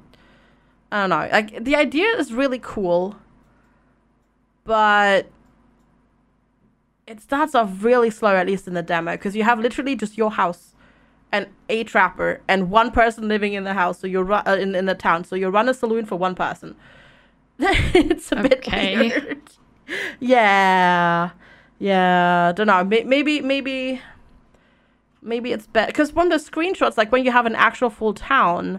[0.94, 1.28] I don't know.
[1.32, 3.16] Like the idea is really cool
[4.66, 5.28] but
[7.06, 10.18] it starts off really slow at least in the demo because you have literally just
[10.18, 10.74] your house
[11.34, 14.00] and a trapper and one person living in the house.
[14.00, 15.24] So you're uh, in, in the town.
[15.26, 16.76] So you run a saloon for one person.
[17.60, 18.98] It's a bit Okay.
[19.10, 19.42] weird.
[20.20, 21.32] Yeah.
[21.80, 22.50] Yeah.
[22.50, 22.84] I don't know.
[22.84, 24.00] May- maybe maybe
[25.22, 28.78] maybe it's better because from the screenshots like when you have an actual full town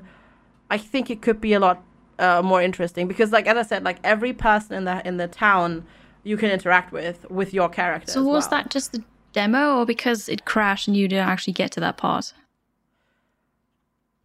[0.70, 1.82] i think it could be a lot
[2.18, 5.26] uh, more interesting because like as i said like every person in the in the
[5.28, 5.84] town
[6.22, 8.50] you can interact with with your character so as was well.
[8.50, 11.96] that just the demo, or because it crashed and you didn't actually get to that
[11.96, 12.32] part?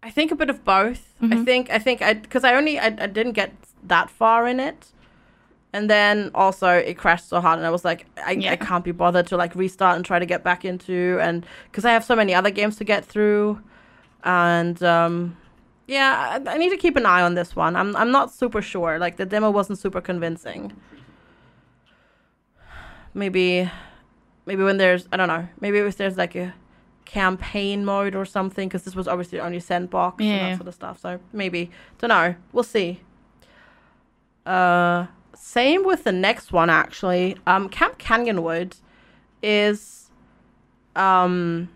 [0.02, 1.14] I think a bit of both.
[1.22, 1.46] I Mhm.
[1.46, 3.52] think I think I because I only I, I didn't get
[3.84, 4.92] that far in it,
[5.74, 8.52] and then also it crashed so hard, and I was like, I, Yeah.
[8.52, 11.84] I can't be bothered to like restart and try to get back into, and because
[11.86, 13.60] I have so many other games to get through,
[14.24, 15.36] and um,
[15.90, 17.76] yeah, I, I need to keep an eye on this one.
[17.76, 19.00] I'm I'm not super sure.
[19.00, 20.72] Like the demo wasn't super convincing.
[23.16, 23.70] Maybe,
[24.46, 25.48] maybe when there's I don't know.
[25.60, 26.54] Maybe if there's like a
[27.06, 31.00] campaign mode or something because this was obviously only sandbox and that sort of stuff
[31.00, 33.00] so maybe don't know we'll see
[34.46, 38.76] uh same with the next one actually um camp canyonwood
[39.42, 40.12] is
[40.96, 41.68] um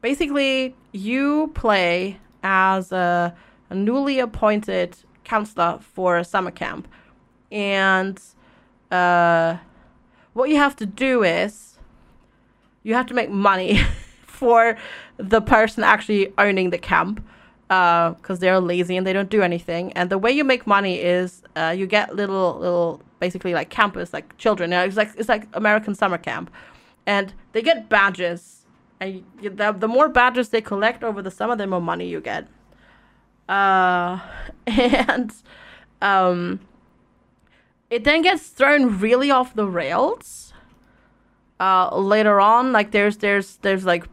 [0.00, 3.34] basically you play as a,
[3.70, 6.86] a newly appointed counselor for a summer camp
[7.50, 8.20] and
[8.90, 9.56] uh
[10.32, 11.78] what you have to do is
[12.82, 13.80] you have to make money
[14.26, 14.76] for
[15.16, 17.24] the person actually owning the camp
[17.68, 19.92] because they're lazy and they don't do anything.
[19.94, 24.12] And the way you make money is uh, you get little little basically like campers
[24.12, 24.72] like children.
[24.72, 26.50] It's like it's like American summer camp,
[27.06, 28.55] and they get badges.
[29.00, 32.48] And the, the more badges they collect over the summer, the more money you get.
[33.48, 34.18] Uh,
[34.66, 35.32] and
[36.00, 36.60] um,
[37.90, 40.52] it then gets thrown really off the rails.
[41.58, 44.06] Uh later on like there's there's there's like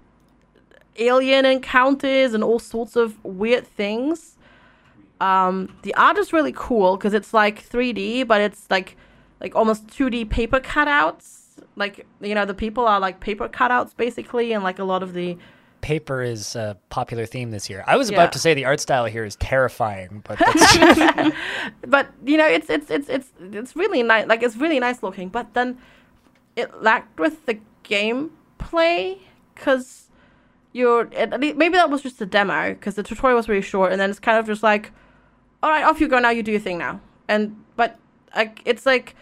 [0.97, 4.37] alien encounters and all sorts of weird things.
[5.19, 8.95] Um the art is really cool because it's like 3d but it's like
[9.41, 11.42] like almost 2d paper cutouts
[11.75, 15.13] like you know the people are like paper cutouts basically and like a lot of
[15.13, 15.37] the
[15.81, 17.83] Paper is a popular theme this year.
[17.85, 18.15] I was Yeah.
[18.15, 20.77] about to say the art style here is terrifying, but that's,
[21.85, 25.27] but you know it's it's it's it's it's really nice like it's really nice looking
[25.27, 25.77] but then
[26.55, 29.17] it lacked with the gameplay
[29.53, 30.07] because
[30.71, 31.05] you're
[31.37, 34.09] least, maybe that was just a demo because the tutorial was really short and then
[34.09, 34.91] it's kind of just like
[35.61, 37.99] all right off you go now you do your thing now and but
[38.35, 39.15] like it's like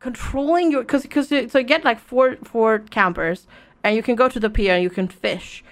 [0.00, 3.46] controlling your because because so you get like four four campers
[3.84, 5.62] and you can go to the pier and you can fish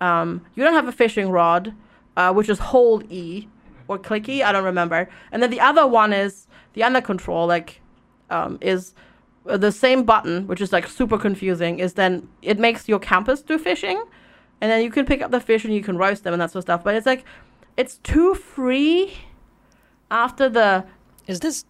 [0.00, 1.74] um you don't have a fishing rod
[2.16, 3.48] uh which is hold e
[3.88, 7.80] or clicky i don't remember and then the other one is the under control like
[8.30, 8.94] um is
[9.46, 13.42] uh, the same button, which is like super confusing, is then it makes your campus
[13.42, 14.02] do fishing,
[14.60, 16.50] and then you can pick up the fish and you can roast them and that
[16.50, 16.84] sort of stuff.
[16.84, 17.24] But it's like
[17.76, 19.18] it's too free
[20.10, 20.86] after the
[21.26, 21.64] Is this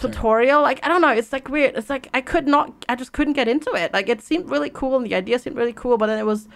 [0.00, 0.62] tutorial.
[0.62, 1.76] Like I don't know, it's like weird.
[1.76, 3.92] It's like I could not, I just couldn't get into it.
[3.92, 6.48] Like it seemed really cool and the idea seemed really cool, but then it was,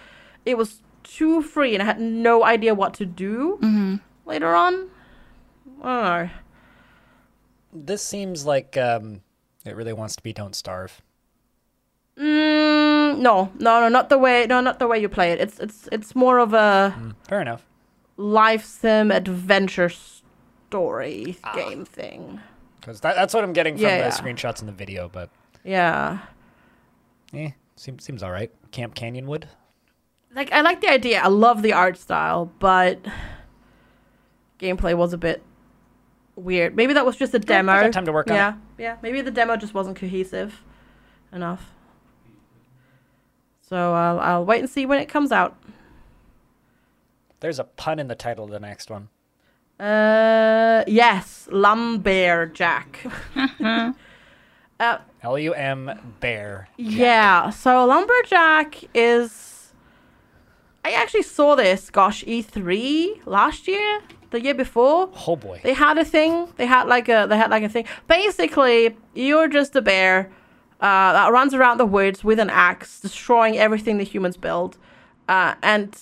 [0.45, 3.59] it was too free and I had no idea what to do
[4.25, 4.89] later on.
[5.83, 6.29] I don't know.
[7.73, 9.21] this seems like um,
[9.65, 11.01] it really wants to be Don't Starve.
[12.17, 14.45] Mm, no, no, no, not the way.
[14.47, 15.39] No, not the way you play it.
[15.41, 16.95] It's it's it's more of a
[17.27, 17.65] Fair enough.
[18.15, 22.39] life sim adventure story game thing.
[22.85, 24.11] Because that, that's what I'm getting from Yeah, the yeah.
[24.11, 25.31] screenshots in the video, but
[25.63, 26.19] Yeah.
[27.33, 28.51] eh, seems seems all right.
[28.71, 29.45] Camp Canyonwood.
[30.35, 31.19] like I like the idea.
[31.19, 32.99] I love the art style, but
[34.59, 35.41] gameplay was a bit
[36.35, 36.75] weird.
[36.75, 37.73] Maybe that was just a demo.
[37.81, 38.97] got time to work on yeah, yeah.
[39.01, 40.61] Maybe the demo just wasn't cohesive
[41.33, 41.71] enough.
[43.61, 45.57] So I'll I'll wait and see when it comes out.
[47.39, 49.09] There's a pun in the title of the next one.
[49.79, 53.05] Uh, yes, Lumbearjack.
[54.79, 56.67] uh, L U M Bear.
[56.77, 59.73] Yeah, so Lumbearjack is.
[60.85, 65.09] I actually saw this, gosh, E3 last year, the year before.
[65.27, 65.59] Oh boy.
[65.63, 66.47] They had a thing.
[66.57, 67.25] They had like a.
[67.27, 67.85] They had like a thing.
[68.07, 70.31] Basically, you're just a bear
[70.79, 74.77] uh, that runs around the woods with an axe, destroying everything the humans build,
[75.27, 75.97] uh, and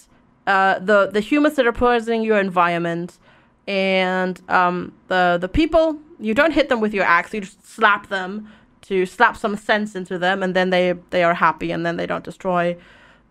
[0.48, 3.20] uh, the the humans that are poisoning your environment,
[3.68, 6.00] and um, the the people.
[6.20, 7.34] You don't hit them with your axe.
[7.34, 8.48] You just slap them
[8.84, 12.06] to slap some sense into them, and then they they are happy, and then they
[12.06, 12.78] don't destroy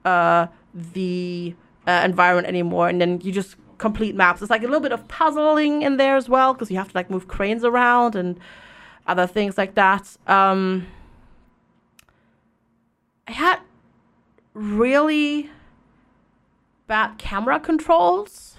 [0.05, 1.55] uh, the
[1.87, 2.89] uh, environment anymore.
[2.89, 4.41] And then you just complete maps.
[4.41, 6.97] It's like a little bit of puzzling in there as well because you have to
[6.97, 8.39] like move cranes around and
[9.07, 10.17] other things like that.
[10.27, 10.87] Um,
[13.27, 13.59] I had
[14.55, 15.51] really
[16.87, 18.52] bad camera controls.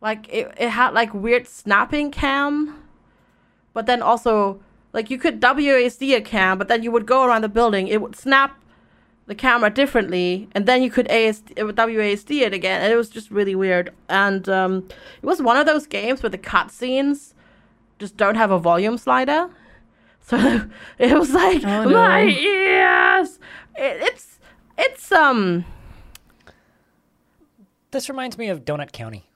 [0.00, 2.82] Like it, it had like weird snapping cam,
[3.74, 4.60] but then also
[4.92, 8.00] like you could WASD a cam, but then you would go around the building, it
[8.00, 8.62] would snap
[9.26, 13.30] the camera differently, and then you could ASD, WASD it again, and it was just
[13.30, 13.92] really weird.
[14.08, 14.88] And um,
[15.22, 17.34] it was one of those games where the cutscenes
[17.98, 19.50] just don't have a volume slider,
[20.22, 20.62] so
[20.98, 21.90] it was like Oh, no.
[21.90, 23.38] my ears.
[23.76, 24.38] It, it's
[24.78, 25.64] it's um
[27.90, 29.27] This reminds me of Donut County.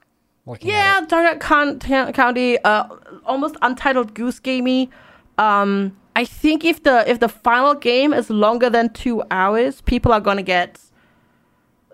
[0.45, 1.01] Looking yeah.
[1.07, 2.87] Donut Con- County, uh,
[3.25, 4.89] almost untitled goose gamey.
[5.37, 10.11] Um, I think if the if the final game is longer than two hours, people
[10.11, 10.79] are gonna get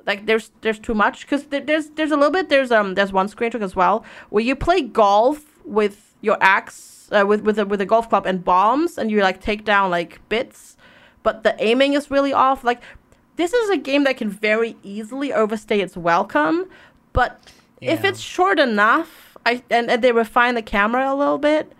[0.05, 3.13] like there's there's too much because there, there's there's a little bit there's um there's
[3.13, 7.65] one screenshot as well where you play golf with your axe uh, with with a
[7.65, 10.75] with a golf club and bombs and you like take down like bits,
[11.23, 12.63] but the aiming is really off.
[12.63, 12.81] Like
[13.35, 16.65] this is a game that can very easily overstay its welcome,
[17.13, 17.39] but
[17.81, 21.71] if it's short enough, I and, and they refine the camera a little bit,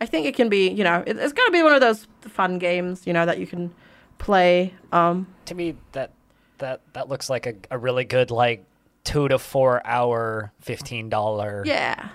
[0.00, 2.58] I think it can be you know it, it's gonna be one of those fun
[2.58, 3.72] games you know that you can
[4.18, 4.74] play.
[4.92, 6.10] Um, To me, that
[6.58, 8.64] that that looks like a, a really good like
[9.04, 12.08] two to four hour fifteen dollar yeah,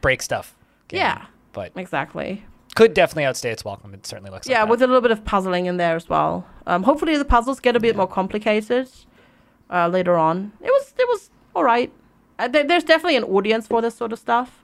[0.00, 0.56] break stuff.
[0.88, 1.00] game.
[1.00, 1.26] Yeah.
[1.52, 2.42] But exactly.
[2.74, 3.92] could definitely outstay its welcome.
[3.92, 4.48] It certainly looks.
[4.48, 6.46] Yeah, like with a little bit of puzzling in there as well.
[6.66, 8.88] Um, hopefully the puzzles get a bit more complicated
[9.68, 10.52] uh, later on.
[10.62, 11.92] It was it was all right.
[12.38, 14.62] Uh, there, there's definitely an audience for this sort of stuff.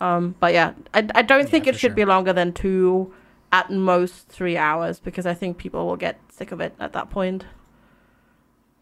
[0.00, 1.94] Um, but yeah, I, I don't think it should sure.
[1.96, 3.14] be longer than two,
[3.52, 7.10] at most three hours, because I think people will get sick of it at that
[7.10, 7.44] point.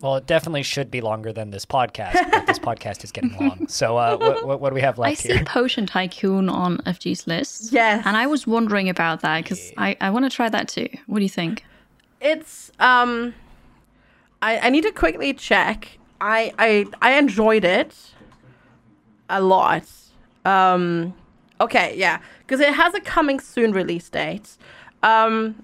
[0.01, 2.31] Well, it definitely should be longer than this podcast.
[2.31, 3.69] but this podcast is getting long.
[3.69, 5.45] So, uh, what, what, what do we have left I see here?
[5.45, 7.73] Potion Tycoon on FG's list.
[7.73, 8.03] Yes.
[8.05, 10.89] And I was wondering about that because I, I want to try that too.
[11.07, 11.65] What do you think?
[12.21, 13.35] It's um,
[14.43, 15.99] I I need to quickly check.
[16.25, 17.95] I I I enjoyed it
[19.29, 19.85] a lot.
[20.47, 21.13] Um,
[21.61, 24.57] okay, yeah, because it has a coming soon release date.
[25.03, 25.63] Um,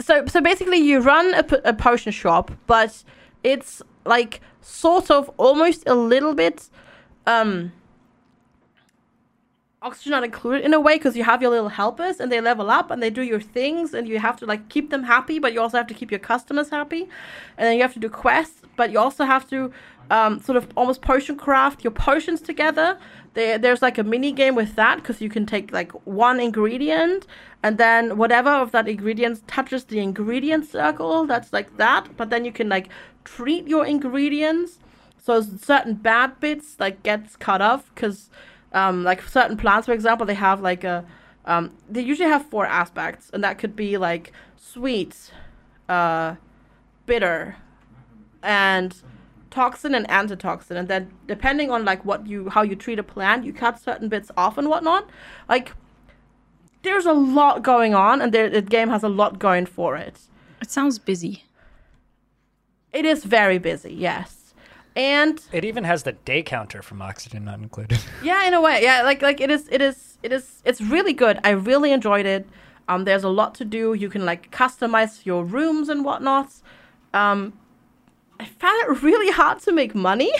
[0.00, 3.04] so so basically, you run a potion shop, but
[3.44, 6.68] it's like sort of almost a little bit
[7.26, 7.72] um
[9.82, 12.68] oxygen not included in a way because you have your little helpers and they level
[12.68, 15.52] up and they do your things and you have to like keep them happy but
[15.52, 17.02] you also have to keep your customers happy
[17.56, 19.58] and then you have to do quests but you also have to
[20.16, 22.88] um, sort of almost potion craft your potions together.
[23.34, 27.26] There, there's like a mini game with that because you can take like one ingredient
[27.64, 32.02] and then whatever of that ingredient touches the ingredient circle that's like that.
[32.18, 32.88] But then you can like
[33.24, 34.78] treat your ingredients
[35.24, 38.30] so certain bad bits like gets cut off because
[38.72, 41.04] um, like certain plants, for example, they have like a
[41.54, 44.32] Um, they usually have four aspects, and that could be like
[44.72, 45.14] sweet,
[45.88, 46.36] uh,
[47.06, 47.56] bitter,
[48.48, 48.96] and
[49.50, 50.76] toxin and antitoxin.
[50.76, 54.08] And then depending on like what you how you treat a plant, you cut certain
[54.08, 55.08] bits off and whatnot.
[55.48, 55.72] Like
[56.82, 60.20] there's a lot going on, and there, the game has a lot going for it.
[60.62, 61.44] It sounds busy.
[62.92, 64.54] It is very busy, yes.
[64.96, 68.00] And It even has the day counter from Oxygen not included.
[68.22, 71.12] yeah, in a way, yeah, like like it is, it is, it is, it's really
[71.12, 71.38] good.
[71.44, 72.48] I really enjoyed it.
[72.88, 73.92] Um, there's a lot to do.
[73.92, 76.48] You can like customize your rooms and whatnot.
[77.12, 77.52] Um,
[78.40, 80.32] I found it really hard to make money,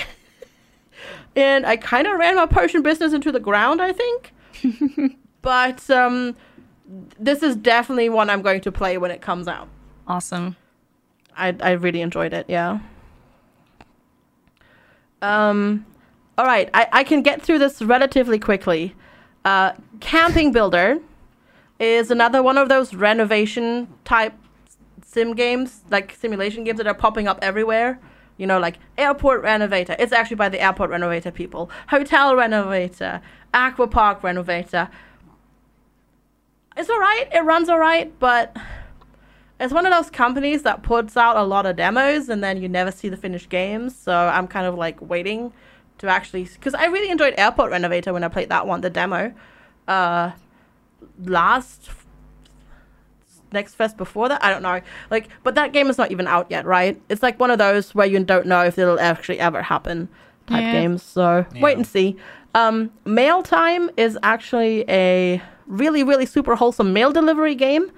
[1.36, 3.80] and I kind of ran my potion business into the ground.
[3.82, 4.32] I think,
[5.42, 6.36] but um,
[7.18, 9.68] this is definitely one I'm going to play when it comes out.
[10.06, 10.56] Awesome.
[11.36, 12.46] I I really enjoyed it.
[12.48, 12.80] Yeah.
[15.20, 15.84] Um,
[16.36, 18.94] all right, I I can get through this relatively quickly.
[19.44, 20.98] Uh, Camping Builder
[21.78, 24.34] is another one of those renovation type
[25.09, 27.98] sim games, like simulation games that are popping up everywhere.
[28.36, 29.97] You know, like Airport Renovator.
[29.98, 31.70] It's actually by the Airport Renovator people.
[31.89, 33.20] Hotel Renovator,
[33.52, 34.89] Aqua Park Renovator.
[36.76, 37.28] It's alright.
[37.32, 38.56] It runs alright, but
[39.59, 42.68] it's one of those companies that puts out a lot of demos and then you
[42.68, 43.97] never see the finished games.
[43.97, 45.52] So I'm kind of like waiting
[45.98, 49.35] to actually because I really enjoyed Airport Renovator when I played that one, the demo.
[49.89, 50.32] Uh,
[51.24, 51.90] last
[53.52, 54.80] next fest before that, I don't know.
[55.10, 57.00] Like, but that game is not even out yet, right?
[57.08, 60.08] It's like one of those where you don't know if it'll actually ever happen
[60.46, 60.72] type Yeah.
[60.72, 61.02] games.
[61.02, 62.16] So wait and see.
[62.54, 67.90] Um, Mail Time is actually a really, really super wholesome mail delivery game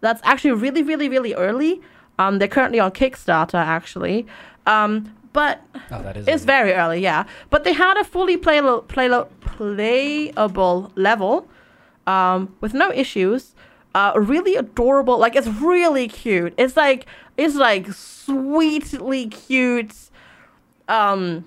[0.00, 1.80] that's actually really, really, really early.
[2.18, 4.26] Um, they're currently on Kickstarter, actually.
[4.66, 5.60] Um, but
[5.90, 6.26] Oh, that is.
[6.28, 6.46] it's early.
[6.46, 7.24] very early, yeah.
[7.50, 11.48] But they had a fully playable, playable, playable level
[12.06, 13.54] um, with no issues.
[13.96, 15.16] Uh, really adorable.
[15.16, 16.52] Like it's really cute.
[16.58, 17.06] It's like
[17.38, 19.94] it's like sweetly cute.
[20.86, 21.46] Um,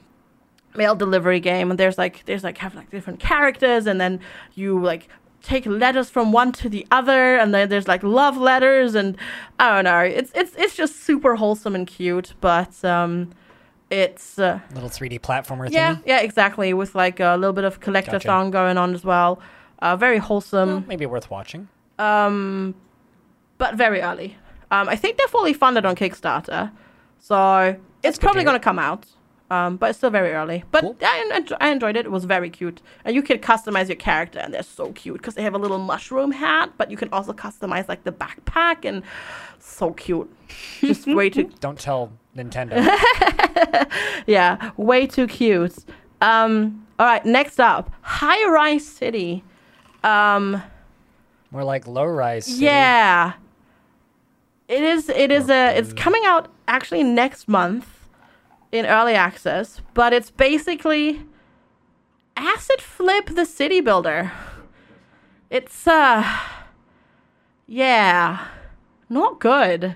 [0.76, 4.20] mail delivery game, and there's like there's like have like different characters, and then
[4.56, 5.10] you like
[5.44, 9.16] take letters from one to the other, and then there's like love letters, and
[9.60, 10.00] I don't know.
[10.00, 13.32] It's it's it's just super wholesome and cute, but um,
[13.92, 14.40] it's.
[14.40, 15.74] Uh, little 3D platformer thing.
[15.74, 16.02] yeah, thingy.
[16.08, 16.74] yeah, exactly.
[16.74, 18.28] With like a little bit of collector Gotcha.
[18.28, 19.40] song going on as well.
[19.82, 21.70] Uh, very wholesome, Well, maybe worth watching.
[22.00, 22.74] Um,
[23.60, 24.36] but very early.
[24.72, 26.72] Um, I think they're fully funded on Kickstarter,
[27.20, 29.06] so it's probably going to come out.
[29.52, 30.64] Um, but it's still very early.
[30.70, 30.98] But Cool.
[31.02, 32.06] I, I enjoyed it.
[32.06, 35.34] It was very cute, and you can customize your character, and they're so cute because
[35.34, 36.74] they have a little mushroom hat.
[36.78, 39.02] But you can also customize like the backpack, and
[39.58, 40.32] so cute.
[40.82, 42.76] Just way too Don't tell Nintendo.
[44.28, 45.84] yeah, way too cute.
[46.22, 49.44] Um, all right, next up, High Rise City.
[50.04, 50.62] Um,
[51.52, 52.46] More like low rise.
[52.46, 52.66] City.
[52.66, 53.34] yeah,
[54.68, 55.10] it is.
[55.10, 55.78] It is a.
[55.78, 58.08] It's coming out actually next month
[58.72, 61.24] in early access, but it's basically
[62.38, 64.32] asset flip the city builder.
[65.50, 66.24] It's uh,
[67.66, 68.48] yeah,
[69.10, 69.96] not good.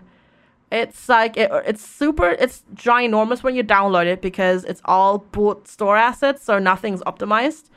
[0.71, 2.31] It's like it, it's super.
[2.31, 7.69] It's ginormous when you download it because it's all boot store assets, so nothing's optimized.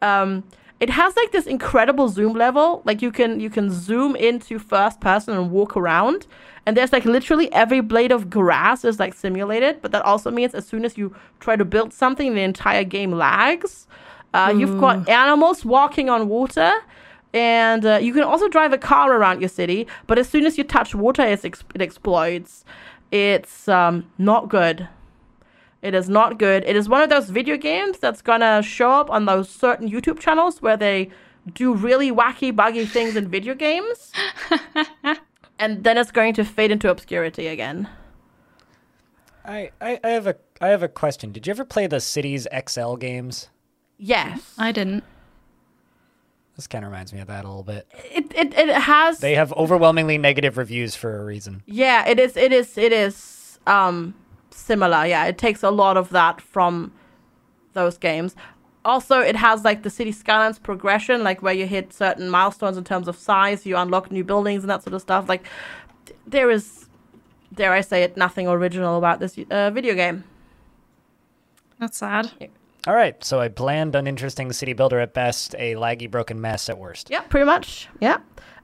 [0.00, 0.44] Um,
[0.80, 2.82] it has like this incredible zoom level.
[2.84, 6.26] Like you can you can zoom into first person and walk around,
[6.66, 9.82] and there's like literally every blade of grass is like simulated.
[9.82, 13.12] But that also means as soon as you try to build something, the entire game
[13.12, 13.86] lags.
[14.32, 16.72] Uh, You've got animals walking on water.
[17.32, 20.58] And uh, you can also drive a car around your city, but as soon as
[20.58, 22.64] you touch water, it's ex- it explodes.
[23.12, 24.88] It's um, not good.
[25.82, 26.64] It is not good.
[26.66, 30.18] It is one of those video games that's gonna show up on those certain YouTube
[30.18, 31.10] channels where they
[31.52, 34.12] do really wacky, buggy things in video games,
[35.58, 37.88] and then it's going to fade into obscurity again.
[39.44, 41.32] I, I, I have a I have a question.
[41.32, 43.48] Did you ever play the Cities XL games?
[43.96, 45.04] Yes, I didn't.
[46.56, 47.86] This kind of reminds me of that a little bit.
[47.94, 49.18] it it, it has.
[49.18, 51.62] They have overwhelmingly negative reviews for a reason.
[51.64, 52.36] Yeah, it is.
[52.36, 52.76] It is.
[52.76, 54.14] It is um
[54.50, 55.06] similar.
[55.06, 56.92] Yeah, it takes a lot of that from
[57.72, 58.34] those games.
[58.84, 62.84] Also, it has like the city skylines progression, like where you hit certain milestones in
[62.84, 65.28] terms of size, you unlock new buildings and that sort of stuff.
[65.28, 65.46] Like,
[66.26, 66.86] there is,
[67.52, 70.24] dare I say it, nothing original about this uh, video game.
[71.78, 72.30] That's sad.
[72.86, 76.78] All right, so a bland, uninteresting city builder at best, a laggy, broken mess at
[76.78, 77.10] worst.
[77.10, 77.88] Yeah, pretty much.
[78.00, 78.18] Yeah.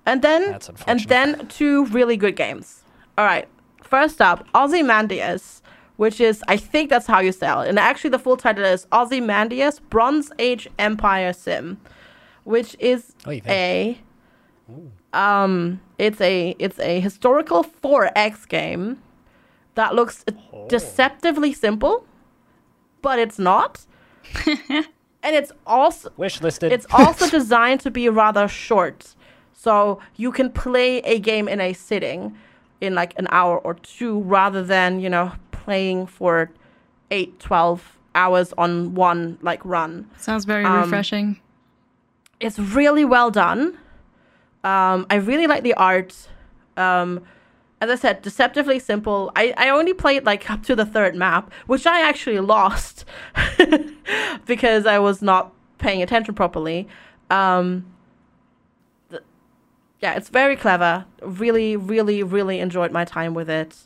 [0.06, 2.84] And then That's and then two really good games.
[3.18, 3.48] All right.
[3.82, 5.62] First up, Ozymandias,
[5.97, 7.68] which is I think that's how you sell it.
[7.68, 11.78] And actually the full title is Ozymandias Bronze Age Empire Sim,
[12.44, 13.98] which is Oh, a
[15.12, 19.02] Um, it's a it's a historical 4X game
[19.74, 20.24] that looks
[20.68, 22.05] deceptively simple,
[23.02, 23.86] but it's not.
[24.47, 26.73] and it's also Wish listed.
[26.73, 29.14] it's also designed to be rather short.
[29.52, 32.36] So you can play a game in a sitting
[32.81, 35.32] in like an hour or two rather than, you know,
[35.66, 36.48] playing for
[37.10, 40.09] 8, 12 hours on one like run.
[40.16, 41.40] Sounds very Um, refreshing.
[42.38, 43.76] It's really well done.
[44.62, 46.28] Um, I really like the art.
[46.76, 47.20] Um,
[47.80, 49.32] as I said, deceptively simple.
[49.34, 53.05] I, I only played like up to the third map, which I actually lost
[54.47, 56.86] because I was not paying attention properly.
[57.28, 57.86] Um,
[59.10, 59.22] th-
[60.01, 61.06] yeah, it's very clever.
[61.22, 63.76] Really, really, really enjoyed my time with it.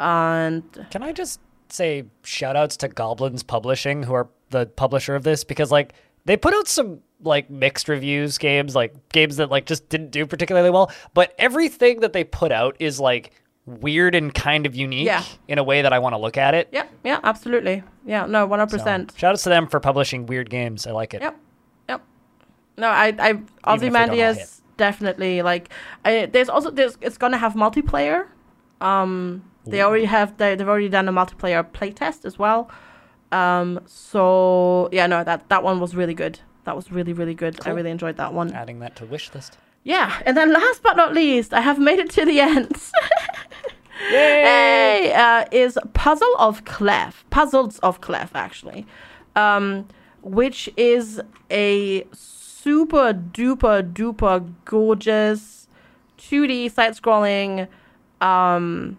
[0.00, 5.22] And Can I just say shout outs to Goblinz Publishing, who are the publisher of
[5.22, 5.92] this, because like
[6.24, 10.26] they put out some like mixed reviews games, like games that like just didn't do
[10.26, 13.32] particularly well, but everything that they put out is like
[13.66, 15.22] weird and kind of unique Yeah.
[15.46, 16.68] in a way that I want to look at it.
[16.72, 17.84] yeah, yeah, absolutely.
[18.06, 18.70] Yeah, no, 100%.
[19.12, 20.86] So, shout outs to them for publishing weird games.
[20.86, 21.20] I like it.
[21.20, 21.36] Yep.
[21.90, 22.02] Yep.
[22.78, 23.44] No, I, I, if they don't.
[23.66, 25.68] Ozymandias definitely like.
[26.06, 28.26] I, there's also there's it's gonna have multiplayer.
[28.80, 32.70] Um, they already have they they've already done a multiplayer playtest as well.
[33.32, 36.40] Um, so yeah, no, that that one was really good.
[36.64, 37.58] That was really really good.
[37.66, 38.52] I really enjoyed that one.
[38.52, 39.58] Adding that to wish list.
[39.82, 42.76] Yeah, and then last but not least, I have made it to the end.
[44.10, 45.12] Yay!
[45.12, 47.24] Uh, is Puzzle of Clef.
[47.30, 48.86] Puzzles of Clef, actually.
[49.36, 49.86] Um,
[50.22, 51.20] which is
[51.50, 55.68] a super duper duper gorgeous
[56.18, 57.68] 2D side scrolling
[58.20, 58.98] um,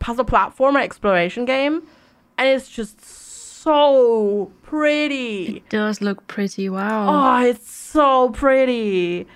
[0.00, 1.82] puzzle platformer exploration game.
[2.36, 5.58] And it's just so pretty.
[5.58, 6.68] It does look pretty.
[6.68, 7.40] Wow.
[7.42, 9.26] Oh, it's so pretty.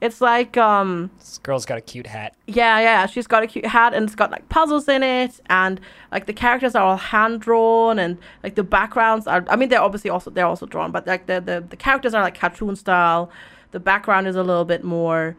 [0.00, 2.34] It's like um This girl's got a cute hat.
[2.46, 5.80] yeah, yeah, she's got a cute hat and it's got like puzzles in it and
[6.12, 9.80] like the characters are all hand drawn and like the backgrounds are I mean they're
[9.80, 13.30] obviously also they're also drawn, but like the the, the characters are like cartoon style.
[13.70, 15.36] The background is a little bit more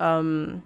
[0.00, 0.62] um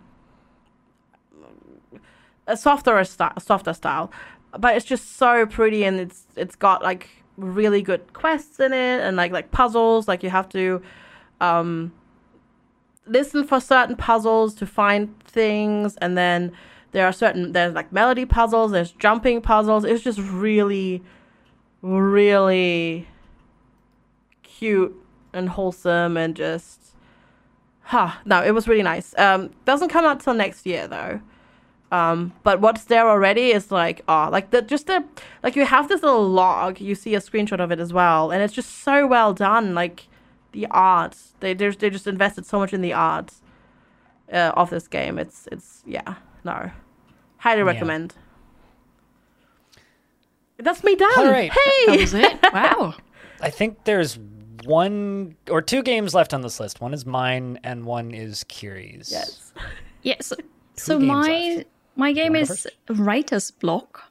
[2.47, 4.11] a softer style, softer style.
[4.59, 9.01] But it's just so pretty and it's it's got like really good quests in it
[9.01, 10.81] and like like puzzles like you have to
[11.41, 11.93] um
[13.07, 16.53] listen for certain puzzles to find things and then
[16.93, 21.03] there are certain there's like melody puzzles there's jumping puzzles it's just really
[21.83, 23.09] really
[24.43, 24.95] cute
[25.33, 26.81] and wholesome and just
[27.83, 31.21] huh no it was really nice um doesn't come out till next year though
[31.95, 35.05] um but what's there already is like oh like the just the
[35.43, 38.43] like you have this little log you see a screenshot of it as well and
[38.43, 40.09] it's just so well done like
[40.53, 43.33] the art they there's they just invested so much in the art
[44.33, 46.15] uh, of this game it's it's yeah
[46.45, 46.71] no
[47.39, 48.15] highly recommend
[50.59, 51.51] that's me done All right.
[51.51, 52.39] That hey was it.
[52.53, 52.95] Wow.
[53.41, 54.19] I think there's
[54.65, 56.81] one or two games left on this list.
[56.81, 59.11] One is mine and one is Kiri's.
[59.11, 59.53] yes
[60.03, 60.15] Yeah.
[60.21, 60.37] So,
[60.77, 61.69] so my left.
[61.97, 64.03] My game is Writer's Block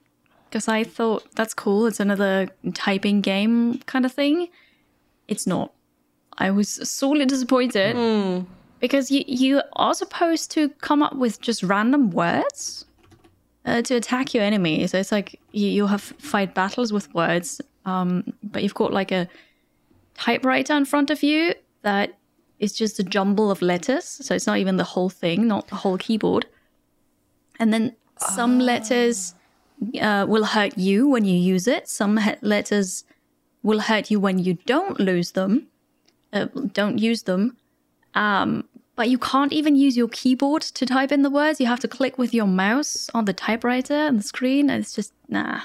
[0.49, 1.87] because I thought that's cool.
[1.87, 4.49] It's another typing game kind of thing.
[5.27, 5.73] It's not.
[6.37, 7.95] I was sorely disappointed
[8.79, 12.85] because you you are supposed to come up with just random words
[13.65, 14.85] uh, to attack your enemy.
[14.87, 19.11] So it's like you you have fight battles with words, um, but you've got like
[19.11, 19.27] a
[20.15, 22.17] typewriter in front of you that
[22.59, 24.05] is just a jumble of letters.
[24.05, 26.45] So it's not even the whole thing, not the whole keyboard.
[27.59, 29.35] And then some letters
[30.01, 31.87] uh, will hurt you when you use it.
[31.87, 33.03] Some he- letters
[33.61, 35.67] will hurt you when you don't lose them,
[36.33, 37.57] uh, don't use them.
[38.13, 38.65] Um,
[38.95, 41.59] but you can't even use your keyboard to type in the words.
[41.59, 44.69] You have to click with your mouse on the typewriter and the screen.
[44.69, 45.61] And it's just nah,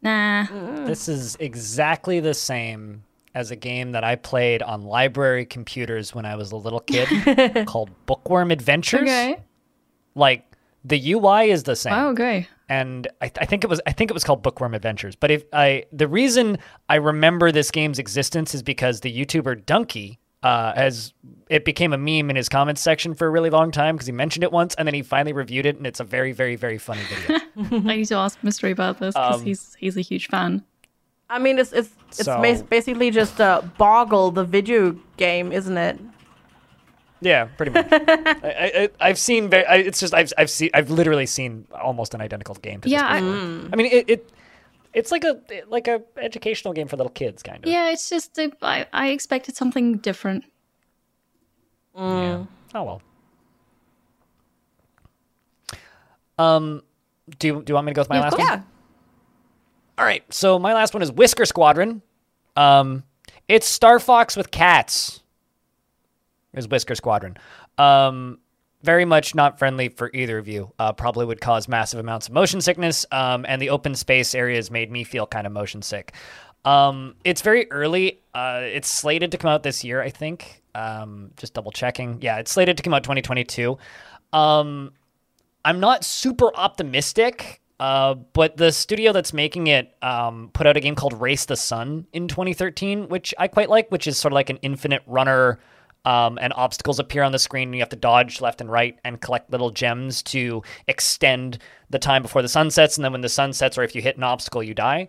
[0.00, 0.46] nah.
[0.84, 3.02] This is exactly the same
[3.34, 7.66] as a game that I played on library computers when I was a little kid
[7.66, 9.02] called Bookworm Adventures.
[9.02, 9.42] Okay.
[10.14, 10.44] Like
[10.84, 11.92] the UI is the same.
[11.94, 12.46] Oh, okay.
[12.68, 15.16] and I, I think it was I think it was called Bookworm Adventures.
[15.16, 16.58] But if I the reason
[16.88, 21.14] I remember this game's existence is because the YouTuber Dunkey uh, has
[21.48, 24.12] it became a meme in his comments section for a really long time because he
[24.12, 26.76] mentioned it once and then he finally reviewed it and it's a very very very
[26.78, 27.40] funny video.
[27.90, 30.62] I need to ask Mystery about this because Um, he's he's a huge fan.
[31.30, 35.98] i mean it's it's it's So- basically just uh, boggle the video game isn't it
[37.20, 37.86] yeah, pretty much.
[37.92, 39.64] I, I, I've seen very.
[39.66, 42.80] I, it's just I've I've seen I've literally seen almost an identical game.
[42.82, 43.68] To Yeah, this I- before.
[43.72, 44.30] I mean it, it
[44.92, 47.70] it's like a like a educational game for little kids kind of.
[47.70, 50.44] Yeah, it's just I I expected something different.
[51.96, 52.44] Yeah.
[52.74, 53.02] Oh well.
[56.38, 56.82] Um,
[57.38, 58.46] do you, do you want me to go with my Yeah, last one?
[58.46, 58.62] Yeah.
[59.98, 60.24] All right.
[60.34, 62.02] So my last one is Whisker Squadron.
[62.56, 63.04] Um,
[63.48, 65.20] it's Star Fox with cats.
[66.54, 67.36] Is Whisker Squadron.
[67.78, 68.38] Um,
[68.82, 70.72] very much not friendly for either of you.
[70.78, 73.06] Uh, probably would cause massive amounts of motion sickness.
[73.10, 76.12] Um, and the open space areas made me feel kind of motion sick.
[76.64, 78.20] Um, it's very early.
[78.34, 80.62] Uh, it's slated to come out this year, I think.
[80.74, 82.20] Um, just double checking.
[82.20, 83.78] Yeah, it's slated to come out 2022.
[84.32, 84.92] Um,
[85.64, 90.80] I'm not super optimistic, uh, but the studio that's making it um, put out a
[90.80, 94.34] game called Race the Sun in 2013, which I quite like, which is sort of
[94.34, 95.58] like an infinite runner.
[96.06, 98.98] Um, and obstacles appear on the screen, and you have to dodge left and right
[99.04, 101.58] and collect little gems to extend
[101.88, 102.98] the time before the sun sets.
[102.98, 105.08] And then when the sun sets, or if you hit an obstacle, you die.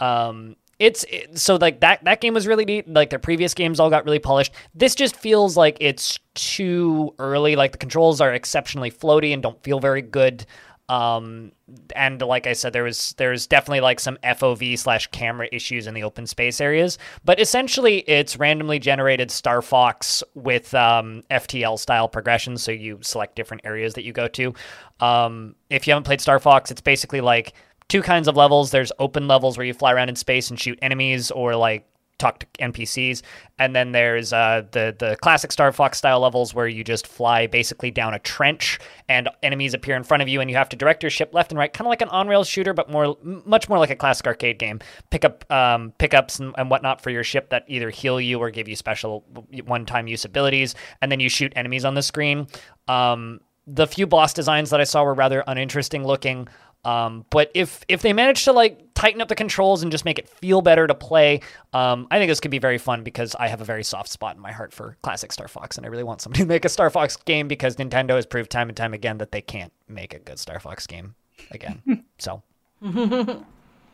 [0.00, 2.88] Um, it's it, so like that that game was really neat.
[2.88, 4.52] Like their previous games all got really polished.
[4.74, 7.56] This just feels like it's too early.
[7.56, 10.46] Like the controls are exceptionally floaty and don't feel very good.
[10.88, 11.52] Um,
[11.96, 15.94] and like I said, there was there's definitely like some FOV slash camera issues in
[15.94, 16.98] the open space areas.
[17.24, 22.58] But essentially, it's randomly generated Star Fox with um, FTL style progression.
[22.58, 24.54] So you select different areas that you go to.
[25.00, 27.54] Um, if you haven't played Star Fox, it's basically like
[27.88, 28.70] two kinds of levels.
[28.70, 31.88] There's open levels where you fly around in space and shoot enemies or like
[32.18, 33.22] talk to NPCs,
[33.58, 37.46] and then there's uh, the the classic Star Fox style levels where you just fly
[37.46, 38.78] basically down a trench
[39.08, 41.50] and enemies appear in front of you, and you have to direct your ship left
[41.50, 43.96] and right, kind of like an on rails shooter, but more much more like a
[43.96, 44.80] classic arcade game.
[45.10, 48.50] Pick up um, pickups and, and whatnot for your ship that either heal you or
[48.50, 49.24] give you special
[49.64, 52.46] one time use abilities, and then you shoot enemies on the screen.
[52.88, 56.48] Um, the few boss designs that I saw were rather uninteresting looking.
[56.84, 60.18] Um, but if if they manage to like tighten up the controls and just make
[60.18, 61.40] it feel better to play,
[61.72, 64.36] um, I think this could be very fun because I have a very soft spot
[64.36, 66.68] in my heart for classic Star Fox, and I really want somebody to make a
[66.68, 70.12] Star Fox game because Nintendo has proved time and time again that they can't make
[70.14, 71.14] a good Star Fox game
[71.50, 72.04] again.
[72.18, 72.42] so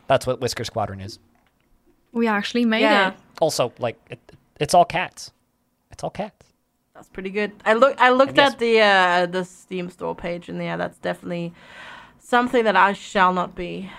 [0.07, 1.19] that's what Whisker Squadron is.
[2.11, 3.09] We actually made Yeah.
[3.11, 3.17] it.
[3.39, 4.19] Also, like it,
[4.59, 5.31] it's all cats.
[5.91, 6.45] It's all cats.
[6.93, 7.53] That's pretty good.
[7.65, 7.99] I look.
[7.99, 8.53] I looked yes.
[8.53, 11.53] at the uh, the Steam store page, and yeah, that's definitely
[12.31, 13.91] something that I shall not be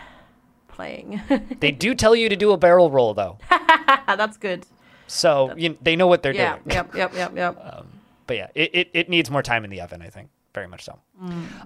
[0.68, 1.20] playing.
[1.60, 3.38] They do tell you to do a barrel roll though,
[4.06, 4.64] that's good.
[5.06, 6.56] so you, they know what they're Yeah.
[6.56, 6.70] doing.
[6.76, 6.94] Yep.
[6.94, 7.14] Yep.
[7.14, 7.36] Yep.
[7.36, 7.86] Yep.
[8.26, 10.30] but yeah, it, it, it needs more time in the oven, I think.
[10.54, 10.98] Very much so.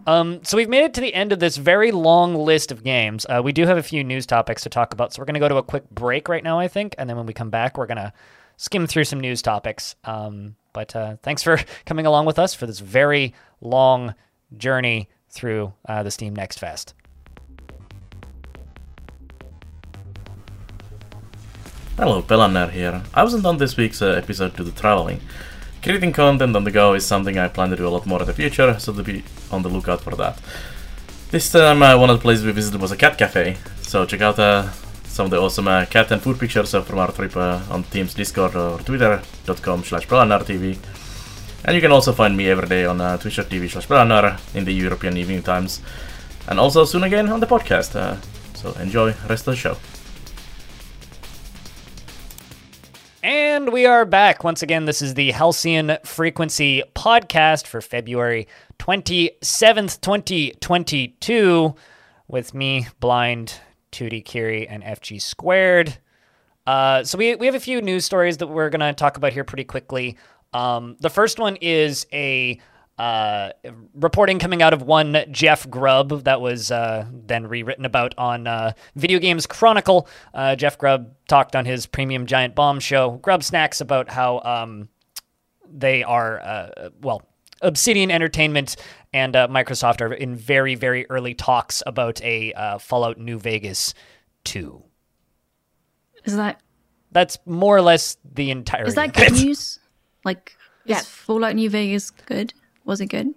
[0.06, 3.26] Um, so we've made it to the end of this very long list of games.
[3.28, 5.40] Uh, we do have a few news topics to talk about, so we're going to
[5.40, 7.76] go to a quick break right now, I think, and then when we come back,
[7.78, 8.12] we're going to
[8.58, 9.96] skim through some news topics.
[10.04, 14.14] Um, but uh, thanks for coming along with us for this very long
[14.56, 16.94] journey through uh, the Steam Next Fest.
[21.96, 23.02] Hello, Pelaner here.
[23.14, 25.20] I wasn't on this week's uh, episode due to traveling.
[25.82, 28.26] Creating content on the go is something I plan to do a lot more in
[28.26, 30.40] the future, so to be on the lookout for that.
[31.30, 34.20] This time, uh, one of the places we visited was a cat cafe, so check
[34.20, 34.70] out uh,
[35.04, 37.84] some of the awesome uh, cat and food pictures uh, from our trip uh, on
[37.84, 40.76] Team's Discord or twitter.com slash TV.
[41.66, 45.16] And you can also find me every day on uh, twitch.tv slash in the European
[45.16, 45.82] evening times,
[46.46, 47.96] and also soon again on the podcast.
[47.96, 48.16] Uh,
[48.54, 49.76] so enjoy rest of the show.
[53.24, 54.44] And we are back.
[54.44, 58.46] Once again, this is the Halcyon Frequency podcast for February
[58.78, 61.74] 27th, 2022,
[62.28, 63.54] with me, Blind,
[63.90, 65.98] 2D Kiri, and FG Squared.
[66.66, 69.32] Uh, so we, we have a few news stories that we're going to talk about
[69.32, 70.16] here pretty quickly.
[70.52, 72.60] Um, the first one is a
[72.98, 73.50] uh,
[73.94, 78.72] reporting coming out of one Jeff Grubb that was uh, then rewritten about on uh,
[78.94, 80.08] Video Games Chronicle.
[80.32, 84.88] Uh, Jeff Grubb talked on his Premium Giant Bomb show, Grubbsnax, about how um,
[85.70, 87.22] they are, uh, well,
[87.60, 88.76] Obsidian Entertainment
[89.12, 93.94] and uh, Microsoft are in very, very early talks about a uh, Fallout New Vegas
[94.44, 94.82] 2.
[96.24, 96.60] Is that
[97.12, 98.84] That's more or less the entire.
[98.84, 99.78] is that good news?
[100.26, 101.02] Like, Yes.
[101.02, 102.52] is Fallout New Vegas good?
[102.84, 103.28] Was it good?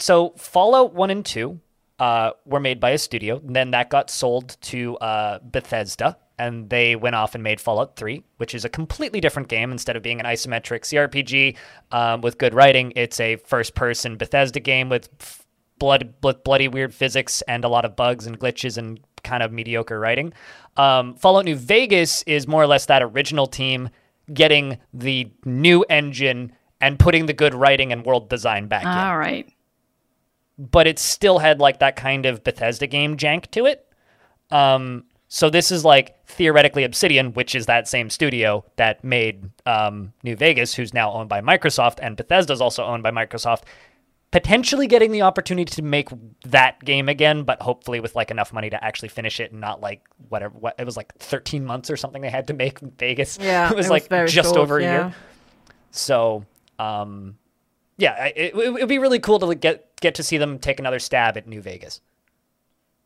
[0.00, 1.60] so Fallout One and Two
[2.00, 3.36] uh, were made by a studio.
[3.46, 7.94] And then that got sold to uh, Bethesda, and they went off and made Fallout
[7.96, 9.70] Three, which is a completely different game.
[9.70, 11.56] Instead of being an isometric CRPG
[11.96, 15.46] um, with good writing, it's a first-person Bethesda game with f-
[15.78, 19.52] blood, bl- bloody weird physics and a lot of bugs and glitches and kind of
[19.52, 20.32] mediocre writing.
[20.76, 23.88] Um, Fallout New Vegas is more or less that original team
[24.32, 29.16] getting the new engine and putting the good writing and world design back in All
[29.18, 29.48] right.
[30.58, 33.86] but it still had like that kind of Bethesda game jank to it.
[34.50, 40.12] Um, So this is like theoretically Obsidian, which is that same studio that made um,
[40.22, 43.62] New Vegas, who's now owned by Microsoft, and Bethesda is also owned by Microsoft.
[44.32, 46.08] Potentially getting the opportunity to make
[46.46, 49.80] that game again, but hopefully with like enough money to actually finish it and not
[49.80, 50.58] like whatever.
[50.58, 53.38] What it was like 13 months or something they had to make Vegas.
[53.40, 54.92] Yeah, it was it like very just short, over a yeah.
[55.06, 55.14] year.
[55.92, 56.44] So,
[56.80, 57.36] um,
[57.98, 60.58] yeah, I- it, it would be really cool to like, get get to see them
[60.58, 62.00] take another stab at New Vegas.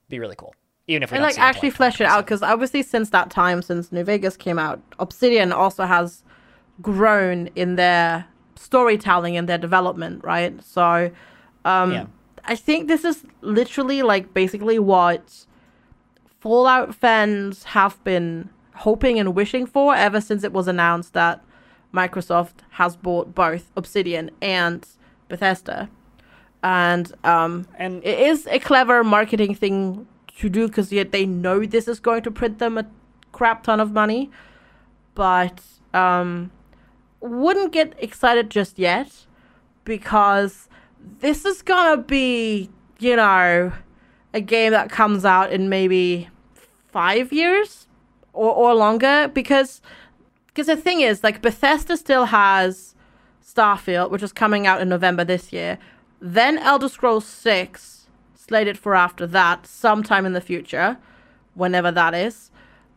[0.08, 0.54] Be really cool,
[0.86, 3.90] even if we and like actually flesh it out because obviously since that time since
[3.90, 6.22] new vegas came out obsidian also has
[6.80, 8.26] grown in their
[8.56, 10.62] storytelling and their development right?
[10.64, 11.10] So
[11.64, 12.06] um Yeah.
[12.44, 15.46] i think this is literally like basically what
[16.40, 21.42] fallout fans have been hoping and wishing for ever since it was announced that
[21.92, 24.86] microsoft has bought both obsidian and
[25.28, 25.88] bethesda.
[26.62, 30.06] And um And it is a clever marketing thing
[30.38, 32.84] to do because yet they know this is going to print them a
[33.32, 34.30] crap ton of money.
[35.14, 35.60] But
[35.94, 36.50] um
[37.20, 39.26] wouldn't get excited just yet
[39.84, 40.68] because
[41.20, 42.68] this is gonna be
[42.98, 43.72] you know
[44.34, 46.28] a game that comes out in maybe
[46.92, 47.86] five years
[48.32, 49.80] or, or longer because
[50.48, 52.94] because the thing is like bethesda still has
[53.44, 55.78] starfield which is coming out in november this year.
[56.20, 60.96] Then elder scrolls 6 slated for after that sometime in the future
[61.54, 62.50] whenever that is.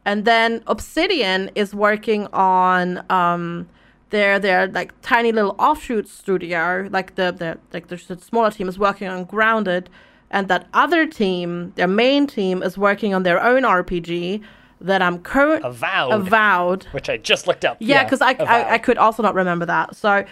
[0.05, 3.67] And then obsidian is working on um
[4.09, 8.77] their their like tiny little offshoot studio like the the like the smaller team is
[8.79, 9.89] working on grounded
[10.31, 14.41] and that other team their main team is working on their own rpg
[14.81, 17.77] that i'm current Avowed, avowed which I just looked up.
[17.79, 20.25] yeah because I, I i could also not remember that so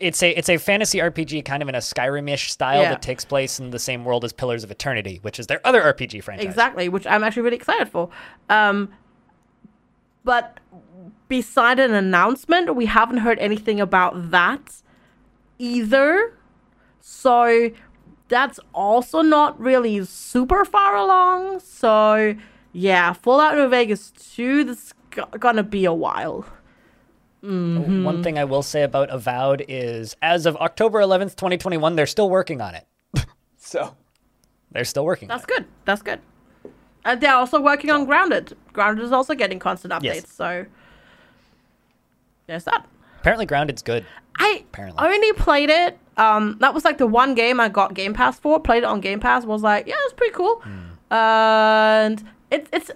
[0.00, 2.90] it's a it's a fantasy RPG kind of in a Skyrim-ish style Yeah.
[2.90, 5.80] that takes place in the same world as Pillars of Eternity, which is their other
[5.80, 6.46] RPG franchise.
[6.46, 8.08] Exactly, which I'm actually really excited for.
[8.50, 8.88] Um,
[10.24, 10.58] but
[11.28, 14.82] beside an announcement, we haven't heard anything about that
[15.58, 16.32] either.
[17.00, 17.70] So
[18.28, 21.60] that's also not really super far along.
[21.60, 22.34] So
[22.72, 26.46] yeah, Fallout New Vegas 2, this is go- gonna be a while.
[27.42, 28.04] Mm-hmm.
[28.04, 32.28] One thing I will say about Avowed is, as of October 11th, 2021, they're still
[32.28, 32.86] working on it.
[33.56, 33.96] so
[34.72, 35.28] they're still working.
[35.28, 35.64] That's good.
[35.84, 36.20] That's good.
[37.04, 38.56] And they're also working on Grounded.
[38.72, 40.02] Grounded is also getting constant updates.
[40.02, 40.32] Yes.
[40.32, 40.66] So
[42.48, 42.84] there's that.
[43.20, 44.04] Apparently, Grounded's good.
[44.38, 45.06] I Apparently.
[45.06, 45.98] only played it.
[46.16, 48.58] Um, that was like the one game I got Game Pass for.
[48.58, 49.44] Played it on Game Pass.
[49.44, 50.60] Was like, yeah, it's pretty cool.
[50.62, 51.14] Hmm.
[51.14, 52.90] And it, it's,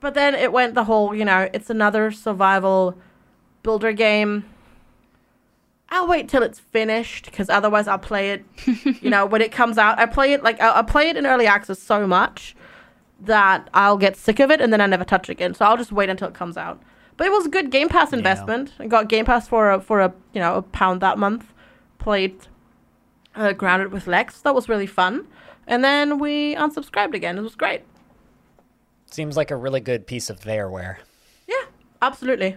[0.00, 2.96] but then it went the whole, you know, it's another survival
[3.62, 4.44] builder game.
[5.88, 8.44] I'll wait till it's finished because otherwise I'll play it.
[9.02, 11.26] you know, when it comes out, I play it like I'll, I'll play it in
[11.26, 12.56] early access so much
[13.20, 15.54] that I'll get sick of it and then I never touch it again.
[15.54, 16.82] So I'll just wait until it comes out.
[17.16, 18.72] But it was a good Game Pass investment.
[18.78, 21.52] I got Game Pass for a for a you know a pound that month.
[21.98, 22.46] Played
[23.34, 24.40] uh, Grounded with Lex.
[24.42, 25.26] That was really fun.
[25.66, 27.38] And then we unsubscribed again.
[27.38, 27.82] It was great.
[29.06, 30.98] Seems like a really good piece of thereware.
[31.48, 31.64] Yeah,
[32.02, 32.56] absolutely.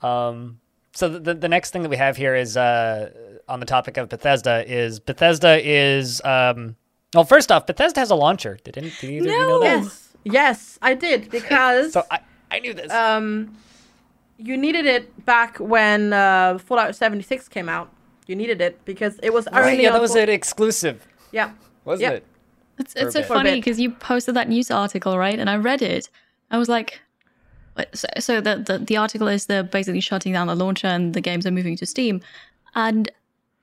[0.00, 0.60] Um,
[0.92, 3.10] so the, the next thing that we have here is uh,
[3.48, 6.76] on the topic of Bethesda is Bethesda is um,
[7.14, 8.58] well first off Bethesda has a launcher.
[8.64, 9.82] Did, any, did either of you know that?
[9.82, 12.20] Yes, yes, I did because So I,
[12.52, 12.92] I knew this.
[12.92, 13.56] um,
[14.38, 17.88] you needed it back when uh, Fallout 76 came out.
[18.26, 21.52] You needed it because it was right, only yeah, that was an exclusive, Yeah,
[21.84, 22.12] wasn't Yep.
[22.14, 22.26] it?
[22.78, 23.28] It's, it's so bit.
[23.28, 25.38] Funny because you posted that news article, right?
[25.38, 26.08] And I read it.
[26.50, 27.00] I was like.
[27.94, 31.22] So, so the, the the article is they're basically shutting down the launcher and the
[31.22, 32.20] games are moving to Steam,
[32.74, 33.10] and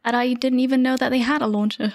[0.04, 1.94] and I didn't even know that they had a launcher.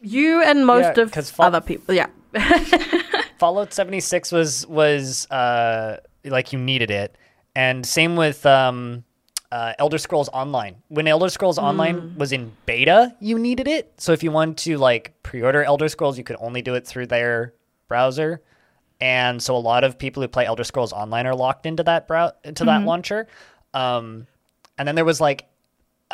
[0.00, 1.94] you and most Yeah, of 'cause Fall- other people.
[1.94, 2.06] Yeah,
[3.38, 7.16] Fallout 76 was was uh, like you needed it,
[7.54, 9.04] and same with um,
[9.52, 10.76] uh, Elder Scrolls Online.
[10.88, 13.92] When Elder Scrolls Online was in beta, you needed it.
[13.98, 17.06] So if you wanted to like pre-order Elder Scrolls, you could only do it through
[17.06, 17.54] their
[17.88, 18.42] browser.
[19.00, 22.08] And so a lot of people who play Elder Scrolls Online are locked into that
[22.08, 23.26] brow into that launcher.
[23.74, 24.26] Um,
[24.78, 25.46] and then there was like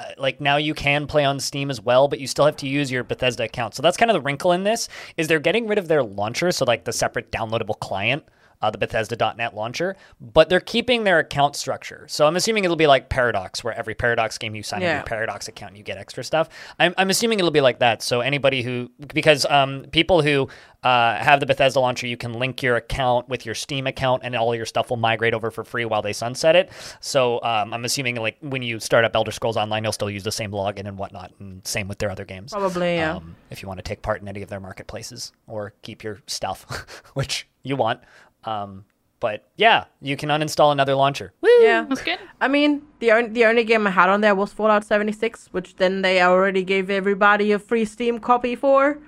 [0.01, 2.67] Uh, like now you can play on Steam as well, but you still have to
[2.67, 3.75] use your Bethesda account.
[3.75, 6.51] So that's kind of the wrinkle in this is they're getting rid of their launcher,
[6.53, 8.25] so like the separate downloadable client.
[8.63, 12.05] Uh, the Bethesda.net launcher, but they're keeping their account structure.
[12.09, 14.91] So I'm assuming it'll be like Paradox, where every Paradox game you sign Yeah.
[14.91, 16.49] up your Paradox account and you get extra stuff.
[16.79, 18.03] I'm, I'm assuming it'll be like that.
[18.03, 20.49] So anybody who, because um, people who
[20.83, 24.35] uh, have the Bethesda launcher, you can link your account with your Steam account, and
[24.37, 26.71] all your stuff will migrate over for free while they sunset it.
[27.01, 30.23] So um, I'm assuming like when you start up Elder Scrolls Online, you'll still use
[30.25, 32.53] the same login and whatnot, and same with their other games.
[32.53, 33.17] Probably, yeah.
[33.17, 36.21] Um, if you want to take part in any of their marketplaces or keep your
[36.27, 36.65] stuff,
[37.15, 38.01] which you want.
[38.45, 38.85] Um,
[39.21, 41.33] but yeah, you can uninstall another launcher.
[41.43, 41.49] Woo!
[41.61, 41.85] Yeah.
[41.89, 42.19] That's good.
[42.41, 45.77] I mean, the only the only game I had on there was Fallout 76, which
[45.77, 48.99] then they already gave everybody a free Steam copy for.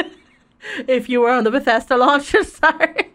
[0.88, 3.12] if you were on the Bethesda launcher, sorry.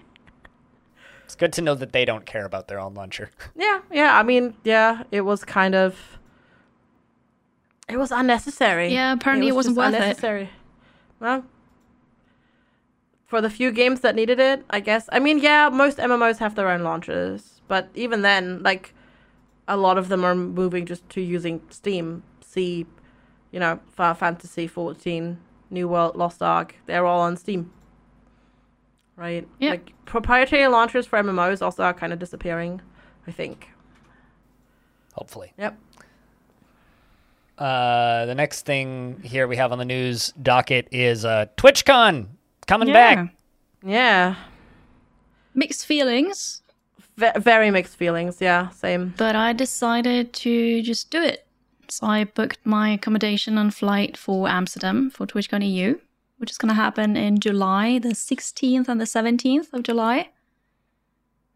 [1.26, 3.30] It's good to know that they don't care about their own launcher.
[3.56, 4.18] Yeah, yeah.
[4.18, 5.98] I mean, yeah, it was kind of.
[7.90, 8.94] It was unnecessary.
[8.94, 10.50] Yeah, apparently it was wasn't just worth it.
[11.20, 11.44] Well,
[13.34, 15.10] for the few games that needed it, I guess.
[15.12, 18.94] I mean, yeah, most MMOs have their own launchers, but even then, like,
[19.68, 22.22] a lot of them are moving just to using Steam.
[22.42, 22.86] See,
[23.50, 25.40] you know, Final Fantasy 14,
[25.72, 26.76] New World, Lost Ark.
[26.86, 27.72] They're all on Steam.
[29.16, 29.48] Right?
[29.58, 29.72] Yeah.
[29.72, 32.84] Like, proprietary launchers for MMOs also are kind of disappearing,
[33.26, 33.68] I think.
[35.16, 35.54] Hopefully.
[35.58, 35.76] Yep.
[37.58, 42.28] Uh, the next thing here we have on the news docket is uh, TwitchCon
[42.68, 43.16] coming Yeah.
[43.16, 43.36] back.
[43.86, 44.36] Yeah.
[45.56, 46.62] Mixed feelings,
[47.18, 48.38] V- very mixed feelings.
[48.42, 49.14] Yeah, same.
[49.18, 51.46] but I decided to just do it.
[51.90, 56.00] So I booked my accommodation and flight for Amsterdam for TwitchCon EU,
[56.38, 60.30] which is going to happen in July, the 16th and the 17th of July.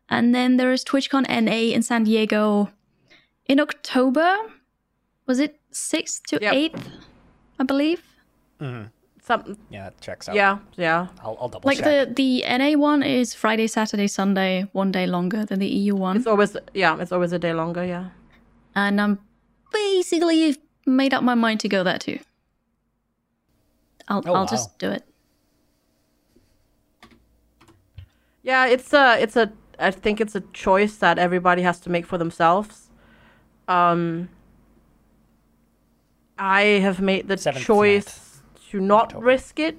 [0.10, 2.70] And then there is TwitchCon NA in San Diego
[3.46, 4.36] in October.
[5.26, 6.54] Was it 6th to Yep.
[6.54, 6.88] 8th,
[7.60, 8.04] I believe?
[8.62, 8.88] Mm-hmm.
[9.28, 9.58] Some.
[9.70, 10.36] Yeah, it checks out.
[10.36, 10.60] Yeah.
[10.78, 11.08] Yeah.
[11.22, 12.16] I'll, I'll double Like check.
[12.16, 16.16] the the NA one is Friday, Saturday, Sunday, one day longer than the EU one.
[16.18, 16.98] It's always yeah.
[17.02, 17.84] It's always a day longer.
[17.86, 18.10] Yeah.
[18.76, 19.20] and I'm
[19.74, 20.56] basically
[20.86, 22.20] made up my mind to go there too.
[24.08, 24.46] I'll Oh, I'll wow.
[24.46, 25.04] just do it.
[28.44, 28.66] Yeah.
[28.68, 29.22] It's a.
[29.22, 29.52] It's a.
[29.80, 32.90] I think it's a choice that everybody has to make for themselves.
[33.68, 34.30] Um.
[36.40, 38.27] I have made the Seventh, choice
[38.72, 39.78] to not risk it.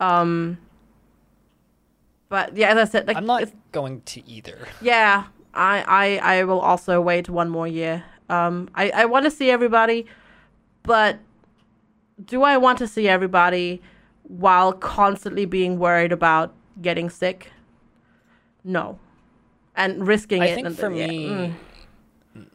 [0.00, 0.58] Um.
[2.28, 4.66] But yeah, as I said, like I'm not going to either.
[4.80, 8.02] Yeah, I, I, I will also wait one more year.
[8.28, 10.06] Um, I, I want to see everybody,
[10.82, 11.18] but
[12.24, 13.80] do I want to see everybody
[14.24, 16.52] while constantly being worried about
[16.82, 17.52] getting sick?
[18.64, 18.98] No,
[19.76, 20.54] and risking I it.
[20.56, 21.54] think and- for yeah, me,
[22.34, 22.46] mm.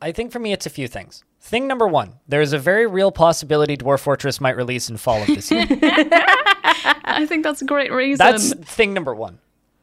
[0.00, 1.24] I think for me, it's a few things.
[1.48, 5.22] Thing number one, there is a very real possibility Dwarf Fortress might release in fall
[5.22, 5.64] of this year.
[5.70, 8.18] I think that's a great reason.
[8.18, 9.38] That's thing number one.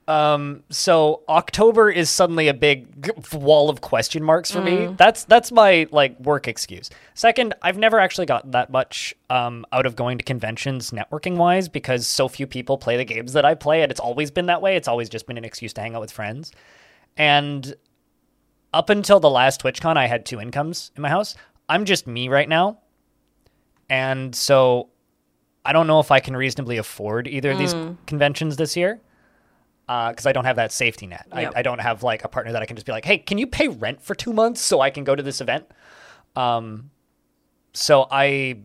[0.08, 4.94] Um, so October is suddenly a big wall of question marks for me.
[4.96, 6.92] That's that's my like work excuse.
[7.16, 11.68] Second, I've never actually gotten that much um, out of going to conventions networking wise
[11.68, 14.62] because so few people play the games that I play, and it's always been that
[14.62, 14.76] way.
[14.76, 16.52] It's always just been an excuse to hang out with friends.
[17.18, 17.74] And
[18.72, 21.36] up until the last TwitchCon, I had two incomes in my house.
[21.70, 22.80] I'm just me right now,
[23.90, 24.90] and so
[25.66, 27.74] I don't know if I can reasonably afford either of these
[28.06, 29.02] conventions this year
[29.88, 31.28] because I don't have that safety net.
[31.36, 31.54] Yep.
[31.56, 33.38] I, I don't have like a partner that I can just be like, hey, can
[33.38, 35.66] you pay rent for two months so I can go to this event?
[36.36, 36.92] Um,
[37.74, 38.60] so I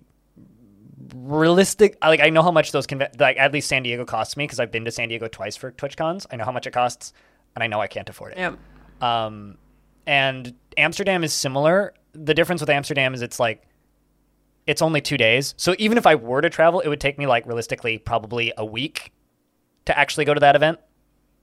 [1.14, 4.36] realistic I- like I know how much those conven- like at least San Diego costs
[4.36, 6.26] me because I've been to San Diego twice for TwitchCons.
[6.30, 7.12] I know how much it costs,
[7.54, 8.38] and I know I can't afford it.
[8.38, 8.54] yeah,
[9.00, 9.56] Um,
[10.06, 11.94] and Amsterdam is similar.
[12.12, 13.62] The difference with Amsterdam is it's like
[14.66, 15.54] it's only two days.
[15.56, 18.64] So even if I were to travel, it would take me like realistically probably a
[18.64, 19.12] week
[19.86, 20.78] to actually go to that event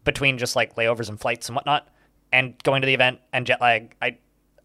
[0.04, 1.88] between just like layovers and flights and whatnot,
[2.32, 3.96] and going to the event and jet lag.
[4.02, 4.18] I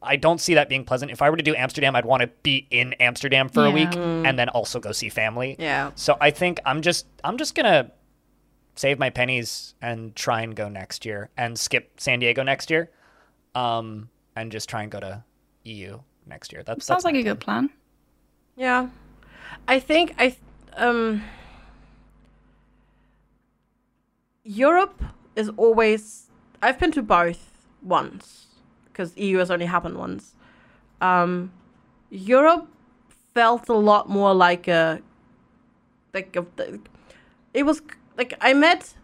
[0.05, 1.12] I don't see that being pleasant.
[1.12, 3.74] If I were to do Amsterdam, I'd want to be in Amsterdam for a Yeah.
[3.74, 5.55] week and then also go see family.
[5.61, 5.93] yeah.
[5.95, 7.93] So I think I'm just I'm just gonna
[8.74, 12.91] save my pennies and try and go next year and skip San Diego next year,
[13.55, 15.23] um, and just try and go to
[15.65, 16.63] EU next year.
[16.63, 17.71] That Sounds like my a good plan.
[18.57, 18.89] Yeah.
[19.69, 20.37] I think I
[20.77, 21.23] um
[24.45, 25.03] Europe
[25.37, 26.31] is always
[26.61, 27.51] I've been to both
[27.83, 28.47] once
[28.87, 30.35] because EU has only happened once.
[31.01, 31.53] Um
[32.11, 32.69] Europe
[33.35, 35.01] felt a lot more like a
[36.13, 36.45] like a,
[37.55, 37.81] it was
[38.17, 38.95] like I met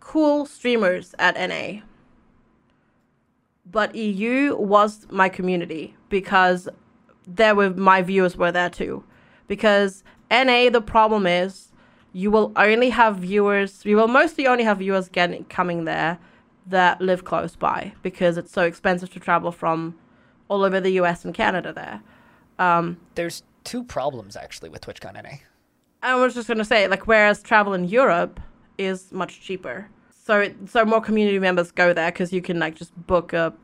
[0.00, 1.82] cool streamers at NA.
[3.70, 6.68] But EU was my community because
[7.26, 9.04] there were my viewers were there too
[9.46, 11.72] because NA the problem is
[12.12, 13.84] you will only have viewers.
[13.84, 16.18] You will mostly only have viewers getting coming there
[16.66, 19.98] that live close by because it's so expensive to travel from
[20.48, 21.24] all over the U.S.
[21.24, 22.02] and Canada there.
[22.58, 25.38] Um, There's two problems actually with TwitchCon NA.
[26.02, 28.40] I was just gonna say, like, whereas travel in Europe
[28.78, 29.88] is much cheaper,
[30.28, 33.54] so so more community members go there because you can like just book a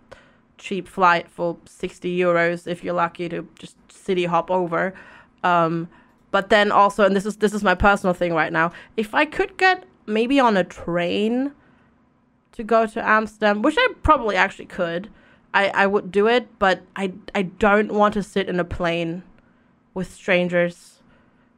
[0.57, 4.95] cheap flight for sixty euros if you're lucky to just city hop over.
[5.43, 5.91] Um,
[6.31, 8.73] but then also, and this is this is my personal thing right now.
[8.97, 11.53] If I could get maybe on a train
[12.53, 15.11] to go to Amsterdam, which I probably actually could,
[15.53, 16.49] I, I would do it.
[16.59, 19.23] But I I don't want to sit in a plane
[19.93, 21.03] with strangers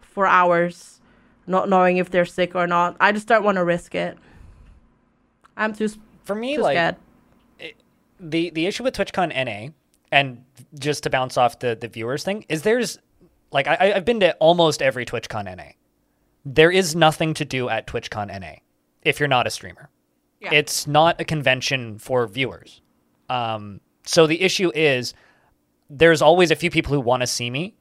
[0.00, 1.00] for hours,
[1.46, 2.96] not knowing if they're sick or not.
[2.98, 4.18] I just don't want to risk it.
[5.56, 5.88] I'm too,
[6.24, 6.96] For me, too like scared.
[8.20, 9.72] the the issue with TwitchCon NA,
[10.12, 10.44] and
[10.78, 12.98] just to bounce off the the viewers thing, is there's
[13.52, 15.72] like I I've been to almost every TwitchCon NA.
[16.44, 18.56] There is nothing to do at TwitchCon NA
[19.02, 19.88] if you're not a streamer.
[20.40, 20.52] Yeah.
[20.52, 22.82] It's not a convention for viewers.
[23.28, 25.14] Um, so the issue is
[25.88, 27.74] there's always a few people who want to see me,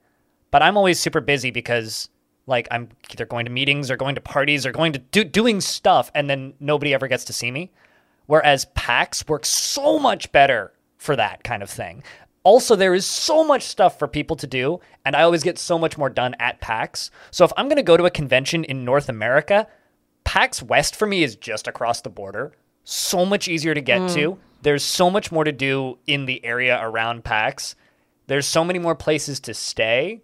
[0.51, 2.09] but I'm always super busy because
[2.47, 5.61] like I'm either going to meetings or going to parties or going to do doing
[5.61, 7.71] stuff, and then nobody ever gets to see me.
[8.27, 12.03] Whereas PAX works so much better for that kind of thing.
[12.43, 15.79] Also, there is so much stuff for people to do, and I always get so
[15.79, 17.09] much more done at PAX.
[17.31, 19.67] So if I'm going to go to a convention in North America,
[20.25, 22.53] PAX West for me is just across the border.
[22.83, 24.33] So much easier to get to.
[24.33, 24.37] Mm.
[24.61, 27.75] There's so much more to do in the area around PAX.
[28.27, 30.21] There's so many more places to stay,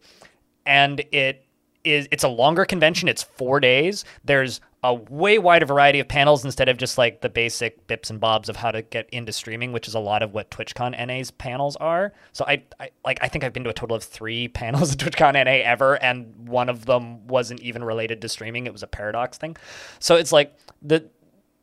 [0.65, 1.45] and it
[1.83, 3.07] is it's a longer convention.
[3.07, 4.05] It's four days.
[4.23, 8.19] There's a way wider variety of panels instead of just like the basic bips and
[8.19, 11.29] bobs of how to get into streaming, which is a lot of what TwitchCon NA's
[11.29, 12.13] panels are.
[12.33, 14.97] So I, I like I think I've been to a total of three panels at
[14.97, 18.65] TwitchCon NA ever, and one of them wasn't even related to streaming.
[18.65, 19.57] It was a paradox thing.
[19.99, 21.09] So it's like the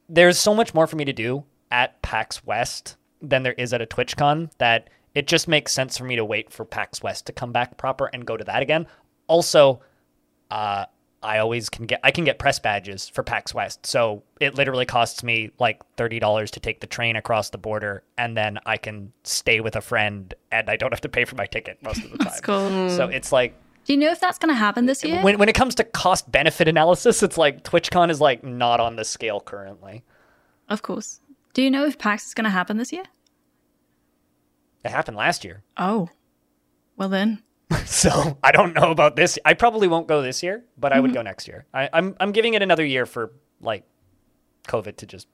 [0.08, 3.82] there's so much more for me to do at PAX West than there is at
[3.82, 7.32] a TwitchCon that it just makes sense for me to wait for PAX West to
[7.32, 8.86] come back proper and go to that again.
[9.26, 9.80] Also,
[10.50, 10.84] uh,
[11.22, 14.86] I always can get I can get press badges for PAX West, so it literally
[14.86, 18.76] costs me like thirty dollars to take the train across the border, and then I
[18.76, 22.04] can stay with a friend, and I don't have to pay for my ticket most
[22.04, 22.28] of the time.
[22.28, 22.88] That's cool.
[22.90, 23.54] So it's like
[23.84, 25.20] Do you know if that's going to happen this year?
[25.22, 28.94] when when it comes to cost benefit analysis, it's like TwitchCon is like not on
[28.94, 30.04] the scale currently.
[30.68, 31.20] of course.
[31.52, 33.02] Do you know if PAX is going to happen this year?
[34.84, 35.64] It happened last year.
[35.76, 36.08] Oh.
[36.96, 37.42] Well then.
[37.84, 39.38] So I don't know about this.
[39.44, 40.96] I probably won't go this year, but Mm-hmm.
[40.98, 41.66] I would go next year.
[41.74, 43.84] I, I'm I'm giving it another year for like
[44.68, 45.26] COVID to just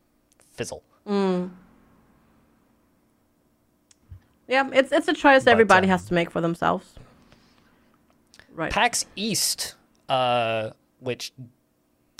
[0.52, 0.82] fizzle.
[4.48, 6.94] Yeah, it's it's a choice everybody um, has to make for themselves.
[8.52, 8.70] Right.
[8.73, 9.74] PAX East,
[10.09, 10.70] uh,
[11.01, 11.32] which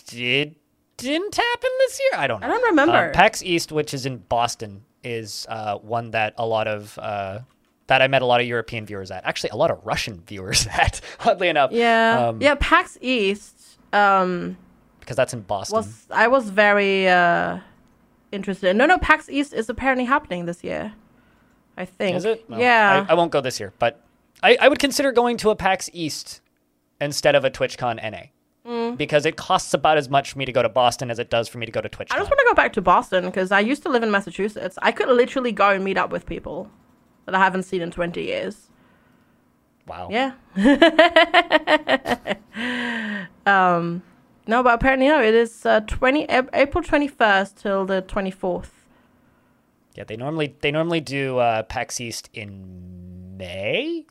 [0.07, 0.57] did
[0.97, 2.21] didn't happen this year.
[2.21, 2.47] I don't know.
[2.47, 3.11] I don't remember.
[3.11, 7.41] Uh, PAX East, which is in Boston, is uh, one that a lot of uh,
[7.87, 9.25] that I met a lot of European viewers at.
[9.25, 11.01] Actually, a lot of Russian viewers at.
[11.21, 12.57] Oddly enough, yeah, um, yeah.
[12.59, 13.79] PAX East.
[13.93, 14.57] Um,
[15.01, 15.77] because that's in Boston.
[15.77, 17.59] was I was very uh
[18.33, 18.75] interested.
[18.75, 18.99] No, no.
[18.99, 20.95] PAX East is apparently happening this year.
[21.77, 22.17] I think.
[22.17, 22.45] Is it?
[22.49, 23.07] Well, yeah.
[23.09, 24.01] I, I won't go this year, but
[24.43, 26.41] I, I would consider going to a PAX East
[27.01, 28.27] instead of a TwitchCon NA.
[28.67, 28.97] Mm.
[28.97, 31.49] Because it costs about as much for me to go to Boston as it does
[31.49, 32.13] for me to go to TwitchCon.
[32.13, 34.79] I just want to go back to Boston because I used to live in Massachusetts.
[34.81, 36.71] I could literally go and meet up with people
[37.27, 38.71] that I haven't seen in 20 years.
[39.87, 40.09] wow.
[40.11, 40.33] Yeah.
[43.47, 44.03] um,
[44.47, 45.23] no, but apparently no.
[45.23, 48.69] It is uh, 20 April 21st till the 24th.
[49.95, 54.07] Yeah, they normally they normally do uh, PAX East in May,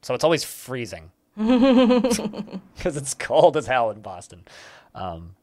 [0.00, 4.46] so it's always freezing because it's cold as hell in Boston.
[4.94, 5.36] Um,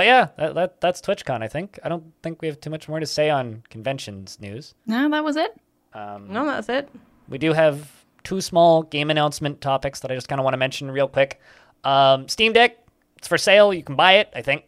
[0.00, 1.42] but yeah, that, that that's TwitchCon.
[1.42, 4.74] I think I don't think we have too much more to say on conventions news.
[4.86, 5.54] No, that was it.
[5.92, 6.88] Um, No, that's it.
[7.28, 7.90] we do have
[8.24, 11.38] two small game announcement topics that I just kind of want to mention real quick.
[11.84, 12.78] Um, Steam Deck,
[13.18, 13.74] it's for sale.
[13.74, 14.30] You can buy it.
[14.34, 14.64] I think.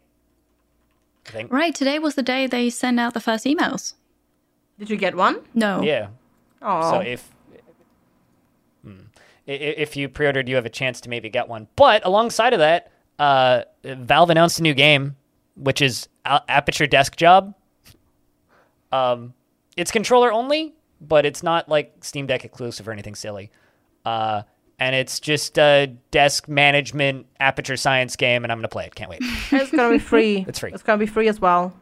[1.28, 1.50] I think.
[1.50, 3.94] Right, today was the day they sent out the first emails.
[4.78, 5.40] Did you get one?
[5.54, 5.80] No.
[5.80, 6.08] Yeah.
[6.60, 7.30] Oh, So if
[8.84, 9.00] Hmm.
[9.48, 11.68] I- i- if you pre-ordered, you have a chance to maybe get one.
[11.76, 15.14] But alongside of that, uh, Valve announced a new game,
[15.56, 17.54] which is A- Aperture Desk Job.
[18.90, 19.34] Um,
[19.76, 23.50] it's controller only, but it's not like Steam Deck exclusive or anything silly.
[24.04, 24.42] Uh,
[24.78, 28.94] and it's just a desk management Aperture Science game, and I'm gonna play it.
[28.94, 29.20] Can't wait.
[29.52, 30.44] it's gonna be free.
[30.48, 30.72] It's free.
[30.72, 31.72] It's gonna be free as well.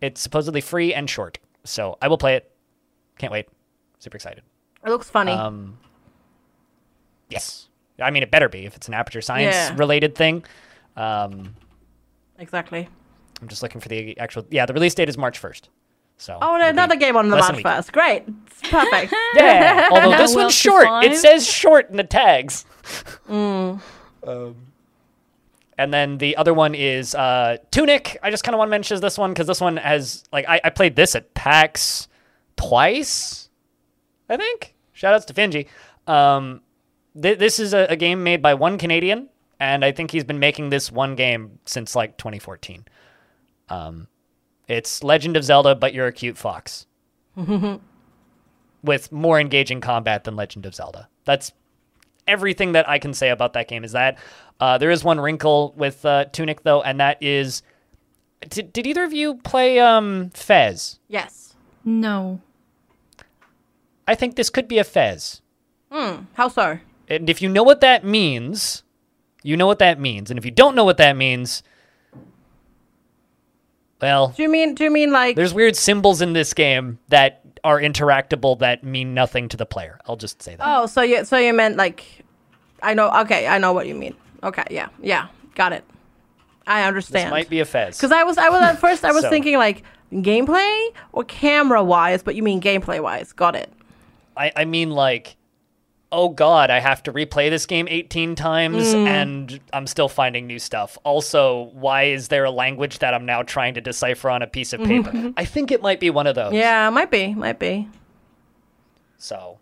[0.00, 2.50] it's supposedly free and short, so I will play it.
[3.18, 3.46] Can't wait.
[4.00, 4.42] Super excited.
[4.84, 5.32] It looks funny.
[5.32, 5.78] Um,
[7.30, 7.68] yes.
[8.00, 9.74] I mean, it better be if it's an Aperture Science Yeah.
[9.76, 10.44] related thing.
[10.96, 11.54] Um,
[12.42, 12.88] Exactly.
[13.40, 14.44] I'm just looking for the actual.
[14.50, 15.62] Yeah, the release date is March 1st.
[16.18, 16.38] So.
[16.40, 17.92] Oh, it'll another game on the March first.
[17.92, 18.24] Great.
[18.46, 19.14] It's perfect.
[19.34, 19.88] Yeah.
[19.90, 21.04] Although this one's up to short.
[21.04, 22.64] It says short in the tags.
[23.28, 23.80] Mm.
[24.26, 24.56] Um,
[25.78, 28.18] and then the other one is uh, Tunic.
[28.22, 30.60] I just kind of want to mention this one because this one has like I,
[30.64, 32.08] I played this at PAX
[32.56, 33.48] twice.
[34.28, 34.74] I think.
[34.94, 35.66] Shoutouts to Finji.
[36.06, 36.60] Um,
[37.20, 39.28] th- this is a, a game made by one Canadian,
[39.62, 42.84] and I think he's been making this one game since like 2014.
[43.68, 44.08] Um,
[44.66, 46.86] it's Legend of Zelda, but you're a cute fox
[48.82, 51.08] with more engaging combat than Legend of Zelda.
[51.24, 51.52] That's
[52.26, 53.84] everything that I can say about that game.
[53.84, 54.18] Is that
[54.58, 57.62] uh, there is one wrinkle with uh, Tunic though, and that is,
[58.48, 60.98] did, did either of you play um, Fez?
[61.06, 61.54] yes.
[61.84, 62.40] No.
[64.08, 65.40] I think this could be a Fez.
[66.34, 66.78] How so?
[67.08, 68.82] And if you know what that means,
[69.42, 70.30] you know what that means.
[70.30, 71.62] And if you don't know what that means,
[74.00, 74.74] well, Do you mean?
[74.74, 75.36] Do you mean like?
[75.36, 80.00] there's weird symbols in this game that are interactable that mean nothing to the player.
[80.06, 80.64] I'll just say that.
[80.66, 82.04] Oh, so you so you meant like?
[82.82, 83.10] I know.
[83.20, 84.16] Okay, I know what you mean.
[84.42, 85.84] Okay, yeah, yeah, got it.
[86.66, 87.30] I this understand.
[87.30, 87.96] might be a Fez.
[87.96, 91.82] Because I was, I was at first, I was So- thinking like gameplay or camera
[91.82, 93.32] wise, but you mean gameplay wise.
[93.32, 93.72] Got it.
[94.36, 95.36] I, I mean like
[96.12, 100.58] oh god i have to replay this game 18 times and i'm still finding new
[100.58, 104.46] stuff also why is there a language that i'm now trying to decipher on a
[104.46, 107.58] piece of paper i think it might be one of those Yeah, might be, might
[107.58, 107.88] be.
[109.16, 109.58] so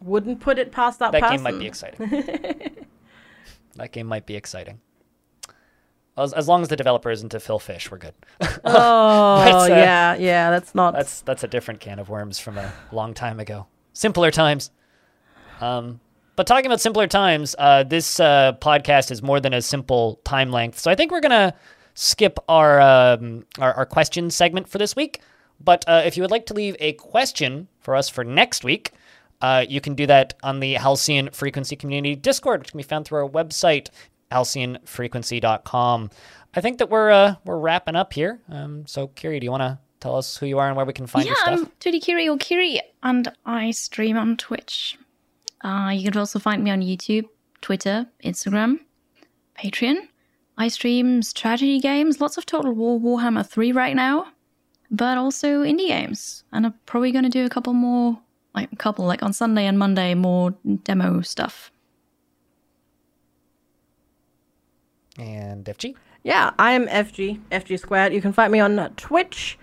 [0.00, 1.36] Wouldn't put it past that, that person.
[1.36, 2.06] game might be exciting
[3.74, 4.80] that game might be exciting
[6.18, 8.14] as, as long as the developer isn't a Phil Fish, we're good.
[8.64, 10.50] Oh uh, yeah, yeah.
[10.50, 10.94] That's not.
[10.94, 13.66] That's that's a different can of worms from a long time ago.
[13.92, 14.70] Simpler times.
[15.60, 16.00] Um,
[16.36, 20.50] but talking about simpler times, uh, this uh, podcast is more than a simple time
[20.50, 20.78] length.
[20.78, 21.54] So I think we're gonna
[21.94, 25.20] skip our um, our, our question segment for this week.
[25.58, 28.92] But uh, if you would like to leave a question for us for next week,
[29.40, 33.06] uh, you can do that on the Halcyon Frequency Community Discord, which can be found
[33.06, 33.88] through our website,
[34.30, 36.10] halcyonfrequency.com.
[36.54, 38.40] I think that we're uh, we're wrapping up here.
[38.48, 40.92] Um, so, Kiri, do you want to tell us who you are and where we
[40.92, 41.60] can find yeah, your stuff?
[41.60, 44.98] I'm 2DKiri or Kiri, and I stream on Twitch.
[45.66, 47.24] Uh, you can also find me on YouTube,
[47.60, 48.78] Twitter, Instagram,
[49.58, 49.96] Patreon.
[50.56, 54.28] I stream strategy games, lots of Total War Warhammer 3 right now,
[54.92, 56.44] but also indie games.
[56.52, 58.16] And I'm probably going to do a couple more,
[58.54, 61.72] like a couple, like on Sunday and Monday, more demo stuff.
[65.18, 65.96] And FG.
[66.22, 68.12] Yeah, I'm FG, FG squared.
[68.12, 69.58] You can find me on Twitch,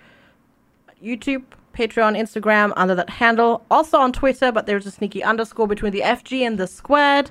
[1.02, 1.44] YouTube,
[1.74, 3.64] Patreon, Instagram under that handle.
[3.70, 7.30] Also on Twitter, but there's a sneaky underscore between the FG and the squared.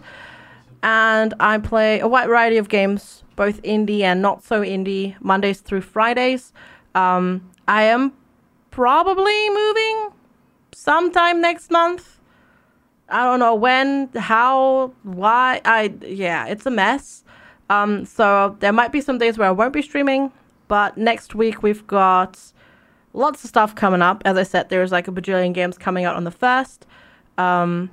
[0.84, 5.62] And I play a wide variety of games, both indie and not so indie, Mondays
[5.62, 6.52] through Fridays.
[6.94, 8.14] Um, I am
[8.70, 10.10] probably moving
[10.74, 12.20] sometime next month.
[13.10, 15.62] I don't know when, how, why.
[15.66, 17.24] I yeah, it's a mess.
[17.70, 20.32] Um, so there might be some days where I won't be streaming,
[20.68, 22.53] but next week we've got
[23.14, 24.22] lots of stuff coming up.
[24.26, 26.86] As I said, there's like a bajillion games coming out on the first.
[27.38, 27.90] Um,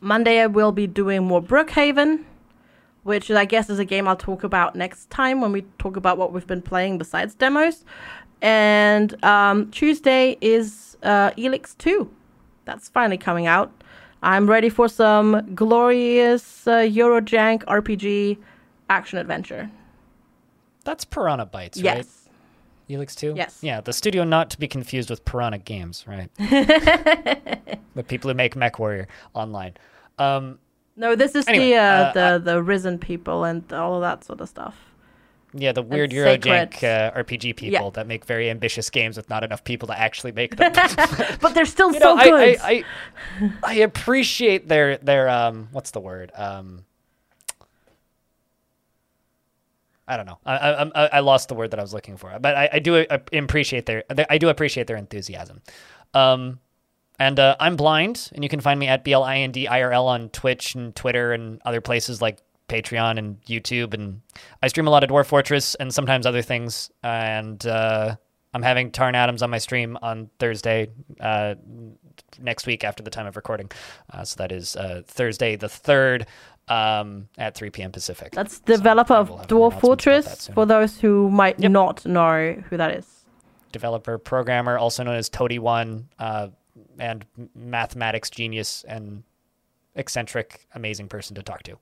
[0.00, 2.24] Monday I will be doing more Brookhaven,
[3.04, 6.18] which I guess is a game I'll talk about next time when we talk about
[6.18, 7.84] what we've been playing besides demos.
[8.42, 12.10] And um, Tuesday is uh, Elex 2.
[12.66, 13.72] That's finally coming out.
[14.22, 18.38] I'm ready for some glorious uh, Eurojank RPG
[18.88, 19.70] action adventure.
[20.84, 21.96] That's Piranha Bytes, right?
[21.96, 22.23] Yes.
[22.88, 23.34] Elex 2?
[23.36, 23.58] Yes.
[23.62, 26.28] Yeah, the studio not to be confused with Piranha Games, right?
[26.38, 29.74] the people who make MechWarrior online.
[30.18, 30.58] Um,
[30.96, 34.24] No, this is Anyway, the uh, uh, the the risen people and all of that
[34.24, 34.76] sort of stuff.
[35.56, 36.70] yeah, the weird Sacred.
[36.70, 37.90] Eurojank uh, RPG people Yeah.
[37.94, 40.72] that make very ambitious games with not enough people to actually make them.
[41.40, 42.58] But they're still you so know, I, good.
[42.60, 42.84] I,
[43.42, 46.84] I, I appreciate their their um what's the word um
[50.06, 50.38] I don't know.
[50.44, 52.96] I I, I lost the word that I was looking for but I, I do
[52.96, 55.62] uh, appreciate their I do appreciate their enthusiasm.
[56.12, 56.60] Um
[57.18, 61.32] and uh, I'm blind and you can find me at blindirl on Twitch and Twitter
[61.32, 64.20] and other places like Patreon and YouTube and
[64.62, 68.16] I stream a lot of Dwarf Fortress and sometimes other things and uh,
[68.54, 70.88] I'm having Tarn Adams on my stream on Thursday
[71.20, 71.56] uh,
[72.40, 73.70] next week after the time of recording.
[74.12, 76.26] Uh, so that is uh, Thursday the 3rd
[76.68, 77.92] um, at 3 p.m.
[77.92, 78.32] Pacific.
[78.32, 79.80] That's So developer I of will have an Dwarf announcement about that
[80.24, 81.70] Fortress for those who might Yep.
[81.72, 83.06] not know who that is.
[83.72, 86.48] Developer, programmer, also known as Toady One, uh,
[86.98, 87.24] and
[87.54, 89.22] mathematics genius and
[89.96, 91.76] eccentric, amazing person to talk to.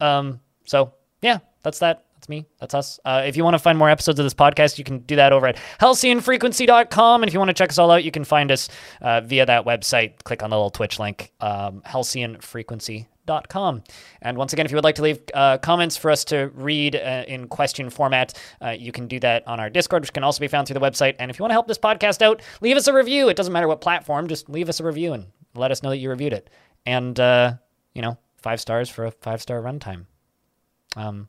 [0.00, 0.92] Um, so
[1.22, 2.04] yeah, that's that.
[2.14, 2.44] That's me.
[2.58, 3.00] That's us.
[3.02, 5.32] Uh, if you want to find more episodes of this podcast, you can do that
[5.32, 7.22] over at halcyonfrequency.com.
[7.22, 8.68] And if you want to check us all out, you can find us
[9.00, 10.22] uh, via that website.
[10.24, 13.06] Click on the little Twitch link, um, halcyonfrequency.com.
[13.26, 16.96] And once again, if you would like to leave uh, comments for us to read
[16.96, 20.40] uh, in question format, uh, you can do that on our Discord, which can also
[20.40, 21.14] be found through the website.
[21.18, 23.28] And if you want to help this podcast out, leave us a review.
[23.28, 25.98] It doesn't matter what platform, just leave us a review and let us know that
[25.98, 26.50] you reviewed it.
[26.86, 27.54] And, uh,
[27.94, 30.06] you know, five stars for a five star runtime.
[30.96, 31.28] Um,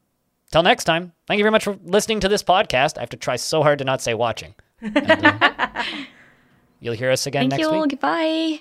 [0.52, 2.98] till next time, thank you very much for listening to this podcast.
[2.98, 4.56] I have to try so hard to not say watching.
[4.82, 5.84] And, uh,
[6.80, 7.82] you'll hear us again Thank next you.
[7.82, 8.00] week.
[8.00, 8.60] Bye.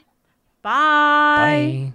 [0.63, 1.93] Bye.